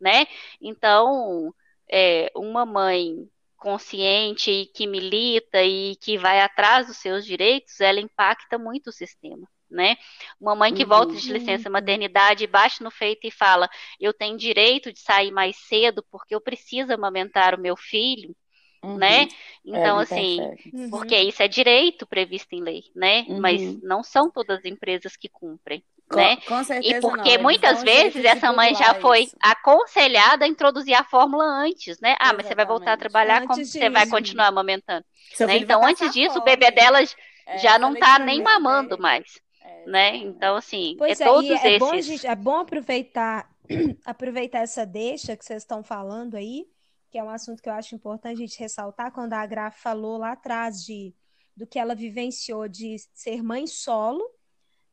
né? 0.03 0.27
Então, 0.61 1.55
é, 1.89 2.29
uma 2.35 2.65
mãe 2.65 3.29
consciente 3.55 4.51
e 4.51 4.65
que 4.65 4.85
milita 4.85 5.63
e 5.63 5.95
que 5.95 6.17
vai 6.17 6.41
atrás 6.41 6.87
dos 6.87 6.97
seus 6.97 7.25
direitos, 7.25 7.79
ela 7.79 8.01
impacta 8.01 8.57
muito 8.57 8.87
o 8.87 8.91
sistema. 8.91 9.47
Né? 9.71 9.95
Uma 10.39 10.53
mãe 10.53 10.71
que 10.71 10.83
uhum. 10.83 10.89
volta 10.89 11.15
de 11.15 11.31
licença 11.31 11.67
maternidade, 11.67 12.45
bate 12.45 12.83
no 12.83 12.91
feito 12.91 13.25
e 13.25 13.31
fala: 13.31 13.67
Eu 13.99 14.13
tenho 14.13 14.37
direito 14.37 14.91
de 14.93 14.99
sair 14.99 15.31
mais 15.31 15.55
cedo 15.55 16.05
porque 16.11 16.35
eu 16.35 16.41
preciso 16.41 16.93
amamentar 16.93 17.55
o 17.55 17.61
meu 17.61 17.75
filho, 17.75 18.35
uhum. 18.83 18.97
né? 18.97 19.27
Então, 19.65 19.99
é, 19.99 20.03
assim, 20.03 20.39
uhum. 20.73 20.89
porque 20.89 21.15
isso 21.15 21.41
é 21.41 21.47
direito 21.47 22.05
previsto 22.05 22.53
em 22.53 22.61
lei, 22.61 22.83
né? 22.95 23.25
Mas 23.29 23.61
uhum. 23.61 23.79
não 23.83 24.03
são 24.03 24.29
todas 24.29 24.59
as 24.59 24.65
empresas 24.65 25.15
que 25.15 25.29
cumprem 25.29 25.83
né? 26.15 26.37
Com 26.47 26.63
certeza 26.63 26.97
e 26.97 27.01
porque 27.01 27.37
não. 27.37 27.43
muitas 27.43 27.83
vezes 27.83 28.23
essa 28.23 28.51
mãe 28.53 28.73
já 28.75 28.95
foi 28.95 29.23
isso. 29.23 29.35
aconselhada 29.41 30.45
a 30.45 30.47
introduzir 30.47 30.93
a 30.93 31.03
fórmula 31.03 31.43
antes, 31.43 31.99
né? 31.99 32.11
Ah, 32.11 32.25
Exatamente. 32.25 32.37
mas 32.37 32.47
você 32.47 32.55
vai 32.55 32.65
voltar 32.65 32.93
a 32.93 32.97
trabalhar, 32.97 33.37
antes 33.37 33.47
como 33.47 33.65
você 33.65 33.89
vai 33.89 34.07
continuar 34.07 34.47
amamentando? 34.47 35.05
Né? 35.39 35.57
Então, 35.57 35.83
antes 35.83 36.11
disso, 36.13 36.35
fome. 36.35 36.41
o 36.41 36.45
bebê 36.45 36.71
dela 36.71 37.01
é, 37.01 37.57
já 37.57 37.77
não 37.79 37.95
tá 37.95 38.19
nem 38.19 38.41
mamando 38.41 38.97
mais. 38.97 39.39
É, 39.61 39.89
né? 39.89 40.15
Então, 40.17 40.55
assim, 40.55 40.95
pois 40.97 41.19
é, 41.19 41.23
é 41.23 41.27
todos 41.27 41.49
é 41.49 41.53
esses. 41.53 41.79
Bom, 41.79 42.01
gente, 42.01 42.27
é 42.27 42.35
bom 42.35 42.59
aproveitar, 42.59 43.49
aproveitar 44.05 44.59
essa 44.59 44.85
deixa 44.85 45.35
que 45.35 45.43
vocês 45.43 45.63
estão 45.63 45.83
falando 45.83 46.35
aí, 46.35 46.65
que 47.13 47.17
é 47.19 47.23
um 47.23 47.29
assunto 47.29 47.61
que 47.61 47.69
eu 47.69 47.73
acho 47.73 47.95
importante 47.95 48.33
a 48.33 48.45
gente 48.45 48.59
ressaltar, 48.59 49.13
quando 49.13 49.33
a 49.33 49.45
Gra 49.45 49.71
falou 49.71 50.17
lá 50.17 50.33
atrás 50.33 50.83
de 50.83 51.13
do 51.55 51.67
que 51.67 51.77
ela 51.77 51.93
vivenciou 51.93 52.67
de 52.67 52.97
ser 53.13 53.43
mãe 53.43 53.67
solo 53.67 54.27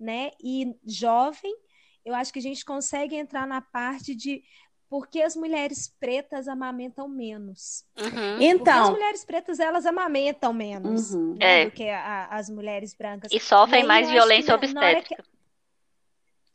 né? 0.00 0.30
E 0.42 0.74
jovem, 0.86 1.54
eu 2.04 2.14
acho 2.14 2.32
que 2.32 2.38
a 2.38 2.42
gente 2.42 2.64
consegue 2.64 3.14
entrar 3.14 3.46
na 3.46 3.60
parte 3.60 4.14
de 4.14 4.42
por 4.88 5.06
que 5.06 5.22
as 5.22 5.36
mulheres 5.36 5.94
pretas 6.00 6.48
amamentam 6.48 7.06
menos. 7.06 7.84
Uhum. 7.96 8.40
Então, 8.40 8.64
Porque 8.64 8.70
as 8.70 8.90
mulheres 8.90 9.24
pretas 9.24 9.60
elas 9.60 9.86
amamentam 9.86 10.52
menos 10.52 11.14
uhum. 11.14 11.36
né, 11.38 11.62
é. 11.62 11.64
do 11.66 11.70
que 11.70 11.88
a, 11.88 12.26
as 12.26 12.48
mulheres 12.48 12.94
brancas. 12.94 13.30
E 13.30 13.38
sofrem 13.38 13.84
e 13.84 13.86
mais 13.86 14.10
violência 14.10 14.54
obstétrica. 14.54 15.22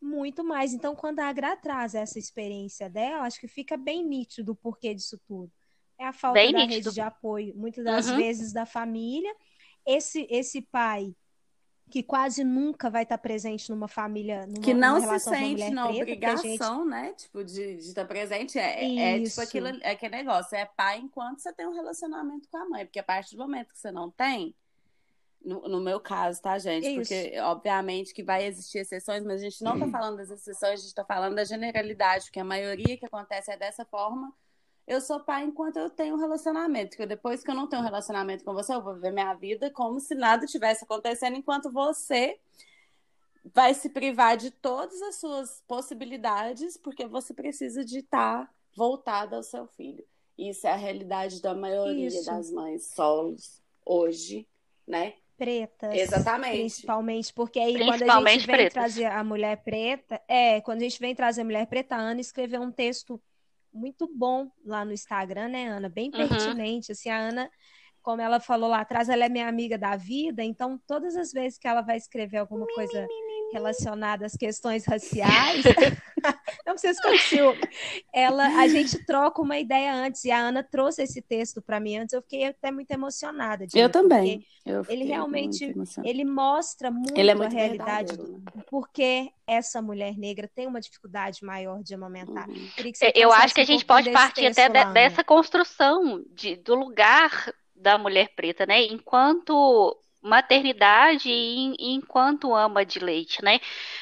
Muito 0.06 0.44
mais. 0.44 0.72
Então, 0.72 0.96
quando 0.96 1.20
a 1.20 1.26
Agra 1.26 1.58
traz 1.58 1.96
essa 1.96 2.20
experiência 2.20 2.88
dela, 2.88 3.24
acho 3.26 3.40
que 3.40 3.48
fica 3.48 3.76
bem 3.76 4.06
nítido 4.06 4.52
o 4.52 4.56
porquê 4.56 4.94
disso 4.94 5.20
tudo. 5.28 5.52
É 5.98 6.06
a 6.06 6.14
falta 6.14 6.40
bem 6.40 6.52
da 6.52 6.60
nítido. 6.60 6.76
rede 6.76 6.94
de 6.94 7.02
apoio, 7.02 7.56
muitas 7.56 7.84
das 7.84 8.08
uhum. 8.08 8.18
vezes 8.18 8.54
da 8.54 8.68
família. 8.68 9.34
Esse, 9.84 10.28
esse 10.30 10.62
pai 10.62 11.16
que 11.90 12.04
quase 12.04 12.44
nunca 12.44 12.88
vai 12.90 13.02
estar 13.02 13.18
presente 13.18 13.70
numa 13.72 13.88
família, 13.88 14.46
numa, 14.46 14.62
que 14.62 14.74
não 14.76 15.00
se 15.02 15.20
sente 15.20 15.70
na 15.72 15.88
preta, 15.88 16.02
obrigação, 16.02 16.80
gente... 16.80 16.90
né? 16.90 17.14
Tipo, 17.14 17.44
de, 17.44 17.78
de 17.78 17.88
estar 17.88 18.06
presente. 18.06 18.60
É, 18.60 19.18
é, 19.18 19.24
tipo 19.24 19.42
aquilo, 19.42 19.68
é 19.68 19.92
aquele 19.92 20.18
negócio, 20.18 20.56
é 20.56 20.66
pai 20.66 21.00
enquanto 21.00 21.40
você 21.40 21.52
tem 21.52 21.66
um 21.68 21.74
relacionamento 21.74 22.48
com 22.50 22.58
a 22.58 22.70
mãe. 22.70 22.86
Porque 22.86 23.00
a 23.00 23.04
partir 23.04 23.36
do 23.36 23.42
momento 23.42 23.74
que 23.74 23.80
você 23.80 23.92
não 23.92 24.12
tem, 24.12 24.56
no, 25.46 25.68
no 25.68 25.80
meu 25.80 26.00
caso, 26.00 26.42
tá, 26.42 26.58
gente? 26.58 26.88
Isso. 26.88 26.96
Porque, 26.98 27.40
obviamente, 27.40 28.14
que 28.14 28.24
vai 28.24 28.46
existir 28.46 28.80
exceções, 28.80 29.24
mas 29.24 29.42
a 29.42 29.44
gente 29.44 29.64
não 29.64 29.80
tá 29.80 29.88
falando 29.88 30.18
das 30.18 30.30
exceções, 30.30 30.80
a 30.80 30.84
gente 30.84 30.94
tá 30.96 31.06
falando 31.06 31.36
da 31.36 31.44
generalidade, 31.44 32.26
porque 32.26 32.40
a 32.40 32.44
maioria 32.44 32.98
que 32.98 33.06
acontece 33.06 33.52
é 33.52 33.58
dessa 33.58 33.86
forma 33.86 34.34
eu 34.88 35.02
sou 35.02 35.20
pai 35.20 35.44
enquanto 35.44 35.78
eu 35.78 35.90
tenho 35.90 36.16
um 36.16 36.20
relacionamento. 36.20 36.90
Porque 36.92 37.06
depois 37.06 37.44
que 37.44 37.50
eu 37.50 37.56
não 37.56 37.68
tenho 37.68 37.82
um 37.82 37.86
relacionamento 37.86 38.44
com 38.44 38.54
você, 38.54 38.74
eu 38.74 38.82
vou 38.82 38.94
viver 38.94 39.12
minha 39.12 39.34
vida 39.34 39.70
como 39.72 40.00
se 40.00 40.14
nada 40.14 40.46
tivesse 40.46 40.84
acontecendo, 40.84 41.36
enquanto 41.36 41.72
você 41.72 42.40
vai 43.54 43.74
se 43.74 43.90
privar 43.90 44.38
de 44.38 44.52
todas 44.52 45.02
as 45.02 45.16
suas 45.16 45.64
possibilidades, 45.68 46.78
porque 46.78 47.06
você 47.06 47.34
precisa 47.34 47.84
de 47.84 48.00
estar 48.00 48.52
voltada 48.76 49.36
ao 49.36 49.44
seu 49.44 49.68
filho. 49.68 50.06
Isso 50.38 50.68
é 50.68 50.72
a 50.72 50.76
realidade 50.76 51.42
da 51.42 51.54
maioria 51.54 52.08
Isso. 52.08 52.26
das 52.26 52.52
mães 52.52 52.88
solos 52.94 53.62
hoje, 53.86 54.48
né? 54.86 55.14
Pretas. 55.38 55.94
Exatamente. 55.94 56.58
Principalmente, 56.58 57.34
porque 57.34 57.60
aí 57.60 57.78
quando 57.78 58.10
a 58.10 58.32
gente 58.32 58.46
vem 58.46 58.56
pretas. 58.56 58.74
trazer 58.74 59.06
a 59.06 59.24
mulher 59.24 59.58
preta, 59.58 60.22
é, 60.28 60.62
quando 60.62 60.80
a 60.80 60.84
gente 60.84 61.00
vem 61.00 61.14
trazer 61.14 61.42
a 61.42 61.46
mulher 61.46 61.68
preta, 61.68 61.96
a 61.96 62.00
Ana 62.00 62.22
escreveu 62.22 62.62
um 62.62 62.72
texto 62.72 63.22
muito 63.74 64.08
bom 64.08 64.50
lá 64.66 64.86
no 64.86 64.94
Instagram, 64.94 65.50
né, 65.50 65.68
Ana? 65.68 65.90
Bem 65.90 66.10
uhum. 66.14 66.28
pertinente. 66.28 66.90
Uhum. 66.90 66.94
Assim, 66.94 67.10
a 67.10 67.18
Ana, 67.18 67.52
como 68.02 68.22
ela 68.22 68.40
falou 68.40 68.70
lá 68.70 68.80
atrás, 68.80 69.10
ela 69.10 69.26
é 69.26 69.30
minha 69.30 69.48
amiga 69.48 69.78
da 69.78 69.98
vida, 69.98 70.44
então 70.44 70.80
todas 70.88 71.18
as 71.18 71.34
vezes 71.34 71.60
que 71.60 71.68
ela 71.68 71.82
vai 71.82 71.98
escrever 71.98 72.38
alguma 72.38 72.66
coisa 72.68 73.06
relacionada 73.52 74.26
às 74.26 74.36
questões 74.36 74.86
raciais. 74.86 75.64
não 76.66 76.74
precisa 76.74 76.94
ficar 77.02 77.18
ciúme. 77.20 77.62
Ela, 78.14 78.46
a 78.60 78.68
gente 78.68 79.06
troca 79.06 79.42
uma 79.42 79.58
ideia 79.58 79.94
antes, 79.94 80.26
e 80.26 80.32
a 80.32 80.40
Ana 80.40 80.64
trouxe 80.64 81.04
esse 81.04 81.22
texto 81.22 81.62
para 81.62 81.80
mim 81.80 81.98
antes, 81.98 82.14
eu 82.14 82.22
fiquei 82.22 82.46
até 82.46 82.72
muito 82.72 82.92
emocionada. 82.92 83.66
eu 83.74 83.90
também. 83.90 84.46
Eu 84.66 84.84
ele 84.90 85.06
realmente, 85.06 85.76
ele 86.04 86.26
mostra 86.26 86.90
muito, 86.90 87.16
ele 87.16 87.30
é 87.30 87.36
muito 87.36 87.56
a 87.56 87.60
realidade 87.60 88.18
do 88.18 88.32
né? 88.32 88.64
porque 88.68 89.30
essa 89.46 89.80
mulher 89.80 90.18
negra 90.18 90.50
tem 90.54 90.66
uma 90.66 90.82
dificuldade 90.82 91.46
maior 91.46 91.84
de 91.84 91.94
amamentar. 91.94 92.50
Uhum. 92.50 92.70
Eu 93.14 93.32
acho 93.32 93.54
que 93.54 93.62
a 93.62 93.66
gente 93.66 93.86
pode 93.86 94.10
partir 94.12 94.48
até 94.48 94.68
de, 94.68 94.94
dessa 94.94 95.24
construção 95.24 96.24
de, 96.34 96.56
do 96.56 96.74
lugar 96.74 97.54
da 97.76 97.98
mulher 97.98 98.30
preta, 98.36 98.66
né? 98.66 98.82
Enquanto 98.84 99.96
maternidade 100.26 101.30
e, 101.30 101.76
enquanto 101.94 102.54
ama 102.54 102.86
de 102.86 103.00
leite, 103.00 103.44
né? 103.44 103.60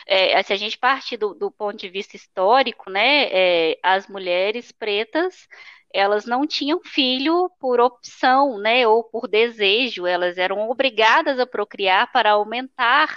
É, 0.08 0.42
se 0.44 0.54
a 0.54 0.56
gente 0.56 0.78
partir 0.78 1.18
do, 1.18 1.34
do, 1.34 1.52
ponto 1.52 1.78
de 1.78 1.90
vista 1.90 2.16
histórico, 2.16 2.90
né, 2.90 3.28
é, 3.32 3.80
as 3.84 4.08
mulheres 4.08 4.72
pretas 4.72 5.48
elas 5.94 6.26
não 6.26 6.48
tinham 6.48 6.82
filho 6.84 7.52
por 7.60 7.80
opção, 7.80 8.58
né, 8.58 8.88
ou 8.88 9.04
por 9.04 9.28
desejo, 9.28 10.08
elas 10.08 10.40
eram 10.40 10.68
obrigadas 10.68 11.40
a 11.40 11.46
procriar 11.46 12.12
para 12.12 12.32
aumentar 12.32 13.16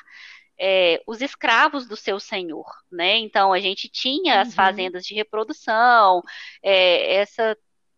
é, 0.58 1.02
os 1.06 1.20
escravos 1.20 1.86
do 1.86 1.96
seu 1.96 2.18
senhor, 2.18 2.66
né? 2.90 3.18
Então 3.18 3.52
a 3.52 3.60
gente 3.60 3.88
tinha 3.88 4.40
as 4.40 4.48
uhum. 4.48 4.54
fazendas 4.54 5.04
de 5.04 5.14
reprodução, 5.14 6.22
é, 6.62 7.16
essa 7.16 7.56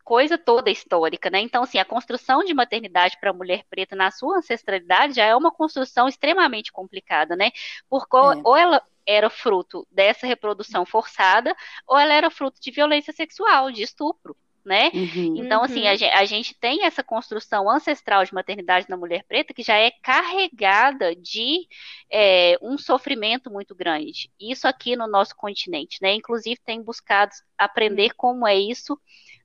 coisa 0.09 0.39
toda 0.39 0.71
histórica, 0.71 1.29
né? 1.29 1.39
Então, 1.39 1.63
assim, 1.63 1.77
a 1.77 1.85
construção 1.85 2.43
de 2.43 2.55
maternidade 2.55 3.19
para 3.21 3.29
a 3.29 3.35
mulher 3.35 3.63
preta 3.69 3.95
na 3.95 4.11
sua 4.11 4.39
ancestralidade 4.39 5.13
já 5.13 5.27
é 5.27 5.37
uma 5.37 5.53
construção 5.53 6.09
extremamente 6.09 6.73
complicada, 6.73 7.37
né? 7.37 7.51
Porque 7.91 8.17
é. 8.17 8.41
ou 8.43 8.57
ela 8.57 8.83
era 9.07 9.29
fruto 9.29 9.87
dessa 9.91 10.27
reprodução 10.27 10.87
forçada, 10.87 11.55
ou 11.87 11.99
ela 11.99 12.15
era 12.15 12.31
fruto 12.31 12.59
de 12.59 12.71
violência 12.71 13.13
sexual, 13.13 13.71
de 13.71 13.83
estupro. 13.83 14.35
Né? 14.65 14.91
Uhum. 14.93 15.37
Então, 15.37 15.63
assim, 15.63 15.87
a 15.87 15.97
gente, 15.97 16.13
a 16.13 16.25
gente, 16.27 16.55
tem 16.55 16.85
essa 16.85 17.03
construção 17.03 17.71
ancestral 17.71 18.23
de 18.25 18.35
maternidade 18.35 18.87
na 18.89 18.99
mulher 18.99 19.25
preta 19.27 19.55
que 19.55 19.63
já 19.63 19.77
é 19.77 19.91
carregada 20.03 21.15
de 21.17 21.67
é, 22.11 22.59
um 22.61 22.77
sofrimento 22.77 23.51
muito 23.51 23.75
grande. 23.75 24.31
Isso 24.39 24.69
aqui 24.69 24.95
no 24.95 25.07
nosso 25.07 25.35
continente, 25.37 25.99
né? 26.03 26.13
Inclusive, 26.13 26.61
tem 26.65 26.83
buscado 26.83 27.33
aprender 27.59 28.13
como 28.15 28.47
é 28.47 28.59
isso 28.59 28.99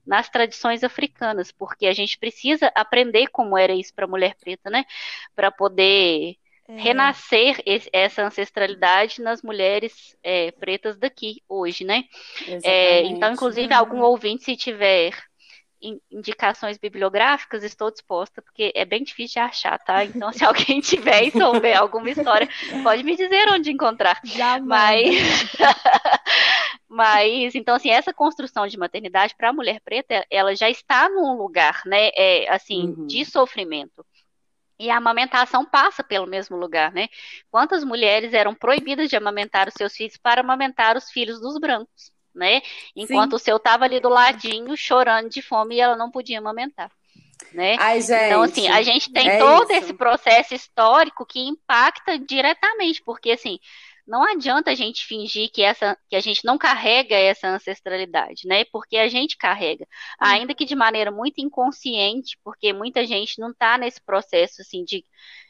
nas 0.06 0.30
tradições 0.30 0.84
africanas, 0.84 1.51
porque 1.51 1.86
a 1.86 1.93
gente 1.93 2.18
precisa 2.18 2.72
aprender 2.76 3.28
como 3.28 3.58
era 3.58 3.74
isso 3.74 3.93
para 3.93 4.06
a 4.06 4.08
mulher 4.08 4.36
preta, 4.36 4.70
né? 4.70 4.86
Para 5.36 5.51
poder 5.51 6.36
é. 6.68 6.82
renascer 6.82 7.62
esse, 7.66 7.89
essa 7.91 8.24
ancestralidade 8.24 9.22
nas 9.22 9.41
mulheres 9.41 10.16
é, 10.24 10.51
pretas 10.51 10.97
daqui 10.97 11.41
hoje, 11.47 11.84
né? 11.84 12.04
É, 12.64 13.04
então, 13.04 13.34
inclusive, 13.34 13.74
algum 13.74 14.01
ouvinte, 14.01 14.43
se 14.43 14.56
tiver 14.56 15.14
indicações 16.10 16.78
bibliográficas, 16.78 17.64
estou 17.64 17.91
disposta, 17.91 18.41
porque 18.41 18.72
é 18.74 18.86
bem 18.86 19.04
difícil 19.04 19.34
de 19.34 19.39
achar, 19.39 19.78
tá? 19.80 20.06
Então, 20.06 20.32
se 20.32 20.43
alguém 20.45 20.80
tiver 20.80 21.24
e 21.24 21.32
souber 21.32 21.78
alguma 21.78 22.10
história, 22.10 22.47
pode 22.84 23.04
me 23.04 23.16
dizer 23.16 23.49
onde 23.49 23.72
encontrar. 23.72 24.20
Jamais. 24.24 25.04
Mas, 25.04 25.51
mas 26.93 27.55
então, 27.55 27.75
assim, 27.75 27.89
essa 27.89 28.13
construção 28.13 28.67
de 28.67 28.77
maternidade 28.77 29.35
para 29.35 29.49
a 29.49 29.53
mulher 29.53 29.81
preta, 29.81 30.25
ela 30.29 30.55
já 30.55 30.69
está 30.69 31.09
num 31.09 31.35
lugar, 31.35 31.81
né, 31.85 32.09
é, 32.15 32.47
assim, 32.53 32.89
uhum. 32.89 33.07
de 33.07 33.25
sofrimento. 33.25 34.05
E 34.79 34.89
a 34.89 34.97
amamentação 34.97 35.65
passa 35.65 36.03
pelo 36.03 36.27
mesmo 36.27 36.57
lugar, 36.57 36.91
né? 36.91 37.07
Quantas 37.49 37.83
mulheres 37.83 38.33
eram 38.33 38.53
proibidas 38.53 39.09
de 39.09 39.15
amamentar 39.15 39.67
os 39.67 39.73
seus 39.75 39.95
filhos 39.95 40.17
para 40.17 40.41
amamentar 40.41 40.97
os 40.97 41.09
filhos 41.09 41.39
dos 41.39 41.57
brancos? 41.59 42.11
né? 42.33 42.61
Enquanto 42.95 43.31
Sim. 43.31 43.35
o 43.35 43.39
seu 43.39 43.57
estava 43.57 43.85
ali 43.85 43.99
do 43.99 44.09
ladinho, 44.09 44.75
chorando 44.75 45.29
de 45.29 45.41
fome 45.41 45.75
e 45.75 45.79
ela 45.79 45.95
não 45.95 46.09
podia 46.09 46.39
amamentar. 46.39 46.91
Né? 47.53 47.75
Ai, 47.79 48.01
gente, 48.01 48.23
então, 48.25 48.41
assim, 48.41 48.67
a 48.67 48.81
gente 48.81 49.11
tem 49.11 49.29
é 49.29 49.37
todo 49.37 49.71
isso. 49.71 49.83
esse 49.83 49.93
processo 49.93 50.55
histórico 50.55 51.25
que 51.25 51.39
impacta 51.39 52.17
diretamente, 52.17 53.01
porque 53.03 53.31
assim, 53.31 53.59
não 54.08 54.24
adianta 54.24 54.72
a 54.72 54.76
gente 54.76 55.06
fingir 55.06 55.49
que, 55.51 55.62
essa, 55.62 55.97
que 56.10 56.16
a 56.16 56.20
gente 56.20 56.43
não 56.45 56.58
carrega 56.58 57.16
essa 57.16 57.47
ancestralidade, 57.47 58.47
né? 58.47 58.66
Porque 58.66 58.97
a 58.97 59.08
gente 59.08 59.38
carrega, 59.38 59.86
ainda 60.20 60.54
que 60.54 60.66
de 60.66 60.76
maneira 60.76 61.12
muito 61.12 61.39
inconsciente, 61.39 62.38
porque 62.43 62.74
muita 62.74 63.06
gente 63.06 63.39
não 63.39 63.51
está 63.51 63.78
nesse 63.78 64.01
processo 64.01 64.62
assim 64.62 64.84
de 64.84 65.06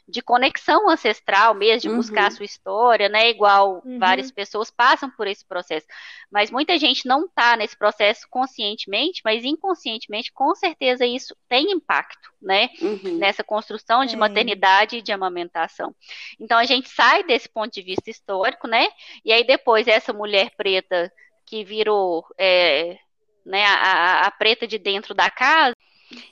de 0.06 0.20
conexão 0.20 0.88
ancestral 0.88 1.54
mesmo, 1.54 1.80
de 1.80 1.88
uhum. 1.88 1.96
buscar 1.96 2.26
a 2.26 2.30
sua 2.30 2.44
história, 2.44 3.08
né? 3.08 3.30
Igual 3.30 3.82
uhum. 3.84 3.98
várias 3.98 4.30
pessoas 4.30 4.70
passam 4.70 5.10
por 5.10 5.26
esse 5.26 5.44
processo. 5.46 5.86
Mas 6.30 6.50
muita 6.50 6.76
gente 6.78 7.06
não 7.06 7.24
está 7.24 7.56
nesse 7.56 7.76
processo 7.76 8.26
conscientemente, 8.28 9.22
mas 9.24 9.44
inconscientemente, 9.44 10.30
com 10.32 10.54
certeza, 10.54 11.06
isso 11.06 11.34
tem 11.48 11.72
impacto, 11.72 12.30
né? 12.40 12.68
Uhum. 12.82 13.18
Nessa 13.18 13.42
construção 13.42 14.04
de 14.04 14.14
é. 14.14 14.18
maternidade 14.18 14.98
e 14.98 15.02
de 15.02 15.12
amamentação. 15.12 15.94
Então 16.38 16.58
a 16.58 16.64
gente 16.64 16.88
sai 16.90 17.24
desse 17.24 17.48
ponto 17.48 17.72
de 17.72 17.82
vista 17.82 18.10
histórico, 18.10 18.68
né? 18.68 18.88
E 19.24 19.32
aí 19.32 19.44
depois 19.44 19.88
essa 19.88 20.12
mulher 20.12 20.50
preta 20.56 21.10
que 21.46 21.64
virou 21.64 22.26
é, 22.38 22.98
né, 23.44 23.64
a, 23.64 24.26
a 24.26 24.30
preta 24.30 24.66
de 24.66 24.78
dentro 24.78 25.14
da 25.14 25.30
casa 25.30 25.74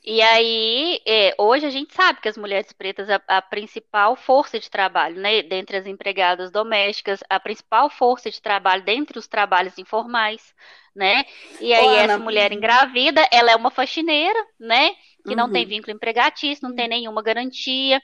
e 0.05 0.21
aí, 0.21 1.01
é, 1.07 1.35
hoje 1.39 1.67
a 1.67 1.71
gente 1.71 1.95
sabe 1.95 2.21
que 2.21 2.29
as 2.29 2.37
mulheres 2.37 2.73
pretas, 2.73 3.09
a, 3.09 3.21
a, 3.27 3.43
principal 3.43 4.17
força 4.17 4.59
de 4.59 4.71
trabalho, 4.71 5.21
né, 5.21 5.43
dentre 5.43 5.77
as 5.77 5.87
empregadas 5.87 6.51
domésticas, 6.51 7.23
a 7.29 7.41
principal 7.41 7.89
força 7.89 8.31
de 8.31 8.41
trabalho 8.41 8.83
dentre 8.83 9.19
os 9.19 9.27
trabalhos 9.27 9.79
informais, 9.79 10.55
né? 10.95 11.25
E 11.61 11.73
aí, 11.73 11.87
Ô, 11.87 11.93
essa 11.93 12.19
mulher 12.19 12.53
engravida, 12.53 13.27
ela 13.33 13.51
é 13.51 13.57
uma 13.57 13.71
faxineira, 13.71 14.47
né? 14.59 14.95
Que 15.23 15.31
uhum. 15.31 15.37
não 15.37 15.53
tem 15.53 15.63
uhum. 15.63 15.69
vínculo 15.69 15.95
empregatício, 15.95 16.69
não 16.69 16.75
tem 16.75 16.89
nenhuma 16.89 17.23
garantia 17.23 18.01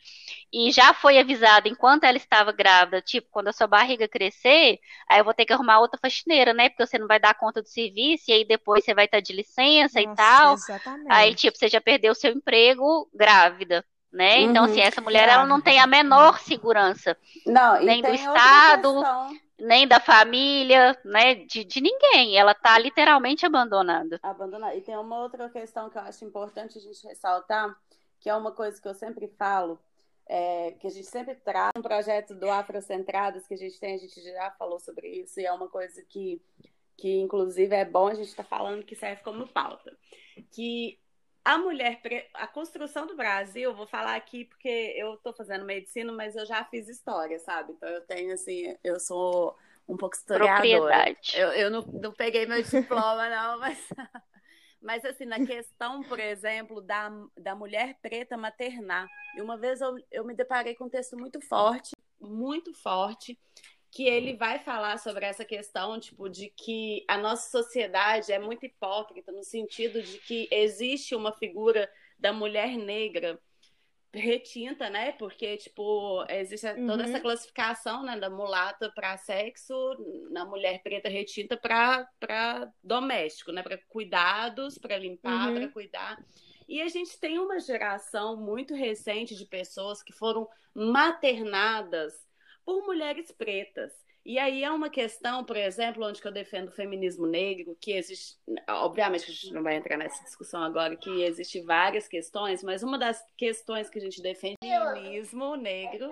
e 0.52 0.70
já 0.70 0.94
foi 0.94 1.18
avisada 1.18 1.68
enquanto 1.68 2.04
ela 2.04 2.16
estava 2.16 2.52
grávida, 2.52 3.02
tipo, 3.02 3.28
quando 3.30 3.48
a 3.48 3.52
sua 3.52 3.66
barriga 3.66 4.08
crescer, 4.08 4.78
aí 5.08 5.20
eu 5.20 5.24
vou 5.24 5.34
ter 5.34 5.44
que 5.44 5.52
arrumar 5.52 5.80
outra 5.80 5.98
faxineira, 6.00 6.54
né? 6.54 6.70
Porque 6.70 6.86
você 6.86 6.98
não 6.98 7.06
vai 7.06 7.20
dar 7.20 7.34
conta 7.34 7.60
do 7.60 7.68
serviço, 7.68 8.24
e 8.28 8.32
aí 8.32 8.44
depois 8.46 8.84
você 8.84 8.94
vai 8.94 9.04
estar 9.04 9.20
de 9.20 9.32
licença 9.34 10.00
Nossa, 10.00 10.12
e 10.12 10.16
tal. 10.16 10.54
Exatamente. 10.54 11.06
Aí, 11.10 11.34
tipo, 11.34 11.58
você 11.58 11.68
já 11.68 11.80
perdeu 11.80 12.12
o 12.12 12.14
seu 12.14 12.32
emprego 12.32 13.08
grávida. 13.14 13.84
Né? 14.10 14.38
Uhum, 14.38 14.50
então, 14.50 14.64
assim, 14.64 14.80
essa 14.80 15.02
mulher 15.02 15.28
ela 15.28 15.44
não 15.44 15.60
tem 15.60 15.78
a 15.78 15.86
menor 15.86 16.38
segurança. 16.40 17.14
Não, 17.44 17.78
nem 17.82 18.00
do 18.00 18.08
Estado, 18.08 19.04
nem 19.58 19.86
da 19.86 20.00
família, 20.00 20.98
né? 21.04 21.34
De, 21.34 21.64
de 21.64 21.80
ninguém. 21.80 22.36
Ela 22.36 22.52
está 22.52 22.78
literalmente 22.78 23.44
abandonada. 23.44 24.18
Abandonada. 24.22 24.74
E 24.76 24.80
tem 24.80 24.96
uma 24.96 25.20
outra 25.20 25.48
questão 25.48 25.90
que 25.90 25.98
eu 25.98 26.02
acho 26.02 26.24
importante 26.24 26.78
a 26.78 26.80
gente 26.80 27.06
ressaltar, 27.06 27.76
que 28.20 28.28
é 28.28 28.34
uma 28.34 28.52
coisa 28.52 28.80
que 28.80 28.88
eu 28.88 28.94
sempre 28.94 29.28
falo, 29.38 29.78
é, 30.26 30.72
que 30.72 30.86
a 30.86 30.90
gente 30.90 31.06
sempre 31.06 31.34
traz 31.34 31.72
um 31.76 31.82
projeto 31.82 32.34
do 32.34 32.50
Afrocentradas 32.50 33.46
que 33.46 33.54
a 33.54 33.58
gente 33.58 33.80
tem, 33.80 33.94
a 33.94 33.98
gente 33.98 34.20
já 34.22 34.50
falou 34.52 34.78
sobre 34.78 35.08
isso, 35.08 35.40
e 35.40 35.46
é 35.46 35.52
uma 35.52 35.68
coisa 35.68 36.02
que, 36.02 36.40
que 36.96 37.18
inclusive, 37.18 37.74
é 37.74 37.84
bom 37.84 38.08
a 38.08 38.14
gente 38.14 38.28
estar 38.28 38.44
tá 38.44 38.48
falando 38.48 38.84
que 38.84 38.94
serve 38.94 39.22
como 39.22 39.48
pauta. 39.48 39.96
Que 40.52 40.98
a 41.48 41.58
mulher, 41.58 42.00
a 42.34 42.46
construção 42.46 43.06
do 43.06 43.16
Brasil, 43.16 43.74
vou 43.74 43.86
falar 43.86 44.16
aqui 44.16 44.44
porque 44.44 44.94
eu 44.96 45.14
estou 45.14 45.32
fazendo 45.32 45.64
medicina, 45.64 46.12
mas 46.12 46.36
eu 46.36 46.44
já 46.44 46.62
fiz 46.64 46.88
história, 46.88 47.38
sabe? 47.38 47.72
Então 47.72 47.88
eu 47.88 48.02
tenho, 48.02 48.34
assim, 48.34 48.76
eu 48.84 49.00
sou 49.00 49.56
um 49.88 49.96
pouco 49.96 50.14
historiadora. 50.14 51.16
Eu, 51.34 51.48
eu 51.52 51.70
não, 51.70 51.80
não 51.82 52.12
peguei 52.12 52.44
meu 52.44 52.62
diploma, 52.62 53.28
não, 53.30 53.58
mas 53.58 53.78
Mas, 54.80 55.04
assim, 55.04 55.24
na 55.24 55.44
questão, 55.44 56.02
por 56.02 56.20
exemplo, 56.20 56.80
da, 56.80 57.10
da 57.36 57.54
mulher 57.54 57.98
preta 58.00 58.36
maternar, 58.36 59.08
e 59.36 59.42
uma 59.42 59.56
vez 59.56 59.80
eu, 59.80 59.96
eu 60.10 60.24
me 60.24 60.34
deparei 60.34 60.74
com 60.74 60.84
um 60.84 60.88
texto 60.88 61.16
muito 61.16 61.40
forte, 61.40 61.96
muito 62.20 62.72
forte, 62.74 63.38
que 63.90 64.04
ele 64.04 64.36
vai 64.36 64.58
falar 64.58 64.98
sobre 64.98 65.24
essa 65.24 65.44
questão, 65.44 65.98
tipo, 65.98 66.28
de 66.28 66.50
que 66.50 67.04
a 67.08 67.16
nossa 67.16 67.50
sociedade 67.50 68.32
é 68.32 68.38
muito 68.38 68.66
hipócrita, 68.66 69.32
no 69.32 69.42
sentido 69.42 70.02
de 70.02 70.18
que 70.18 70.48
existe 70.50 71.14
uma 71.14 71.32
figura 71.32 71.90
da 72.18 72.32
mulher 72.32 72.76
negra 72.76 73.40
retinta, 74.12 74.88
né? 74.90 75.12
Porque, 75.12 75.56
tipo, 75.56 76.24
existe 76.28 76.66
uhum. 76.66 76.86
toda 76.86 77.04
essa 77.04 77.16
uhum. 77.16 77.22
classificação 77.22 78.02
né, 78.02 78.18
da 78.18 78.30
mulata 78.30 78.90
para 78.94 79.16
sexo, 79.16 79.74
na 80.30 80.44
mulher 80.44 80.82
preta 80.82 81.08
retinta 81.08 81.56
para 81.56 82.70
doméstico, 82.82 83.52
né? 83.52 83.62
Para 83.62 83.78
cuidados, 83.88 84.78
para 84.78 84.98
limpar, 84.98 85.48
uhum. 85.48 85.54
para 85.54 85.68
cuidar. 85.68 86.18
E 86.68 86.82
a 86.82 86.88
gente 86.88 87.18
tem 87.18 87.38
uma 87.38 87.58
geração 87.58 88.36
muito 88.36 88.74
recente 88.74 89.34
de 89.34 89.46
pessoas 89.46 90.02
que 90.02 90.12
foram 90.12 90.46
maternadas 90.74 92.27
por 92.68 92.84
mulheres 92.84 93.32
pretas. 93.32 93.90
E 94.26 94.38
aí 94.38 94.62
é 94.62 94.70
uma 94.70 94.90
questão, 94.90 95.42
por 95.42 95.56
exemplo, 95.56 96.06
onde 96.06 96.20
eu 96.22 96.30
defendo 96.30 96.68
o 96.68 96.72
feminismo 96.72 97.26
negro, 97.26 97.74
que 97.80 97.92
existe, 97.92 98.36
obviamente 98.68 99.24
a 99.24 99.32
gente 99.32 99.54
não 99.54 99.62
vai 99.62 99.76
entrar 99.76 99.96
nessa 99.96 100.22
discussão 100.22 100.62
agora, 100.62 100.94
que 100.94 101.22
existe 101.22 101.62
várias 101.62 102.06
questões, 102.06 102.62
mas 102.62 102.82
uma 102.82 102.98
das 102.98 103.24
questões 103.38 103.88
que 103.88 103.98
a 103.98 104.02
gente 104.02 104.20
defende 104.20 104.58
é 104.62 104.78
o 104.82 104.92
feminismo 104.92 105.56
negro, 105.56 106.10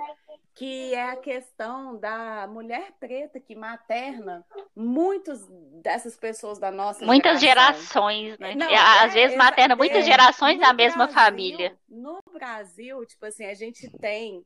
que 0.54 0.94
é 0.94 1.10
a 1.10 1.16
questão 1.16 1.98
da 1.98 2.46
mulher 2.46 2.90
preta 2.98 3.38
que 3.38 3.54
materna 3.54 4.42
muitos 4.74 5.46
dessas 5.82 6.16
pessoas 6.16 6.58
da 6.58 6.70
nossa 6.70 7.04
muitas 7.04 7.38
geração. 7.38 8.08
gerações, 8.08 8.38
né? 8.38 8.54
Não, 8.54 8.66
Às 8.74 9.10
é, 9.10 9.14
vezes 9.14 9.36
materna 9.36 9.76
muitas 9.76 10.04
é, 10.04 10.10
gerações 10.10 10.58
da 10.58 10.72
mesma 10.72 11.06
Brasil, 11.06 11.14
família. 11.14 11.76
No 11.86 12.22
Brasil, 12.32 13.04
tipo 13.04 13.26
assim, 13.26 13.44
a 13.44 13.52
gente 13.52 13.90
tem 13.98 14.42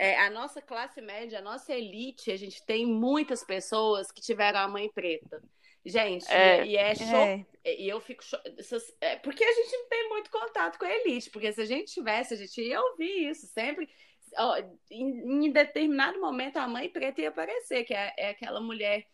é, 0.00 0.18
a 0.18 0.30
nossa 0.30 0.62
classe 0.62 0.98
média, 1.02 1.40
a 1.40 1.42
nossa 1.42 1.74
elite, 1.74 2.32
a 2.32 2.36
gente 2.36 2.64
tem 2.64 2.86
muitas 2.86 3.44
pessoas 3.44 4.10
que 4.10 4.22
tiveram 4.22 4.60
a 4.60 4.66
mãe 4.66 4.88
preta. 4.88 5.42
Gente, 5.84 6.30
é. 6.32 6.64
e 6.64 6.76
é, 6.76 6.94
show. 6.94 7.06
É. 7.06 7.46
E 7.64 7.86
eu 7.86 8.00
fico. 8.00 8.24
Cho... 8.24 8.36
É, 9.00 9.16
porque 9.16 9.44
a 9.44 9.52
gente 9.52 9.76
não 9.76 9.88
tem 9.88 10.08
muito 10.08 10.30
contato 10.30 10.78
com 10.78 10.86
a 10.86 10.90
elite, 10.90 11.28
porque 11.28 11.52
se 11.52 11.60
a 11.60 11.66
gente 11.66 11.92
tivesse, 11.92 12.32
a 12.32 12.36
gente 12.38 12.62
ia 12.62 12.80
ouvir 12.80 13.30
isso 13.30 13.46
sempre 13.48 13.90
em, 14.90 15.46
em, 15.46 15.50
determinado 15.50 16.20
momento 16.20 16.56
a 16.56 16.68
mãe 16.68 16.88
preta 16.88 17.20
ia 17.20 17.28
aparecer, 17.28 17.84
que 17.84 17.92
é, 17.92 18.14
é 18.16 18.30
aquela 18.30 18.60
mulher 18.60 19.04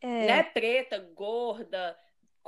é. 0.00 0.26
né, 0.26 0.42
preta, 0.42 0.98
gorda, 1.14 1.96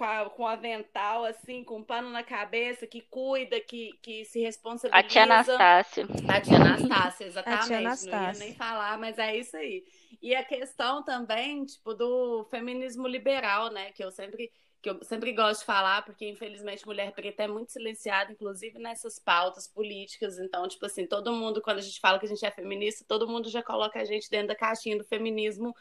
com, 0.00 0.04
a, 0.04 0.30
com 0.30 0.46
avental, 0.46 1.26
assim, 1.26 1.62
com 1.62 1.80
um 1.80 1.84
pano 1.84 2.08
na 2.08 2.22
cabeça, 2.22 2.86
que 2.86 3.02
cuida, 3.02 3.60
que, 3.60 3.92
que 4.00 4.24
se 4.24 4.40
responsabiliza. 4.40 4.98
A 4.98 5.06
tia 5.06 5.24
Anastácia. 5.24 6.06
A 6.26 6.40
tia 6.40 6.56
Anastácia, 6.56 7.26
exatamente. 7.26 7.60
A 7.60 7.66
tia 7.66 7.78
Anastácia. 7.78 8.18
Não 8.18 8.32
ia 8.32 8.38
nem 8.38 8.54
falar, 8.54 8.98
mas 8.98 9.18
é 9.18 9.36
isso 9.36 9.54
aí. 9.58 9.84
E 10.22 10.34
a 10.34 10.42
questão 10.42 11.04
também, 11.04 11.66
tipo, 11.66 11.92
do 11.92 12.46
feminismo 12.50 13.06
liberal, 13.06 13.70
né? 13.70 13.92
Que 13.92 14.02
eu 14.02 14.10
sempre 14.10 14.50
que 14.82 14.88
eu 14.88 15.04
sempre 15.04 15.34
gosto 15.34 15.60
de 15.60 15.66
falar, 15.66 16.02
porque 16.06 16.26
infelizmente 16.26 16.86
mulher 16.86 17.12
preta 17.12 17.42
é 17.42 17.46
muito 17.46 17.70
silenciada, 17.70 18.32
inclusive 18.32 18.78
nessas 18.78 19.18
pautas 19.18 19.68
políticas. 19.68 20.38
Então, 20.38 20.66
tipo 20.66 20.86
assim, 20.86 21.06
todo 21.06 21.30
mundo, 21.34 21.60
quando 21.60 21.80
a 21.80 21.82
gente 21.82 22.00
fala 22.00 22.18
que 22.18 22.24
a 22.24 22.28
gente 22.30 22.46
é 22.46 22.50
feminista, 22.50 23.04
todo 23.06 23.28
mundo 23.28 23.50
já 23.50 23.62
coloca 23.62 24.00
a 24.00 24.04
gente 24.06 24.30
dentro 24.30 24.48
da 24.48 24.56
caixinha 24.56 24.96
do 24.96 25.04
feminismo 25.04 25.76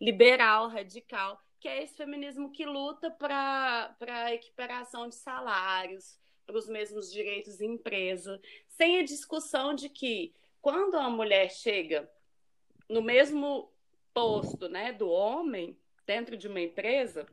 liberal, 0.00 0.68
radical, 0.68 1.42
que 1.64 1.68
é 1.68 1.82
esse 1.82 1.96
feminismo 1.96 2.50
que 2.50 2.66
luta 2.66 3.10
para 3.10 3.96
a 3.98 4.34
equiparação 4.34 5.08
de 5.08 5.14
salários, 5.14 6.18
para 6.44 6.58
os 6.58 6.68
mesmos 6.68 7.10
direitos 7.10 7.58
em 7.58 7.72
empresa, 7.72 8.38
sem 8.68 8.98
a 8.98 9.02
discussão 9.02 9.72
de 9.72 9.88
que 9.88 10.34
quando 10.60 10.94
a 10.98 11.08
mulher 11.08 11.50
chega 11.50 12.06
no 12.86 13.00
mesmo 13.00 13.72
posto 14.12 14.68
né, 14.68 14.92
do 14.92 15.08
homem 15.08 15.74
dentro 16.04 16.36
de 16.36 16.48
uma 16.48 16.60
empresa, 16.60 17.26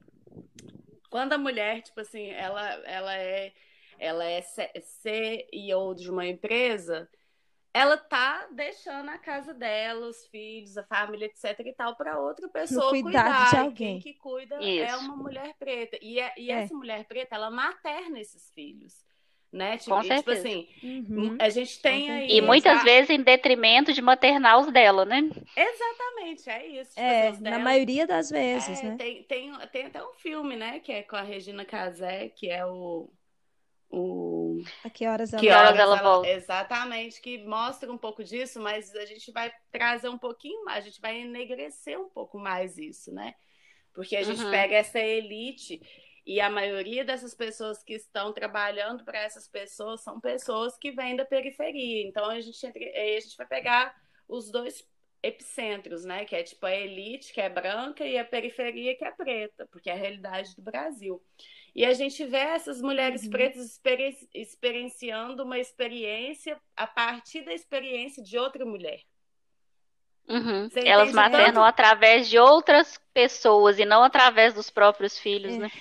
quando 1.09 1.33
a 1.33 1.37
mulher, 1.37 1.81
tipo 1.81 1.99
assim, 1.99 2.29
ela, 2.29 2.65
ela 2.85 3.13
é 3.13 3.51
ela 3.99 4.23
é 4.23 4.41
CEO 4.41 5.93
de 5.93 6.09
uma 6.09 6.25
empresa, 6.25 7.09
ela 7.73 7.97
tá 7.97 8.47
deixando 8.51 9.09
a 9.09 9.17
casa 9.17 9.53
dela, 9.53 10.07
os 10.07 10.27
filhos, 10.27 10.77
a 10.77 10.83
família, 10.83 11.25
etc 11.25 11.59
e 11.65 11.73
tal, 11.73 11.95
para 11.95 12.19
outra 12.19 12.47
pessoa 12.49 12.89
cuidar. 12.89 13.23
cuidar. 13.23 13.49
De 13.49 13.57
alguém. 13.57 13.99
Quem 13.99 14.13
que 14.13 14.19
cuida 14.19 14.55
é 14.55 14.63
Isso. 14.63 14.93
é 14.93 14.97
uma 14.97 15.15
mulher 15.15 15.55
preta. 15.57 15.97
E, 16.01 16.19
é, 16.19 16.33
e 16.37 16.51
é. 16.51 16.55
essa 16.55 16.73
mulher 16.73 17.05
preta, 17.05 17.35
ela 17.35 17.49
materna 17.49 18.19
esses 18.19 18.51
filhos 18.51 19.05
né? 19.51 19.77
Tipo, 19.77 19.95
Com 19.95 20.01
tipo 20.01 20.31
assim, 20.31 20.67
uhum. 20.81 21.37
a 21.39 21.49
gente 21.49 21.81
tem 21.81 22.09
aí. 22.09 22.37
E 22.37 22.41
muitas 22.41 22.77
já... 22.77 22.83
vezes 22.83 23.09
em 23.09 23.21
detrimento 23.21 23.91
de 23.91 24.01
maternar 24.01 24.59
os 24.59 24.71
dela, 24.71 25.03
né? 25.03 25.29
Exatamente, 25.57 26.49
é 26.49 26.67
isso. 26.67 26.91
Tipo, 26.91 27.01
é, 27.01 27.31
na 27.41 27.59
maioria 27.59 28.07
das 28.07 28.29
vezes, 28.29 28.81
é, 28.81 28.83
né? 28.83 28.95
Tem, 28.97 29.23
tem, 29.23 29.53
tem 29.71 29.85
até 29.87 30.03
um 30.03 30.13
filme, 30.13 30.55
né, 30.55 30.79
que 30.79 30.91
é 30.91 31.03
com 31.03 31.17
a 31.17 31.21
Regina 31.21 31.65
Casé, 31.65 32.29
que 32.29 32.49
é 32.49 32.65
o. 32.65 33.09
o... 33.91 34.63
A 34.83 34.89
que 34.89 35.05
horas 35.05 35.33
ela, 35.33 35.41
que 35.41 35.49
horas 35.49 35.77
ela, 35.77 35.95
ela 35.97 36.01
volta? 36.01 36.29
Exatamente, 36.29 37.21
que 37.21 37.43
mostra 37.43 37.91
um 37.91 37.97
pouco 37.97 38.23
disso, 38.23 38.59
mas 38.59 38.95
a 38.95 39.05
gente 39.05 39.31
vai 39.31 39.51
trazer 39.71 40.09
um 40.09 40.17
pouquinho 40.17 40.63
mais, 40.63 40.85
a 40.85 40.87
gente 40.87 41.01
vai 41.01 41.21
enegrecer 41.21 41.99
um 41.99 42.09
pouco 42.09 42.39
mais 42.39 42.77
isso, 42.77 43.13
né? 43.13 43.35
Porque 43.93 44.15
a 44.15 44.23
gente 44.23 44.43
uhum. 44.43 44.51
pega 44.51 44.75
essa 44.75 44.99
elite 44.99 45.81
e 46.25 46.39
a 46.39 46.49
maioria 46.49 47.03
dessas 47.03 47.33
pessoas 47.33 47.83
que 47.83 47.93
estão 47.93 48.31
trabalhando 48.31 49.03
para 49.03 49.19
essas 49.19 49.47
pessoas 49.47 50.01
são 50.01 50.19
pessoas 50.21 50.77
que 50.77 50.91
vêm 50.91 51.15
da 51.15 51.25
periferia. 51.25 52.07
Então 52.07 52.25
a 52.29 52.39
gente, 52.39 52.65
a 52.65 53.19
gente 53.19 53.35
vai 53.35 53.47
pegar 53.47 53.93
os 54.27 54.49
dois 54.49 54.87
epicentros, 55.23 56.05
né? 56.05 56.25
Que 56.25 56.35
é 56.35 56.43
tipo 56.43 56.65
a 56.65 56.73
elite, 56.73 57.33
que 57.33 57.41
é 57.41 57.49
branca, 57.49 58.05
e 58.05 58.17
a 58.17 58.25
periferia, 58.25 58.95
que 58.95 59.03
é 59.03 59.11
preta, 59.11 59.67
porque 59.71 59.89
é 59.89 59.93
a 59.93 59.97
realidade 59.97 60.55
do 60.55 60.61
Brasil. 60.61 61.21
E 61.73 61.85
a 61.85 61.93
gente 61.93 62.25
vê 62.25 62.37
essas 62.37 62.81
mulheres 62.81 63.23
uhum. 63.23 63.29
pretas 63.29 63.79
experienciando 64.33 65.43
uma 65.43 65.57
experiência 65.57 66.59
a 66.75 66.85
partir 66.85 67.41
da 67.41 67.53
experiência 67.53 68.21
de 68.21 68.37
outra 68.37 68.65
mulher. 68.65 69.01
Uhum. 70.27 70.69
Elas 70.85 71.11
maternam 71.11 71.63
tanto... 71.63 71.63
através 71.63 72.29
de 72.29 72.37
outras 72.37 72.99
pessoas 73.13 73.79
e 73.79 73.85
não 73.85 74.03
através 74.03 74.53
dos 74.53 74.69
próprios 74.69 75.17
filhos, 75.17 75.53
é. 75.53 75.59
né? 75.59 75.71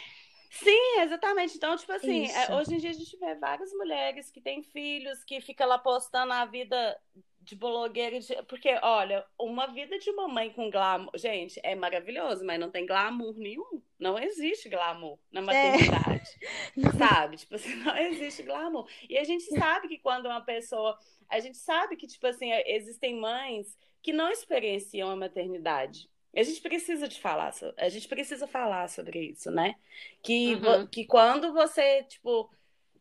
Sim, 0.51 1.01
exatamente. 1.01 1.57
Então, 1.57 1.77
tipo 1.77 1.93
assim, 1.93 2.27
é, 2.27 2.55
hoje 2.55 2.75
em 2.75 2.79
dia 2.79 2.91
a 2.91 2.95
gente 2.95 3.17
vê 3.17 3.35
várias 3.37 3.73
mulheres 3.73 4.31
que 4.31 4.41
têm 4.41 4.63
filhos, 4.63 5.23
que 5.25 5.41
ficam 5.41 5.69
lá 5.69 5.79
postando 5.79 6.33
a 6.33 6.45
vida 6.45 6.99
de 7.41 7.55
blogueira. 7.55 8.19
De... 8.19 8.43
Porque, 8.45 8.77
olha, 8.83 9.25
uma 9.39 9.67
vida 9.69 9.99
de 9.99 10.13
mamãe 10.13 10.51
com 10.51 10.71
glamour. 10.71 11.11
Gente, 11.17 11.61
é 11.63 11.75
maravilhoso, 11.75 12.45
mas 12.45 12.59
não 12.59 12.71
tem 12.71 12.85
glamour 12.85 13.35
nenhum. 13.39 13.81
Não 14.01 14.19
existe 14.19 14.69
glamour 14.69 15.19
na 15.31 15.41
é. 15.41 15.45
maternidade. 15.45 16.31
É. 16.77 16.99
Sabe? 16.99 17.37
Tipo 17.37 17.57
assim, 17.57 17.75
não 17.77 17.97
existe 17.97 18.43
glamour. 18.43 18.89
E 19.09 19.19
a 19.19 19.25
gente 19.25 19.45
sabe 19.45 19.89
que 19.89 19.99
quando 19.99 20.27
uma 20.27 20.41
pessoa. 20.41 20.99
A 21.29 21.39
gente 21.39 21.59
sabe 21.59 21.97
que, 21.97 22.07
tipo 22.07 22.27
assim, 22.27 22.51
existem 22.67 23.15
mães 23.15 23.77
que 24.03 24.13
não 24.13 24.31
experienciam 24.31 25.11
a 25.11 25.17
maternidade. 25.17 26.09
A 26.35 26.43
gente 26.43 26.61
precisa 26.61 27.09
de 27.09 27.21
falar, 27.21 27.53
a 27.77 27.89
gente 27.89 28.09
precisa 28.09 28.47
falar 28.47 28.89
sobre 28.89 29.31
isso, 29.31 29.51
né? 29.51 29.75
Que, 30.23 30.55
uhum. 30.55 30.87
que 30.87 31.05
quando 31.05 31.53
você, 31.53 32.05
tipo, 32.05 32.49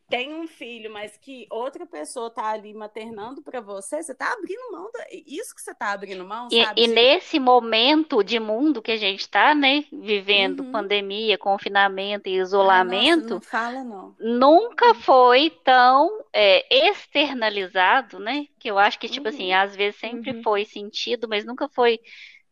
tem 0.10 0.34
um 0.34 0.47
filho, 0.47 0.91
mas 0.91 1.16
que 1.18 1.45
outra 1.51 1.86
pessoa 1.86 2.30
tá 2.32 2.49
ali 2.49 2.74
maternando 2.74 3.41
para 3.41 3.62
você, 3.62 4.01
você 4.01 4.16
tá 4.16 4.34
abrindo 4.34 4.72
mão 4.72 4.89
da... 4.91 5.05
isso 5.12 5.53
que 5.53 5.62
você 5.62 5.74
tá 5.74 5.91
abrindo 5.91 6.26
mão, 6.26 6.47
e, 6.51 6.64
sabe? 6.64 6.82
E 6.82 6.88
nesse 6.88 7.39
momento 7.39 8.24
de 8.24 8.39
mundo 8.39 8.82
que 8.82 8.91
a 8.91 8.97
gente 8.97 9.30
tá, 9.30 9.53
né, 9.53 9.86
vivendo 9.91 10.62
uhum. 10.62 10.72
pandemia, 10.72 11.38
confinamento 11.38 12.28
e 12.28 12.38
isolamento, 12.38 13.22
nossa, 13.22 13.34
não 13.36 13.41
fala 13.41 13.84
não. 13.84 14.16
Nunca 14.20 14.88
uhum. 14.88 14.95
foi 14.95 15.49
tão 15.64 16.26
é, 16.34 16.89
externalizado, 16.89 18.20
né? 18.20 18.47
Que 18.60 18.70
eu 18.72 18.80
acho 18.80 18.97
que 18.97 19.07
tipo 19.07 19.28
assim, 19.28 19.53
uhum. 19.53 19.60
às 19.60 19.76
vezes 19.76 19.99
sempre 19.99 20.32
uhum. 20.32 20.43
foi 20.43 20.66
sentido, 20.66 21.28
mas 21.30 21.45
nunca 21.45 21.70
foi 21.70 21.99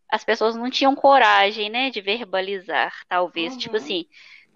as 0.09 0.23
pessoas 0.23 0.55
não 0.55 0.69
tinham 0.69 0.95
coragem, 0.95 1.69
né, 1.69 1.89
de 1.89 1.99
verbalizar, 1.99 2.93
talvez. 3.09 3.57
Tipo 3.57 3.75
uhum. 3.75 3.77
Tipo 3.77 3.77
assim, 3.77 4.05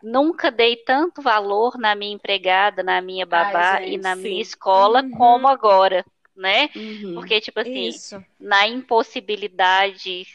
nunca 0.03 0.51
dei 0.51 0.75
tanto 0.77 1.21
valor 1.21 1.77
na 1.77 1.95
minha 1.95 2.13
empregada, 2.13 2.83
na 2.83 3.01
minha 3.01 3.25
babá 3.25 3.73
Ai, 3.75 3.85
gente, 3.85 3.93
e 3.95 3.97
na 3.97 4.15
sim. 4.15 4.21
minha 4.21 4.41
escola 4.41 5.01
uhum. 5.01 5.11
como 5.11 5.47
agora, 5.47 6.05
né? 6.35 6.69
Uhum. 6.75 7.15
Porque, 7.15 7.41
tipo 7.41 7.59
assim, 7.59 7.87
Isso. 7.87 8.23
na 8.39 8.67
impossibilidade 8.67 10.25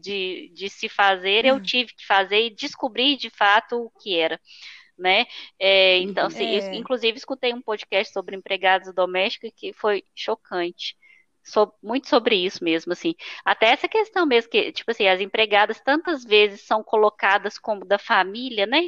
de, 0.00 0.50
de 0.54 0.68
se 0.68 0.88
fazer, 0.88 1.44
eu 1.44 1.54
uhum. 1.54 1.62
tive 1.62 1.94
que 1.94 2.06
fazer 2.06 2.46
e 2.46 2.54
descobrir 2.54 3.16
de 3.16 3.30
fato 3.30 3.76
o 3.76 3.90
que 4.00 4.18
era. 4.18 4.40
Né? 4.98 5.26
É, 5.58 5.98
então, 5.98 6.26
assim, 6.26 6.44
é. 6.44 6.58
eu, 6.58 6.74
inclusive, 6.74 7.16
escutei 7.16 7.52
um 7.52 7.62
podcast 7.62 8.12
sobre 8.12 8.36
empregados 8.36 8.94
domésticos 8.94 9.50
que 9.56 9.72
foi 9.72 10.04
chocante 10.14 10.96
so, 11.42 11.72
muito 11.82 12.08
sobre 12.08 12.36
isso 12.36 12.62
mesmo, 12.62 12.92
assim. 12.92 13.14
Até 13.44 13.66
essa 13.66 13.88
questão 13.88 14.24
mesmo, 14.24 14.50
que, 14.50 14.72
tipo 14.72 14.90
assim, 14.90 15.06
as 15.08 15.20
empregadas 15.20 15.80
tantas 15.80 16.24
vezes 16.24 16.62
são 16.62 16.82
colocadas 16.82 17.58
como 17.58 17.84
da 17.84 17.98
família, 17.98 18.66
né? 18.66 18.82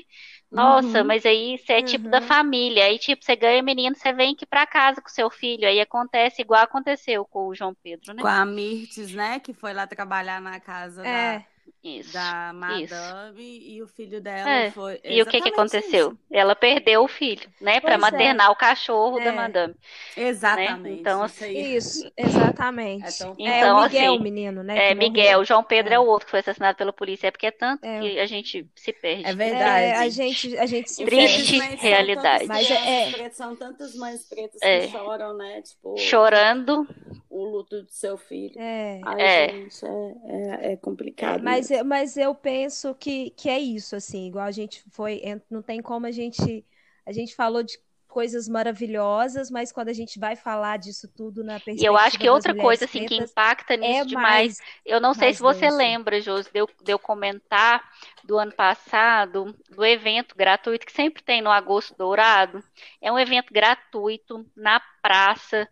Nossa, 0.51 1.01
uhum. 1.01 1.07
mas 1.07 1.27
aí 1.27 1.59
você 1.59 1.73
é 1.73 1.79
uhum. 1.79 1.85
tipo 1.85 2.09
da 2.09 2.21
uhum. 2.21 2.27
família. 2.27 2.85
Aí, 2.85 2.99
tipo, 2.99 3.25
você 3.25 3.35
ganha 3.35 3.63
menino, 3.63 3.97
você 3.97 4.13
vem 4.13 4.35
aqui 4.35 4.47
para 4.47 4.67
casa 4.67 5.03
com 5.03 5.09
seu 5.09 5.29
filho. 5.29 5.67
Aí 5.67 5.81
acontece 5.81 6.43
igual 6.43 6.63
aconteceu 6.63 7.25
com 7.25 7.49
o 7.49 7.55
João 7.55 7.75
Pedro, 7.83 8.15
né? 8.15 8.23
Com 8.23 8.29
a 8.29 8.45
Mirtes, 8.45 9.13
né? 9.13 9.41
Que 9.41 9.53
foi 9.53 9.73
lá 9.73 9.87
trabalhar 9.87 10.41
na 10.41 10.61
casa 10.61 11.05
é. 11.05 11.39
da 11.39 11.54
isso, 11.85 12.13
da 12.15 12.53
madame 12.55 12.85
isso. 12.85 13.71
e 13.71 13.83
o 13.83 13.87
filho 13.87 14.21
dela 14.21 14.51
é. 14.51 14.71
foi. 14.71 14.99
E 15.05 15.21
o 15.21 15.27
que, 15.27 15.41
que 15.41 15.51
aconteceu? 15.51 16.09
Isso. 16.09 16.19
Ela 16.31 16.57
perdeu 16.57 17.05
o 17.05 17.09
filho, 17.09 17.47
né? 17.61 17.79
Para 17.79 17.99
maternar 17.99 18.49
é. 18.49 18.51
o 18.51 18.57
cachorro 18.57 19.21
é. 19.21 19.25
da 19.25 19.33
madame. 19.33 19.75
Né? 20.17 20.29
Exatamente. 20.29 20.81
Né? 20.81 20.91
Então, 20.93 21.23
assim, 21.23 21.53
isso, 21.53 22.11
exatamente. 22.17 23.05
Então, 23.07 23.37
é 23.39 23.73
o 23.73 23.83
Miguel, 23.83 24.05
assim, 24.07 24.09
o 24.09 24.21
menino, 24.21 24.63
né? 24.63 24.91
É, 24.91 24.95
Miguel. 24.95 25.41
O 25.41 25.45
João 25.45 25.63
Pedro 25.63 25.93
é. 25.93 25.97
é. 25.97 26.01
o 26.01 26.07
outro 26.07 26.27
que 26.27 26.31
foi 26.31 26.41
assassinado 26.41 26.79
pela 26.79 26.93
polícia. 26.93 27.29
É 27.29 27.31
porque 27.31 27.47
é 27.47 27.51
tanto 27.51 27.83
que 27.83 28.19
a 28.19 28.27
gente 28.27 28.67
se 28.75 28.93
perde. 28.93 29.27
É 29.27 29.35
verdade. 29.35 29.93
a 29.93 30.09
gente, 30.09 30.57
a 30.57 30.67
gente 30.67 30.91
se 30.91 31.05
Triste 31.05 31.59
perde. 31.59 31.77
realidade. 31.77 32.47
Mas 32.47 32.71
é, 32.71 33.29
são 33.31 33.55
tantas 33.55 33.95
mães 33.95 34.27
pretas 34.27 34.61
que 34.61 34.89
choram, 34.89 35.37
né? 35.37 35.61
Tipo, 35.63 35.97
Chorando. 35.99 36.87
O 37.29 37.45
luto 37.45 37.83
do 37.83 37.91
seu 37.91 38.17
filho. 38.17 38.55
É. 38.57 39.01
Ai, 39.05 39.21
é. 39.21 39.49
Gente, 39.49 39.85
é, 39.85 40.73
é, 40.73 40.77
complicado. 40.77 41.43
Mas, 41.43 41.69
mas 41.83 42.17
eu 42.17 42.35
penso 42.35 42.95
que, 42.95 43.31
que 43.31 43.49
é 43.49 43.59
isso, 43.59 43.97
assim, 43.97 44.27
igual 44.27 44.47
a 44.47 44.51
gente 44.51 44.83
foi, 44.91 45.23
não 45.51 45.63
tem 45.63 45.83
como 45.83 46.07
a 46.07 46.11
gente, 46.11 46.65
a 47.07 47.13
gente 47.13 47.35
falou 47.35 47.63
de 47.63 47.79
coisas 48.07 48.49
maravilhosas, 48.49 49.51
mas 49.51 49.73
quando 49.73 49.89
a 49.89 49.93
gente 49.93 50.21
vai 50.21 50.37
falar 50.37 50.79
disso 50.79 51.09
tudo 51.09 51.43
na 51.43 51.59
perspectiva 51.59 51.83
E 51.83 51.85
eu 51.85 51.97
acho 51.97 52.19
que 52.19 52.31
outra 52.31 52.55
coisa 52.55 52.85
assim 52.85 53.05
que 53.05 53.17
impacta 53.17 53.77
nisso 53.77 54.03
é 54.03 54.05
demais, 54.05 54.63
eu 54.85 55.01
não 55.01 55.15
sei 55.15 55.35
se 55.35 55.41
você 55.41 55.69
denso. 55.69 55.77
lembra, 55.77 56.21
Josi, 56.21 56.49
de 56.53 56.61
eu, 56.61 56.71
de 56.81 56.93
eu 56.93 56.99
comentar 56.99 57.83
do 58.23 58.39
ano 58.39 58.53
passado, 58.53 59.55
do 59.69 59.85
evento 59.85 60.37
gratuito 60.37 60.87
que 60.87 60.93
sempre 60.93 61.25
tem 61.25 61.43
no 61.43 61.51
Agosto 61.51 61.97
Dourado. 61.97 62.63
É 63.01 63.11
um 63.11 63.19
evento 63.19 63.53
gratuito 63.53 64.47
na 64.57 64.81
praça 65.03 65.69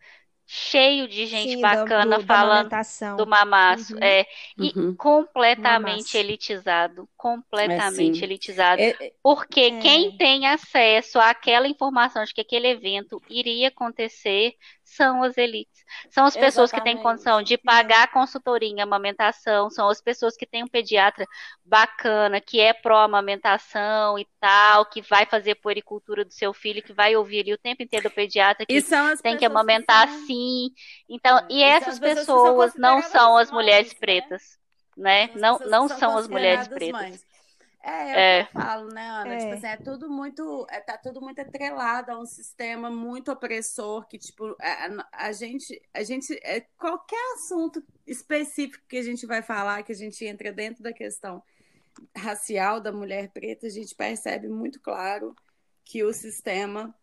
cheio 0.54 1.08
de 1.08 1.24
gente 1.24 1.54
Sim, 1.54 1.62
bacana 1.62 2.18
do, 2.18 2.26
falando 2.26 2.68
do 3.16 3.26
mamaço. 3.26 3.94
Uhum. 3.94 4.02
É, 4.02 4.26
e 4.58 4.78
uhum. 4.78 4.94
completamente 4.94 6.18
elitizado. 6.18 7.08
Completamente 7.16 8.20
é, 8.20 8.24
elitizado. 8.24 8.82
É, 8.82 8.90
é, 8.90 9.12
porque 9.22 9.60
é. 9.60 9.78
quem 9.80 10.14
tem 10.14 10.46
acesso 10.46 11.18
àquela 11.18 11.66
informação 11.66 12.22
de 12.22 12.34
que 12.34 12.42
aquele 12.42 12.68
evento 12.68 13.22
iria 13.30 13.68
acontecer 13.68 14.54
são 14.94 15.22
as 15.22 15.36
elites. 15.36 15.84
São 16.10 16.24
as 16.24 16.34
pessoas 16.34 16.70
Exatamente. 16.70 16.96
que 16.96 17.02
têm 17.02 17.02
condição 17.02 17.42
de 17.42 17.56
pagar 17.56 18.04
a 18.04 18.06
consultoria 18.06 18.68
em 18.68 18.80
amamentação, 18.80 19.70
são 19.70 19.88
as 19.88 20.00
pessoas 20.00 20.36
que 20.36 20.46
têm 20.46 20.62
um 20.64 20.68
pediatra 20.68 21.26
bacana, 21.64 22.40
que 22.40 22.60
é 22.60 22.72
pró-amamentação 22.72 24.18
e 24.18 24.26
tal, 24.38 24.86
que 24.86 25.02
vai 25.02 25.26
fazer 25.26 25.54
puericultura 25.56 26.24
do 26.24 26.32
seu 26.32 26.52
filho, 26.52 26.82
que 26.82 26.92
vai 26.92 27.16
ouvir 27.16 27.40
ali 27.40 27.52
o 27.52 27.58
tempo 27.58 27.82
inteiro 27.82 28.08
do 28.08 28.14
pediatra 28.14 28.66
que 28.66 28.82
tem 29.22 29.36
que 29.36 29.44
amamentar 29.44 30.06
que 30.06 30.14
são... 30.14 30.26
sim. 30.26 30.70
Então, 31.08 31.38
é. 31.38 31.46
e 31.50 31.62
essas 31.62 31.98
pessoas, 31.98 32.20
pessoas 32.26 32.74
não 32.76 33.02
são 33.02 33.36
as 33.36 33.50
mulheres 33.50 33.88
mães, 33.88 33.94
né? 33.94 33.98
pretas, 34.00 34.58
né? 34.96 35.26
né? 35.26 35.30
Não, 35.36 35.58
não 35.60 35.88
são, 35.88 35.98
são 35.98 36.18
as 36.18 36.28
mulheres 36.28 36.68
pretas. 36.68 36.92
Mães. 36.92 37.31
É, 37.82 37.90
é, 37.90 38.38
é. 38.38 38.42
eu 38.42 38.46
falo, 38.46 38.88
né, 38.88 39.08
Ana? 39.08 39.34
É. 39.34 39.38
Tipo 39.38 39.54
assim, 39.54 39.66
é 39.66 39.76
tudo 39.76 40.08
muito. 40.08 40.66
É, 40.70 40.80
tá 40.80 40.96
tudo 40.96 41.20
muito 41.20 41.40
atrelado 41.40 42.12
a 42.12 42.18
um 42.18 42.26
sistema 42.26 42.88
muito 42.88 43.32
opressor 43.32 44.06
que, 44.06 44.18
tipo, 44.18 44.56
a, 44.60 44.68
é, 44.68 44.90
a 45.12 45.32
gente. 45.32 45.82
A 45.92 46.02
gente 46.02 46.38
é, 46.42 46.60
qualquer 46.78 47.20
assunto 47.34 47.82
específico 48.06 48.84
que 48.88 48.96
a 48.96 49.02
gente 49.02 49.26
vai 49.26 49.42
falar, 49.42 49.82
que 49.82 49.92
a 49.92 49.96
gente 49.96 50.24
entra 50.24 50.52
dentro 50.52 50.82
da 50.82 50.92
questão 50.92 51.42
racial 52.16 52.80
da 52.80 52.92
mulher 52.92 53.30
preta, 53.30 53.66
a 53.66 53.70
gente 53.70 53.94
percebe 53.94 54.48
muito 54.48 54.80
claro 54.80 55.34
que 55.84 56.04
o 56.04 56.12
sistema 56.12 56.94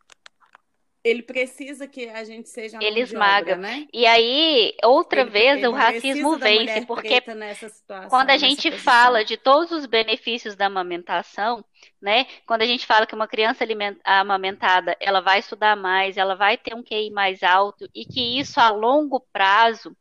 ele 1.04 1.24
precisa 1.24 1.88
que 1.88 2.10
a 2.10 2.24
gente 2.24 2.50
seja 2.50 2.78
ele 2.82 3.00
esmaga 3.00 3.56
né? 3.56 3.88
e 3.94 4.06
aí 4.06 4.76
outra 4.84 5.22
ele, 5.22 5.30
vez 5.30 5.58
ele 5.58 5.68
o 5.68 5.72
racismo 5.72 6.38
vence 6.38 6.86
porque 6.86 7.22
situação, 7.70 8.10
quando 8.10 8.30
a 8.32 8.38
gente 8.38 8.72
fala 8.72 9.24
de 9.24 9.38
todos 9.38 9.72
os 9.72 9.86
benefícios 9.86 10.56
da 10.56 10.66
amamentação 10.66 11.64
né 12.02 12.26
quando 12.46 12.64
a 12.64 12.66
gente 12.66 12.86
fala 12.86 13.06
que 13.06 13.16
uma 13.16 13.28
criança 13.28 13.66
amamentada 14.04 14.96
ela 15.00 15.22
vai 15.22 15.40
estudar 15.40 15.76
mais 15.76 16.18
ela 16.18 16.36
vai 16.36 16.58
ter 16.58 16.76
um 16.76 16.84
QI 16.84 17.10
mais 17.12 17.44
alto 17.44 17.90
e 17.96 18.06
que 18.06 18.38
isso 18.40 18.60
a 18.60 18.70
longo 18.70 19.22
prazo 19.32 19.96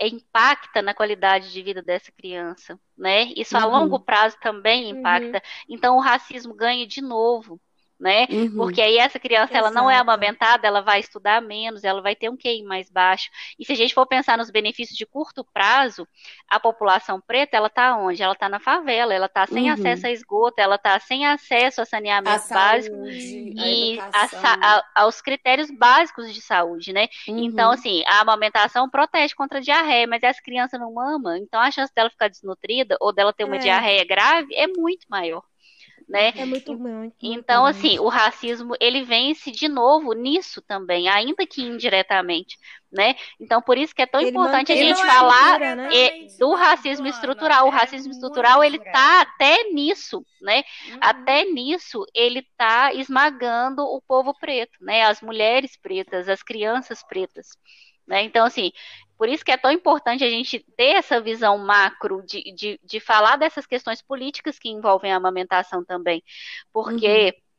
impacta 0.00 0.80
na 0.80 0.94
qualidade 0.94 1.52
de 1.52 1.62
vida 1.62 1.82
dessa 1.82 2.10
criança, 2.10 2.80
né? 2.96 3.24
Isso 3.36 3.56
a 3.56 3.66
uhum. 3.66 3.72
longo 3.72 4.00
prazo 4.00 4.36
também 4.40 4.88
impacta. 4.88 5.36
Uhum. 5.36 5.74
Então 5.76 5.96
o 5.96 6.00
racismo 6.00 6.54
ganha 6.54 6.86
de 6.86 7.02
novo, 7.02 7.60
né? 8.00 8.26
Uhum. 8.30 8.56
Porque 8.56 8.80
aí 8.80 8.96
essa 8.96 9.18
criança 9.18 9.56
ela 9.56 9.70
não 9.70 9.90
é 9.90 9.98
amamentada, 9.98 10.66
ela 10.66 10.80
vai 10.80 11.00
estudar 11.00 11.42
menos, 11.42 11.84
ela 11.84 12.00
vai 12.00 12.16
ter 12.16 12.30
um 12.30 12.36
QI 12.36 12.62
mais 12.62 12.90
baixo. 12.90 13.30
E 13.58 13.64
se 13.64 13.72
a 13.72 13.76
gente 13.76 13.92
for 13.92 14.06
pensar 14.06 14.38
nos 14.38 14.50
benefícios 14.50 14.96
de 14.96 15.04
curto 15.04 15.44
prazo, 15.44 16.08
a 16.48 16.58
população 16.58 17.20
preta 17.20 17.56
ela 17.56 17.66
está 17.66 17.96
onde? 17.96 18.22
Ela 18.22 18.32
está 18.32 18.48
na 18.48 18.58
favela, 18.58 19.12
ela 19.12 19.26
está 19.26 19.46
sem 19.46 19.66
uhum. 19.66 19.74
acesso 19.74 20.06
a 20.06 20.10
esgoto, 20.10 20.60
ela 20.60 20.76
está 20.76 20.98
sem 20.98 21.26
acesso 21.26 21.82
a 21.82 21.84
saneamento 21.84 22.50
a 22.50 22.54
básico 22.54 22.96
saúde, 22.96 23.54
e 23.56 24.00
a 24.00 24.30
a, 24.42 25.02
aos 25.02 25.20
critérios 25.20 25.70
básicos 25.70 26.32
de 26.32 26.40
saúde, 26.40 26.92
né? 26.92 27.08
Uhum. 27.28 27.38
Então 27.38 27.70
assim, 27.70 28.02
a 28.06 28.20
amamentação 28.20 28.88
protege 28.88 29.34
contra 29.34 29.58
a 29.58 29.62
diarreia, 29.62 30.06
mas 30.06 30.22
essa 30.22 30.40
criança 30.42 30.78
não 30.78 30.94
mama, 30.94 31.38
então 31.38 31.60
a 31.60 31.70
chance 31.70 31.92
dela 31.94 32.08
ficar 32.08 32.28
desnutrida 32.28 32.96
ou 33.00 33.12
dela 33.12 33.32
ter 33.32 33.44
uma 33.44 33.56
é. 33.56 33.58
diarreia 33.58 34.04
grave 34.04 34.54
é 34.54 34.66
muito 34.66 35.06
maior 35.08 35.42
né? 36.10 36.32
É 36.36 36.44
muito, 36.44 36.76
muito 36.76 37.14
Então, 37.22 37.62
muito 37.62 37.76
assim, 37.76 37.98
o 38.00 38.08
racismo 38.08 38.74
ele 38.80 39.04
vence 39.04 39.52
de 39.52 39.68
novo 39.68 40.12
nisso 40.12 40.60
também, 40.60 41.08
ainda 41.08 41.46
que 41.46 41.62
indiretamente, 41.62 42.58
né? 42.90 43.14
Então, 43.38 43.62
por 43.62 43.78
isso 43.78 43.94
que 43.94 44.02
é 44.02 44.06
tão 44.06 44.20
ele 44.20 44.30
importante 44.30 44.72
a 44.72 44.76
gente 44.76 45.00
falar 45.00 45.62
é 45.62 45.76
né? 45.76 45.88
do 46.36 46.52
racismo 46.54 47.06
estrutural. 47.06 47.66
O 47.66 47.68
é 47.68 47.76
racismo 47.76 48.10
estrutural 48.10 48.64
ele 48.64 48.80
tá 48.80 49.20
até 49.20 49.70
nisso, 49.70 50.26
né? 50.42 50.64
Uhum. 50.88 50.98
Até 51.00 51.44
nisso 51.44 52.04
ele 52.12 52.44
tá 52.56 52.92
esmagando 52.92 53.82
o 53.82 54.02
povo 54.02 54.34
preto, 54.34 54.78
né? 54.80 55.04
As 55.04 55.20
mulheres 55.20 55.76
pretas, 55.76 56.28
as 56.28 56.42
crianças 56.42 57.04
pretas. 57.04 57.56
Né? 58.04 58.24
Então, 58.24 58.44
assim, 58.44 58.72
por 59.20 59.28
isso 59.28 59.44
que 59.44 59.52
é 59.52 59.56
tão 59.58 59.70
importante 59.70 60.24
a 60.24 60.30
gente 60.30 60.64
ter 60.78 60.94
essa 60.94 61.20
visão 61.20 61.58
macro 61.58 62.22
de, 62.22 62.42
de, 62.54 62.80
de 62.82 62.98
falar 62.98 63.36
dessas 63.36 63.66
questões 63.66 64.00
políticas 64.00 64.58
que 64.58 64.70
envolvem 64.70 65.12
a 65.12 65.16
amamentação 65.16 65.84
também. 65.84 66.22
Porque. 66.72 67.34
Uhum 67.36 67.50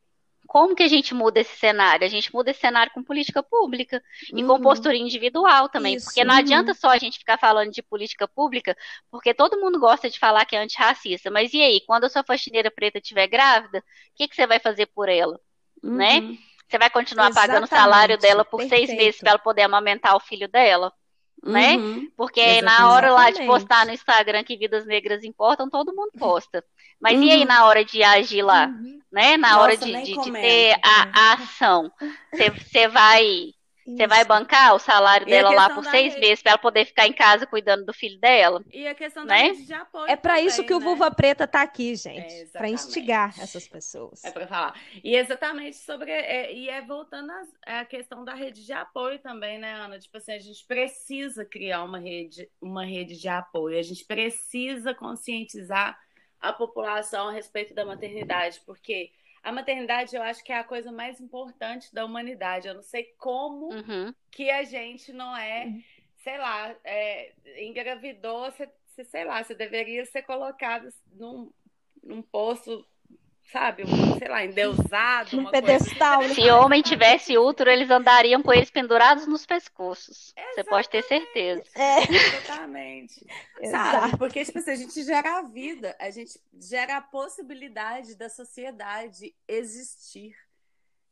como 0.48 0.76
que 0.76 0.84
a 0.84 0.88
gente 0.88 1.14
muda 1.14 1.40
esse 1.40 1.58
cenário? 1.58 2.06
A 2.06 2.10
gente 2.10 2.34
muda 2.34 2.52
esse 2.52 2.60
cenário 2.60 2.92
com 2.92 3.02
política 3.02 3.42
pública 3.42 4.04
e 4.34 4.42
uhum. 4.42 4.48
com 4.48 4.62
postura 4.62 4.98
individual 4.98 5.70
também, 5.70 5.96
Isso, 5.96 6.08
porque 6.08 6.26
não 6.26 6.34
uhum. 6.34 6.42
adianta 6.42 6.74
só 6.74 6.90
a 6.90 6.98
gente 6.98 7.20
ficar 7.20 7.38
falando 7.38 7.72
de 7.72 7.82
política 7.82 8.28
pública, 8.28 8.76
porque 9.10 9.34
todo 9.34 9.62
mundo 9.62 9.80
gosta 9.80 10.10
de 10.10 10.20
falar 10.20 10.44
que 10.44 10.54
é 10.54 10.62
antirracista, 10.62 11.32
mas 11.32 11.54
e 11.54 11.62
aí, 11.62 11.80
quando 11.88 12.04
a 12.04 12.10
sua 12.10 12.22
faxineira 12.22 12.70
preta 12.70 12.98
estiver 12.98 13.28
grávida, 13.28 13.80
o 13.80 13.84
que, 14.14 14.28
que 14.28 14.36
você 14.36 14.46
vai 14.46 14.60
fazer 14.60 14.88
por 14.88 15.08
ela? 15.08 15.40
Né? 15.82 16.20
Uhum. 16.20 16.38
Você 16.68 16.78
vai 16.78 16.90
continuar 16.90 17.30
Exatamente, 17.30 17.50
pagando 17.50 17.64
o 17.64 17.70
salário 17.70 18.18
dela 18.18 18.44
por 18.44 18.58
perfeito. 18.58 18.88
seis 18.88 18.98
meses 18.98 19.22
para 19.22 19.30
ela 19.30 19.40
poder 19.40 19.62
amamentar 19.62 20.18
o 20.18 20.20
filho 20.20 20.50
dela? 20.50 20.92
Né? 21.44 21.76
Uhum, 21.76 22.12
Porque 22.16 22.40
exatamente. 22.40 22.80
na 22.80 22.92
hora 22.92 23.12
lá 23.12 23.32
de 23.32 23.46
postar 23.46 23.86
no 23.86 23.92
Instagram 23.92 24.44
que 24.44 24.58
vidas 24.58 24.86
negras 24.86 25.24
importam, 25.24 25.70
todo 25.70 25.96
mundo 25.96 26.12
posta. 26.18 26.64
Mas 27.00 27.18
uhum. 27.18 27.24
e 27.24 27.32
aí 27.32 27.42
uhum. 27.42 27.48
na 27.48 27.66
hora 27.66 27.84
de 27.84 28.04
agir 28.04 28.44
lá, 28.44 28.68
uhum. 28.68 29.00
né? 29.12 29.38
Na 29.38 29.52
Nossa, 29.52 29.62
hora 29.62 29.78
de, 29.78 30.04
de, 30.04 30.22
de, 30.22 30.32
ter 30.32 30.76
a, 30.84 31.10
a 31.14 31.34
ação, 31.34 31.92
você 32.32 32.88
vai 32.88 33.54
você 33.96 34.08
vai 34.08 34.26
bancar 34.26 34.76
o 34.76 34.80
salário 34.80 35.26
dela 35.26 35.50
lá 35.52 35.70
por 35.70 35.84
seis 35.86 36.14
rede... 36.14 36.28
meses 36.28 36.42
para 36.42 36.52
ela 36.52 36.58
poder 36.58 36.86
ficar 36.86 37.08
em 37.08 37.14
casa 37.14 37.46
cuidando 37.46 37.86
do 37.86 37.94
filho 37.94 38.20
dela. 38.20 38.64
E 38.72 38.88
a 38.88 38.96
questão 38.96 39.26
da 39.26 39.36
né? 39.36 39.44
rede 39.44 39.66
de 39.66 39.74
apoio. 39.74 40.10
É 40.10 40.16
para 40.16 40.42
isso 40.42 40.64
que 40.64 40.72
né? 40.72 40.76
o 40.76 40.80
Vulva 40.80 41.12
Preta 41.12 41.44
está 41.44 41.62
aqui, 41.62 41.96
gente. 41.96 42.34
É, 42.34 42.46
para 42.46 42.70
instigar 42.70 43.34
essas 43.40 43.68
pessoas. 43.68 44.24
É 44.24 44.32
para 44.32 44.48
falar. 44.48 44.80
E 45.04 45.16
exatamente 45.16 45.78
sobre. 45.78 46.12
É, 46.12 46.54
e 46.54 46.70
é 46.70 46.82
voltando 46.82 47.32
à 47.66 47.86
questão 47.86 48.24
da 48.24 48.34
rede 48.34 48.66
de 48.66 48.74
apoio 48.74 49.20
também, 49.20 49.60
né, 49.60 49.74
Ana? 49.74 50.00
Tipo 50.00 50.18
assim, 50.18 50.34
a 50.34 50.40
gente 50.40 50.66
precisa 50.66 51.46
criar 51.46 51.84
uma 51.84 52.00
rede, 52.00 52.50
uma 52.62 52.86
rede 52.86 53.20
de 53.20 53.28
apoio. 53.28 53.78
A 53.78 53.84
gente 53.84 54.06
precisa 54.06 54.94
conscientizar 54.94 55.98
a 56.40 56.52
população 56.52 57.30
a 57.30 57.32
respeito 57.32 57.74
da 57.74 57.86
maternidade, 57.86 58.60
porque 58.66 59.12
a 59.44 59.52
maternidade 59.52 60.16
eu 60.16 60.22
acho 60.22 60.44
que 60.44 60.52
é 60.52 60.58
a 60.58 60.64
coisa 60.64 60.92
mais 60.92 61.20
importante 61.20 61.94
da 61.94 62.06
humanidade. 62.06 62.68
Eu 62.68 62.76
não 62.76 62.84
sei 62.84 63.14
como 63.18 63.74
uhum. 63.74 64.14
que 64.30 64.50
a 64.50 64.64
gente 64.64 65.12
não 65.12 65.36
é, 65.36 65.66
uhum. 65.66 65.84
sei 66.18 66.38
lá, 66.38 66.76
é, 66.84 67.34
engravidou, 67.58 68.52
você, 68.52 68.70
sei 69.04 69.26
lá, 69.26 69.44
você 69.44 69.56
deveria 69.56 70.06
ser 70.06 70.22
colocado 70.22 70.90
num, 71.14 71.52
num 72.04 72.22
poço 72.22 72.86
sabe, 73.52 73.84
um, 73.84 74.18
sei 74.18 74.28
lá, 74.28 74.46
endeusado. 74.46 75.38
Um 75.38 75.52
pedestal. 75.52 76.22
Assim. 76.22 76.36
Se 76.36 76.50
homem 76.50 76.82
tivesse 76.82 77.38
útero, 77.38 77.70
eles 77.70 77.92
andariam 77.92 78.42
com 78.42 78.54
eles 78.54 78.72
pendurados 78.72 79.28
nos 79.28 79.46
pescoços. 79.46 80.34
Exatamente. 80.36 80.56
Você 80.56 80.64
pode 80.64 80.90
ter 80.90 81.04
certeza. 81.04 81.64
É. 81.76 82.00
Exatamente. 82.04 83.28
sabe? 83.70 84.18
Porque 84.18 84.46
tipo 84.46 84.60
assim, 84.60 84.72
a 84.72 84.76
gente 84.76 85.04
gera 85.04 85.40
a 85.40 85.42
vida, 85.44 85.96
a 86.00 86.10
gente 86.10 86.40
gera 86.60 86.98
a 86.98 87.02
possibilidade 87.02 88.16
da 88.16 88.30
sociedade 88.30 89.36
existir. 89.48 90.34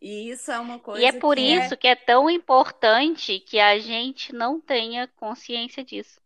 E 0.01 0.31
isso 0.31 0.49
é 0.49 0.59
uma 0.59 0.79
coisa. 0.79 1.01
E 1.01 1.05
é 1.05 1.11
por 1.11 1.35
que 1.35 1.41
isso 1.41 1.73
é... 1.73 1.77
que 1.77 1.87
é 1.87 1.95
tão 1.95 2.29
importante 2.29 3.39
que 3.39 3.59
a 3.59 3.77
gente 3.79 4.33
não 4.33 4.61
tenha 4.61 5.07
consciência 5.17 5.83
disso. 5.83 6.21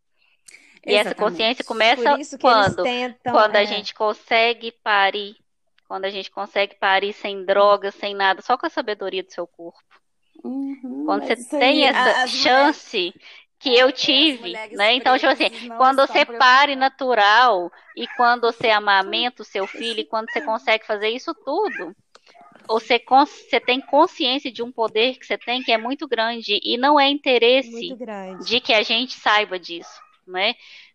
E 0.86 0.92
Exatamente. 0.92 1.06
essa 1.06 1.14
consciência 1.14 1.64
começa 1.64 2.38
quando? 2.38 2.82
Tentam, 2.84 3.32
quando 3.32 3.56
é... 3.56 3.60
a 3.60 3.64
gente 3.64 3.92
consegue 3.94 4.70
parir 4.70 5.43
quando 5.86 6.04
a 6.04 6.10
gente 6.10 6.30
consegue 6.30 6.76
parir 6.76 7.12
sem 7.12 7.44
drogas, 7.44 7.94
sem 7.94 8.14
nada, 8.14 8.42
só 8.42 8.56
com 8.56 8.66
a 8.66 8.70
sabedoria 8.70 9.22
do 9.22 9.32
seu 9.32 9.46
corpo. 9.46 9.82
Uhum, 10.42 11.04
quando 11.06 11.26
você 11.26 11.36
tem 11.58 11.84
essa 11.86 12.26
chance 12.26 12.98
mulheres, 12.98 13.20
que 13.64 13.74
eu 13.74 13.90
tive, 13.90 14.52
né? 14.72 14.92
Então, 14.92 15.16
tipo 15.18 15.32
assim, 15.32 15.48
quando 15.78 16.06
você 16.06 16.26
pare 16.26 16.76
natural 16.76 17.72
e 17.96 18.06
quando 18.08 18.42
você 18.42 18.68
amamenta 18.68 19.42
o 19.42 19.44
seu 19.44 19.66
filho, 19.66 20.00
e 20.00 20.04
quando 20.04 20.30
você 20.30 20.42
consegue 20.42 20.86
fazer 20.86 21.08
isso 21.08 21.34
tudo, 21.34 21.96
você, 22.66 23.02
você 23.06 23.60
tem 23.60 23.80
consciência 23.80 24.52
de 24.52 24.62
um 24.62 24.70
poder 24.70 25.18
que 25.18 25.26
você 25.26 25.38
tem 25.38 25.62
que 25.62 25.72
é 25.72 25.78
muito 25.78 26.06
grande 26.06 26.60
e 26.62 26.76
não 26.76 27.00
é 27.00 27.08
interesse 27.08 27.96
de 28.44 28.60
que 28.60 28.74
a 28.74 28.82
gente 28.82 29.14
saiba 29.14 29.58
disso, 29.58 29.98
né? 30.26 30.54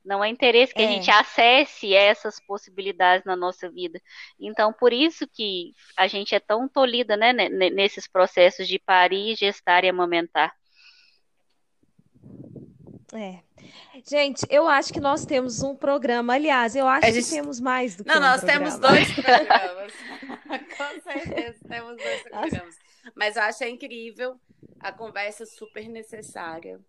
Não 0.09 0.23
é 0.23 0.27
interesse 0.27 0.73
que 0.73 0.81
é. 0.81 0.85
a 0.85 0.91
gente 0.91 1.11
acesse 1.11 1.93
essas 1.93 2.39
possibilidades 2.39 3.23
na 3.27 3.35
nossa 3.35 3.69
vida. 3.69 4.01
Então, 4.39 4.73
por 4.73 4.91
isso 4.91 5.27
que 5.27 5.71
a 5.95 6.07
gente 6.07 6.33
é 6.33 6.39
tão 6.39 6.67
tolhida, 6.67 7.15
né, 7.15 7.31
nesses 7.31 8.07
processos 8.07 8.67
de 8.67 8.79
parir, 8.79 9.35
gestar 9.35 9.83
e 9.83 9.89
amamentar. 9.89 10.51
É. 13.13 13.37
Gente, 14.03 14.47
eu 14.49 14.67
acho 14.67 14.91
que 14.91 14.99
nós 14.99 15.27
temos 15.27 15.61
um 15.61 15.75
programa. 15.75 16.33
Aliás, 16.33 16.75
eu 16.75 16.87
acho 16.87 17.05
gente... 17.05 17.25
que 17.25 17.29
temos 17.29 17.59
mais 17.59 17.95
do 17.95 18.03
que 18.03 18.09
Não, 18.09 18.17
um 18.17 18.21
nós 18.21 18.41
programa. 18.41 18.65
temos 18.65 18.79
dois 18.79 19.13
programas. 19.13 19.93
Com 20.75 21.01
certeza, 21.01 21.59
temos 21.67 21.97
dois 21.97 22.23
programas. 22.23 22.75
Mas 23.15 23.35
eu 23.35 23.43
acho 23.43 23.63
incrível 23.63 24.39
a 24.79 24.91
conversa 24.91 25.45
super 25.45 25.87
necessária. 25.87 26.79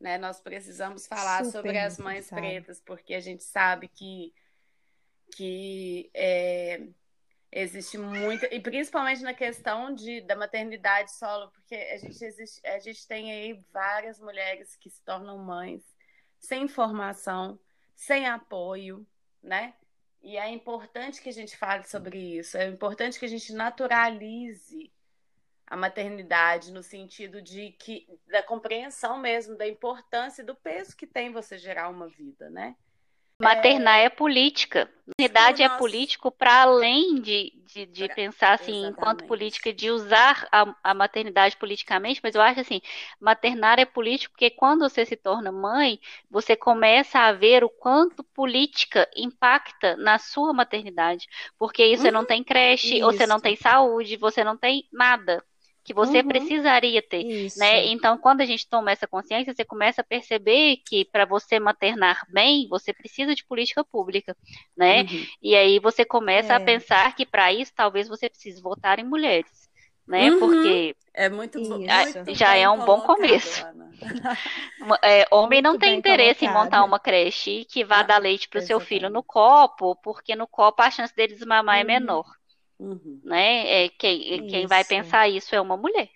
Né? 0.00 0.16
Nós 0.16 0.40
precisamos 0.40 1.06
falar 1.06 1.44
super 1.44 1.50
sobre 1.52 1.78
as 1.78 1.98
mães 1.98 2.28
pretas, 2.28 2.80
porque 2.80 3.14
a 3.14 3.20
gente 3.20 3.44
sabe 3.44 3.86
que, 3.86 4.32
que 5.36 6.10
é, 6.14 6.80
existe 7.52 7.98
muito, 7.98 8.46
e 8.46 8.60
principalmente 8.60 9.22
na 9.22 9.34
questão 9.34 9.94
de, 9.94 10.22
da 10.22 10.34
maternidade 10.34 11.12
solo, 11.12 11.50
porque 11.50 11.74
a 11.74 11.98
gente, 11.98 12.24
existe, 12.24 12.66
a 12.66 12.78
gente 12.78 13.06
tem 13.06 13.30
aí 13.30 13.62
várias 13.72 14.18
mulheres 14.18 14.74
que 14.76 14.88
se 14.88 15.02
tornam 15.02 15.36
mães 15.36 15.82
sem 16.38 16.62
informação, 16.62 17.60
sem 17.94 18.26
apoio, 18.26 19.06
né? 19.42 19.74
E 20.22 20.36
é 20.36 20.48
importante 20.48 21.20
que 21.20 21.28
a 21.28 21.32
gente 21.32 21.56
fale 21.56 21.84
sobre 21.84 22.38
isso, 22.38 22.56
é 22.56 22.66
importante 22.68 23.18
que 23.18 23.26
a 23.26 23.28
gente 23.28 23.52
naturalize 23.52 24.90
a 25.70 25.76
maternidade 25.76 26.72
no 26.72 26.82
sentido 26.82 27.40
de 27.40 27.70
que 27.78 28.04
da 28.26 28.42
compreensão 28.42 29.16
mesmo 29.16 29.56
da 29.56 29.68
importância 29.68 30.42
e 30.42 30.44
do 30.44 30.54
peso 30.54 30.96
que 30.96 31.06
tem 31.06 31.30
você 31.30 31.56
gerar 31.56 31.88
uma 31.88 32.08
vida, 32.08 32.50
né? 32.50 32.74
Maternar 33.40 34.00
é, 34.00 34.04
é 34.04 34.08
política. 34.10 34.90
Maternidade 35.06 35.62
é 35.62 35.68
político 35.70 36.30
para 36.30 36.62
além 36.62 37.22
de, 37.22 37.52
de, 37.64 37.86
de 37.86 38.06
pra... 38.06 38.14
pensar 38.14 38.52
assim, 38.52 38.80
Exatamente. 38.80 38.98
enquanto 38.98 39.24
política, 39.24 39.72
de 39.72 39.90
usar 39.90 40.46
a, 40.52 40.74
a, 40.84 40.92
maternidade 40.92 41.56
politicamente, 41.56 42.20
mas 42.22 42.34
eu 42.34 42.42
acho 42.42 42.60
assim, 42.60 42.82
maternar 43.18 43.78
é 43.78 43.86
político 43.86 44.34
porque 44.34 44.50
quando 44.50 44.80
você 44.80 45.06
se 45.06 45.16
torna 45.16 45.50
mãe, 45.50 45.98
você 46.30 46.54
começa 46.54 47.20
a 47.20 47.32
ver 47.32 47.64
o 47.64 47.70
quanto 47.70 48.22
política 48.22 49.08
impacta 49.16 49.96
na 49.96 50.18
sua 50.18 50.52
maternidade. 50.52 51.26
Porque 51.58 51.82
isso 51.82 52.02
uhum. 52.02 52.08
você 52.08 52.10
não 52.10 52.24
tem 52.26 52.44
creche, 52.44 52.98
isso. 52.98 53.06
você 53.06 53.26
não 53.26 53.40
tem 53.40 53.56
saúde, 53.56 54.18
você 54.18 54.44
não 54.44 54.56
tem 54.56 54.86
nada 54.92 55.42
que 55.90 55.94
você 55.94 56.18
uhum. 56.18 56.28
precisaria 56.28 57.02
ter, 57.02 57.26
Isso. 57.26 57.58
né? 57.58 57.86
Então, 57.86 58.16
quando 58.16 58.42
a 58.42 58.44
gente 58.44 58.68
toma 58.68 58.92
essa 58.92 59.08
consciência, 59.08 59.52
você 59.52 59.64
começa 59.64 60.02
a 60.02 60.04
perceber 60.04 60.76
que 60.86 61.04
para 61.04 61.24
você 61.24 61.58
maternar 61.58 62.24
bem, 62.28 62.68
você 62.68 62.92
precisa 62.92 63.34
de 63.34 63.44
política 63.44 63.82
pública, 63.82 64.36
né? 64.76 65.02
Uhum. 65.02 65.26
E 65.42 65.56
aí 65.56 65.80
você 65.80 66.04
começa 66.04 66.52
é. 66.52 66.56
a 66.56 66.60
pensar 66.60 67.16
que 67.16 67.26
para 67.26 67.52
isso 67.52 67.72
talvez 67.74 68.06
você 68.06 68.28
precise 68.28 68.62
votar 68.62 69.00
em 69.00 69.04
mulheres, 69.04 69.68
né? 70.06 70.30
Uhum. 70.30 70.38
Porque 70.38 70.94
é 71.12 71.28
muito, 71.28 71.58
muito 71.58 71.88
já 72.34 72.54
é 72.54 72.68
um 72.68 72.84
bom 72.84 73.00
começo. 73.00 73.66
é, 75.02 75.26
homem 75.28 75.60
não 75.60 75.76
tem 75.76 75.98
interesse 75.98 76.40
colocado. 76.40 76.56
em 76.56 76.64
montar 76.64 76.84
uma 76.84 77.00
creche 77.00 77.64
que 77.64 77.84
vá 77.84 77.98
ah, 77.98 78.04
dar 78.04 78.18
leite 78.18 78.48
para 78.48 78.60
o 78.60 78.62
seu 78.62 78.78
filho 78.78 79.10
no 79.10 79.24
copo, 79.24 79.96
porque 79.96 80.36
no 80.36 80.46
copo 80.46 80.82
a 80.82 80.90
chance 80.90 81.14
dele 81.16 81.34
desmamar 81.34 81.78
é 81.78 81.80
uhum. 81.80 81.86
menor. 81.88 82.39
Uhum. 82.80 83.20
Né? 83.22 83.84
É, 83.84 83.88
quem, 83.90 84.46
quem 84.48 84.66
vai 84.66 84.82
pensar 84.82 85.28
isso 85.28 85.54
é 85.54 85.60
uma 85.60 85.76
mulher. 85.76 86.08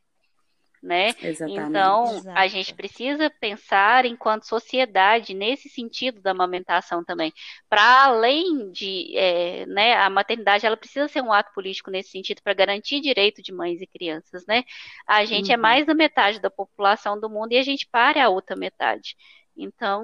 Né? 0.83 1.15
Exatamente. 1.23 1.71
Então, 1.71 2.05
Exato. 2.05 2.39
a 2.39 2.47
gente 2.47 2.75
precisa 2.75 3.31
pensar 3.41 4.05
enquanto 4.05 4.45
sociedade 4.45 5.33
nesse 5.33 5.67
sentido 5.71 6.21
da 6.21 6.33
amamentação 6.33 7.03
também. 7.03 7.33
Para 7.71 8.05
além 8.05 8.71
de, 8.71 9.17
é, 9.17 9.65
né, 9.65 9.95
a 9.95 10.11
maternidade, 10.11 10.67
ela 10.67 10.77
precisa 10.77 11.09
ser 11.09 11.23
um 11.23 11.33
ato 11.33 11.55
político 11.55 11.91
nesse 11.91 12.11
sentido 12.11 12.43
para 12.43 12.53
garantir 12.53 13.01
direito 13.01 13.43
de 13.43 13.51
mães 13.51 13.81
e 13.81 13.87
crianças, 13.87 14.45
né? 14.47 14.63
A 15.07 15.25
gente 15.25 15.51
é 15.51 15.55
uhum. 15.55 15.61
é 15.61 15.63
mais 15.63 15.87
da 15.87 15.95
metade 15.95 16.39
da 16.39 16.51
população 16.51 17.19
do 17.19 17.31
mundo 17.31 17.53
e 17.53 17.57
a 17.57 17.63
gente 17.63 17.89
para 17.91 18.23
a 18.23 18.29
outra 18.29 18.55
metade. 18.55 19.17
Então, 19.57 20.03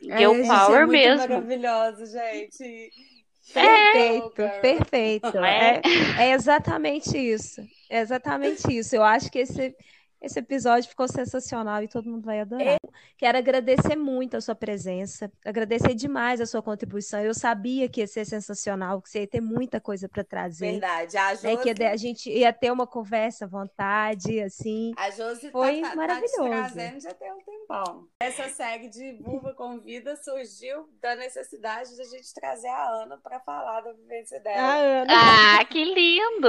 girl 0.00 0.34
é, 0.34 0.46
power 0.46 0.82
é 0.82 0.86
mesmo. 0.86 1.28
Maravilhoso, 1.28 2.06
gente. 2.06 2.92
Perfeito, 3.52 4.42
é. 4.42 4.60
perfeito. 4.60 5.38
É, 5.38 5.82
é 6.18 6.32
exatamente 6.32 7.16
isso. 7.16 7.60
É 7.90 8.00
exatamente 8.00 8.72
isso. 8.76 8.96
Eu 8.96 9.02
acho 9.02 9.30
que 9.30 9.38
esse 9.38 9.74
esse 10.22 10.38
episódio 10.38 10.88
ficou 10.88 11.08
sensacional 11.08 11.82
e 11.82 11.88
todo 11.88 12.08
mundo 12.08 12.24
vai 12.24 12.38
adorar. 12.38 12.64
É. 12.64 12.78
Quero 13.18 13.36
agradecer 13.36 13.96
muito 13.96 14.36
a 14.36 14.40
sua 14.40 14.54
presença, 14.54 15.30
agradecer 15.44 15.94
demais 15.94 16.40
a 16.40 16.46
sua 16.46 16.62
contribuição. 16.62 17.18
Eu 17.20 17.34
sabia 17.34 17.88
que 17.88 18.00
ia 18.00 18.06
ser 18.06 18.24
sensacional, 18.24 19.02
que 19.02 19.10
você 19.10 19.22
ia 19.22 19.26
ter 19.26 19.40
muita 19.40 19.80
coisa 19.80 20.08
para 20.08 20.22
trazer. 20.22 20.72
Verdade. 20.72 21.16
A 21.16 21.34
Josi... 21.34 21.46
É 21.48 21.56
que 21.56 21.82
a 21.82 21.96
gente 21.96 22.30
ia 22.30 22.52
ter 22.52 22.70
uma 22.70 22.86
conversa 22.86 23.46
à 23.46 23.48
vontade, 23.48 24.40
assim. 24.40 24.92
A 24.96 25.10
Josi 25.10 25.46
tá 25.46 25.50
foi 25.50 25.80
tá, 25.80 25.96
maravilhoso. 25.96 26.36
Tá 26.36 26.68
te 26.68 26.72
trazendo 26.74 27.00
já 27.00 27.14
tem 27.14 27.32
um 27.32 27.40
tempão. 27.62 28.08
Essa 28.20 28.48
série 28.48 28.88
de 28.88 29.12
Vulva 29.22 29.54
Convida 29.54 30.16
surgiu 30.16 30.88
da 31.00 31.14
necessidade 31.14 31.94
de 31.94 32.02
a 32.02 32.04
gente 32.04 32.34
trazer 32.34 32.68
a 32.68 33.02
Ana 33.02 33.18
para 33.18 33.40
falar 33.40 33.80
da 33.80 33.92
vivência 33.92 34.40
dela. 34.40 35.04
Ah, 35.08 35.64
que 35.64 35.84
lindo! 35.84 36.48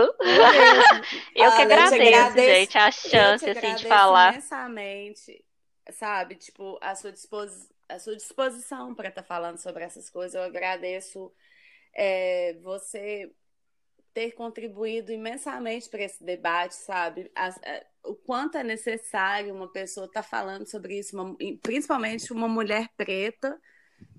eu 1.35 1.51
que 1.51 1.61
agradeço, 1.61 2.35
gente, 2.35 2.77
a 2.77 2.91
chance 2.91 3.49
assim, 3.49 3.75
de 3.75 3.87
falar. 3.87 4.33
imensamente, 4.33 5.45
sabe, 5.91 6.35
tipo, 6.35 6.77
a 6.81 6.95
sua, 6.95 7.11
dispos... 7.11 7.69
a 7.87 7.99
sua 7.99 8.15
disposição 8.15 8.93
para 8.93 9.09
estar 9.09 9.21
tá 9.21 9.27
falando 9.27 9.57
sobre 9.57 9.83
essas 9.83 10.09
coisas. 10.09 10.35
Eu 10.35 10.43
agradeço 10.43 11.31
é, 11.95 12.57
você 12.61 13.31
ter 14.13 14.31
contribuído 14.33 15.11
imensamente 15.11 15.89
para 15.89 16.03
esse 16.03 16.23
debate, 16.23 16.75
sabe? 16.75 17.31
A, 17.35 17.49
o 18.03 18.15
quanto 18.15 18.57
é 18.57 18.63
necessário 18.63 19.53
uma 19.53 19.71
pessoa 19.71 20.05
estar 20.05 20.21
tá 20.21 20.27
falando 20.27 20.67
sobre 20.67 20.99
isso, 20.99 21.19
uma, 21.19 21.35
principalmente 21.61 22.31
uma 22.31 22.47
mulher 22.47 22.89
preta, 22.95 23.59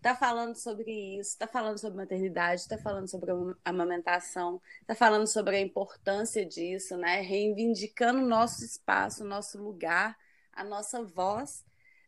tá 0.02 0.14
falando 0.14 0.56
sobre 0.56 1.18
isso, 1.18 1.38
tá 1.38 1.46
falando 1.46 1.78
sobre 1.78 1.98
maternidade, 1.98 2.66
tá 2.68 2.78
falando 2.78 3.08
sobre 3.08 3.30
amamentação, 3.64 4.60
tá 4.86 4.94
falando 4.94 5.26
sobre 5.26 5.56
a 5.56 5.60
importância 5.60 6.44
disso, 6.44 6.96
né? 6.96 7.20
Reivindicando 7.20 8.20
o 8.20 8.26
nosso 8.26 8.64
espaço, 8.64 9.22
o 9.22 9.26
nosso 9.26 9.62
lugar, 9.62 10.16
a 10.52 10.64
nossa 10.64 11.02
voz 11.02 11.64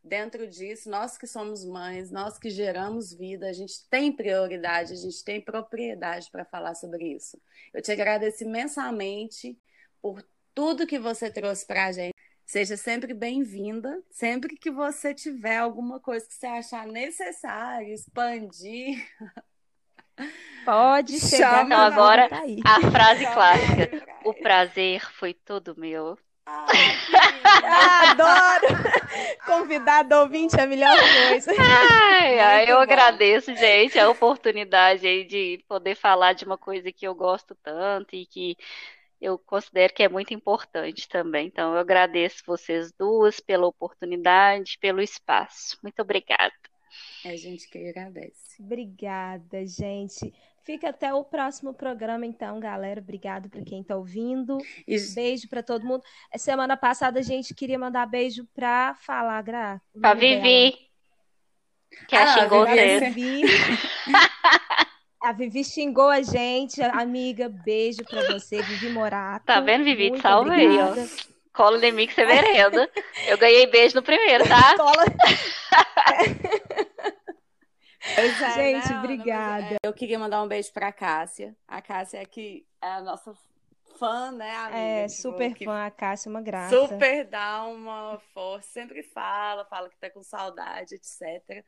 dentro 0.07 0.47
disso. 0.47 0.89
Nós 0.89 1.19
que 1.19 1.27
somos 1.27 1.65
mães, 1.65 2.11
nós 2.11 2.39
que 2.39 2.49
geramos 2.49 3.13
vida, 3.13 3.49
a 3.49 3.53
gente 3.53 3.89
tem 3.91 4.13
prioridade, 4.13 4.93
a 4.93 4.97
gente 4.97 5.23
tem 5.25 5.41
propriedade 5.41 6.31
para 6.31 6.45
falar 6.45 6.75
sobre 6.75 7.15
isso. 7.15 7.41
Eu 7.75 7.83
te 7.83 7.93
agradeço 7.93 8.45
imensamente 8.45 9.59
por 10.01 10.25
tudo 10.55 10.87
que 10.87 10.99
você 10.99 11.31
trouxe 11.31 11.67
para 11.67 11.87
a 11.87 11.93
gente. 11.93 12.15
Seja 12.47 12.77
sempre 12.77 13.13
bem-vinda. 13.13 14.01
Sempre 14.09 14.57
que 14.57 14.71
você 14.71 15.13
tiver 15.13 15.57
alguma 15.57 15.99
coisa 15.99 16.27
que 16.27 16.35
você 16.35 16.47
achar 16.47 16.87
necessário, 16.87 17.93
expandir. 17.93 19.05
Pode 20.65 21.19
chegar. 21.21 21.67
Então, 21.67 21.79
agora 21.79 22.29
tá 22.29 22.43
a 22.65 22.91
frase 22.91 23.27
clássica: 23.27 24.07
O 24.25 24.33
prazer 24.33 25.11
foi 25.13 25.35
todo 25.35 25.77
meu. 25.77 26.17
Ah, 26.47 26.67
adoro! 28.11 28.67
Convidado 29.47 30.15
ouvinte 30.17 30.59
é 30.59 30.63
a 30.63 30.67
melhor 30.67 30.97
coisa. 31.29 31.53
Ai, 31.59 32.39
ai, 32.39 32.71
eu 32.71 32.77
bom. 32.77 32.83
agradeço, 32.83 33.55
gente, 33.55 33.99
a 33.99 34.09
oportunidade 34.11 35.07
aí 35.07 35.25
de 35.25 35.65
poder 35.69 35.95
falar 35.95 36.33
de 36.33 36.45
uma 36.45 36.59
coisa 36.59 36.91
que 36.93 37.07
eu 37.07 37.15
gosto 37.15 37.55
tanto 37.63 38.15
e 38.15 38.27
que 38.27 38.57
eu 39.21 39.39
considero 39.39 39.95
que 39.95 40.03
é 40.03 40.09
muito 40.09 40.35
importante 40.35 41.09
também. 41.09 41.47
Então, 41.47 41.73
eu 41.75 41.79
agradeço 41.79 42.43
vocês 42.47 42.93
duas 42.93 43.41
pela 43.41 43.67
oportunidade, 43.67 44.79
pelo 44.81 45.01
espaço. 45.01 45.79
Muito 45.83 46.01
obrigada. 46.03 46.53
É 47.25 47.31
a 47.31 47.37
gente 47.37 47.69
que 47.69 47.79
agradece. 47.79 48.63
Obrigada, 48.63 49.67
gente. 49.67 50.33
Fica 50.67 50.89
até 50.89 51.15
o 51.15 51.23
próximo 51.23 51.73
programa, 51.73 52.27
então, 52.27 52.59
galera. 52.59 53.01
Obrigado 53.01 53.49
para 53.49 53.63
quem 53.63 53.83
está 53.83 53.95
ouvindo. 53.95 54.59
Isso. 54.85 55.15
Beijo 55.15 55.49
para 55.49 55.63
todo 55.63 55.87
mundo. 55.87 56.03
Semana 56.37 56.77
passada 56.77 57.21
a 57.21 57.23
gente 57.23 57.55
queria 57.55 57.79
mandar 57.79 58.05
beijo 58.05 58.45
para 58.53 58.93
falar, 58.97 59.41
Gra. 59.43 59.81
Para 60.03 60.15
Vivi. 60.15 60.77
Que 62.09 62.17
ah, 62.17 62.27
xingou 62.27 62.67
você. 62.67 63.11
Vivi. 63.11 63.43
A 65.23 65.33
Vivi 65.33 65.65
xingou 65.65 66.09
a 66.09 66.23
gente, 66.23 66.83
amiga. 66.83 67.49
Beijo 67.49 68.05
pra 68.05 68.33
você, 68.33 68.61
Vivi 68.63 68.89
Morato. 68.91 69.47
Tá 69.47 69.61
vendo, 69.61 69.85
Vivi? 69.85 70.13
Te 70.13 70.21
salvei, 70.21 70.69
ó. 70.79 70.95
Cola 71.53 71.85
em 71.85 71.93
mim 71.93 72.07
que 72.07 72.15
você 72.15 72.27
merenda. 72.27 72.91
Eu 73.27 73.39
ganhei 73.39 73.67
beijo 73.67 73.95
no 73.95 74.03
primeiro, 74.03 74.47
tá? 74.49 74.75
Cola. 74.79 75.05
É, 78.15 78.53
gente, 78.55 78.93
não, 78.93 78.99
obrigada. 78.99 79.71
Não, 79.71 79.79
eu 79.83 79.93
queria 79.93 80.19
mandar 80.19 80.43
um 80.43 80.49
beijo 80.49 80.73
pra 80.73 80.93
Cássia. 80.93 81.57
A 81.67 81.83
Cássia 81.83 82.19
é 82.19 82.25
que 82.25 82.67
é 82.81 82.89
a 82.89 83.01
nossa 83.01 83.35
fã, 83.99 84.31
né, 84.31 84.55
amiga? 84.57 84.79
É, 84.79 85.07
tipo, 85.07 85.23
super 85.23 85.65
fã, 85.65 85.87
a 85.87 85.91
Cássia, 85.91 86.31
uma 86.31 86.41
graça. 86.41 86.77
Super 86.77 87.25
dá 87.25 87.65
uma 87.65 88.19
força, 88.33 88.69
sempre 88.69 89.03
fala, 89.03 89.65
fala 89.65 89.89
que 89.89 89.99
tá 89.99 90.11
com 90.11 90.23
saudade, 90.23 90.95
etc. 90.95 91.65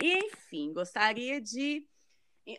E, 0.00 0.18
enfim, 0.26 0.72
gostaria 0.72 1.40
de 1.40 1.86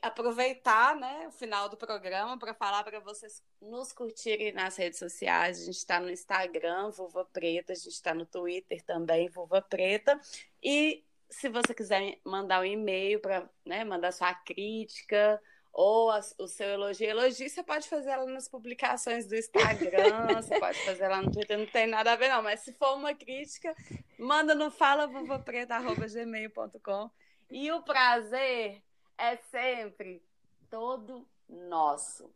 aproveitar 0.01 0.95
né, 0.95 1.27
o 1.27 1.31
final 1.31 1.67
do 1.67 1.75
programa 1.75 2.37
para 2.37 2.53
falar 2.53 2.83
para 2.83 3.01
vocês 3.01 3.43
nos 3.61 3.91
curtirem 3.91 4.53
nas 4.53 4.77
redes 4.77 4.97
sociais. 4.97 5.61
A 5.61 5.65
gente 5.65 5.77
está 5.77 5.99
no 5.99 6.09
Instagram, 6.09 6.89
Vulva 6.91 7.25
Preta, 7.25 7.73
a 7.73 7.75
gente 7.75 7.89
está 7.89 8.13
no 8.13 8.25
Twitter 8.25 8.81
também, 8.83 9.29
Vulva 9.29 9.61
Preta. 9.61 10.19
E 10.61 11.03
se 11.33 11.49
você 11.49 11.73
quiser 11.73 12.19
mandar 12.23 12.61
um 12.61 12.65
e-mail 12.65 13.19
para 13.19 13.49
né, 13.65 13.83
mandar 13.83 14.11
sua 14.11 14.31
crítica 14.33 15.41
ou 15.71 16.11
a, 16.11 16.19
o 16.37 16.47
seu 16.47 16.69
elogio, 16.69 17.09
elogio 17.09 17.49
você 17.49 17.63
pode 17.63 17.89
fazer 17.89 18.11
ela 18.11 18.27
nas 18.27 18.47
publicações 18.47 19.25
do 19.27 19.35
Instagram, 19.35 20.27
você 20.35 20.59
pode 20.59 20.77
fazer 20.85 21.07
lá 21.07 21.19
no 21.21 21.31
Twitter, 21.31 21.57
não 21.57 21.65
tem 21.65 21.87
nada 21.87 22.11
a 22.11 22.15
ver 22.15 22.29
não, 22.29 22.43
mas 22.43 22.59
se 22.59 22.71
for 22.73 22.95
uma 22.95 23.15
crítica, 23.15 23.75
manda 24.17 24.53
no 24.53 24.69
falavulvapreta.gmail.com 24.69 27.09
e 27.49 27.71
o 27.71 27.81
prazer 27.81 28.83
é 29.17 29.35
sempre 29.37 30.21
todo 30.69 31.27
nosso. 31.49 32.31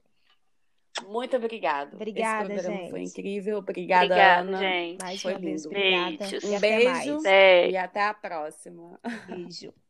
Muito 1.06 1.36
obrigada. 1.38 1.95
Obrigada, 1.95 2.53
Esse 2.53 2.65
gente. 2.68 2.90
Foi 2.90 3.02
incrível. 3.02 3.57
Obrigada, 3.60 4.06
Obrigada, 4.06 4.41
Ana. 4.41 4.57
gente. 4.57 4.99
Mais 4.99 5.22
Foi 5.22 5.34
uma 5.34 5.40
vez, 5.40 5.65
lindo. 5.65 5.68
obrigada. 5.68 6.18
Beijos. 6.60 7.07
Um. 7.07 7.22
Beijo. 7.22 7.72
E 7.72 7.78
até 7.78 8.03
a 8.03 8.14
próxima. 8.14 8.99
Beijo. 9.28 9.74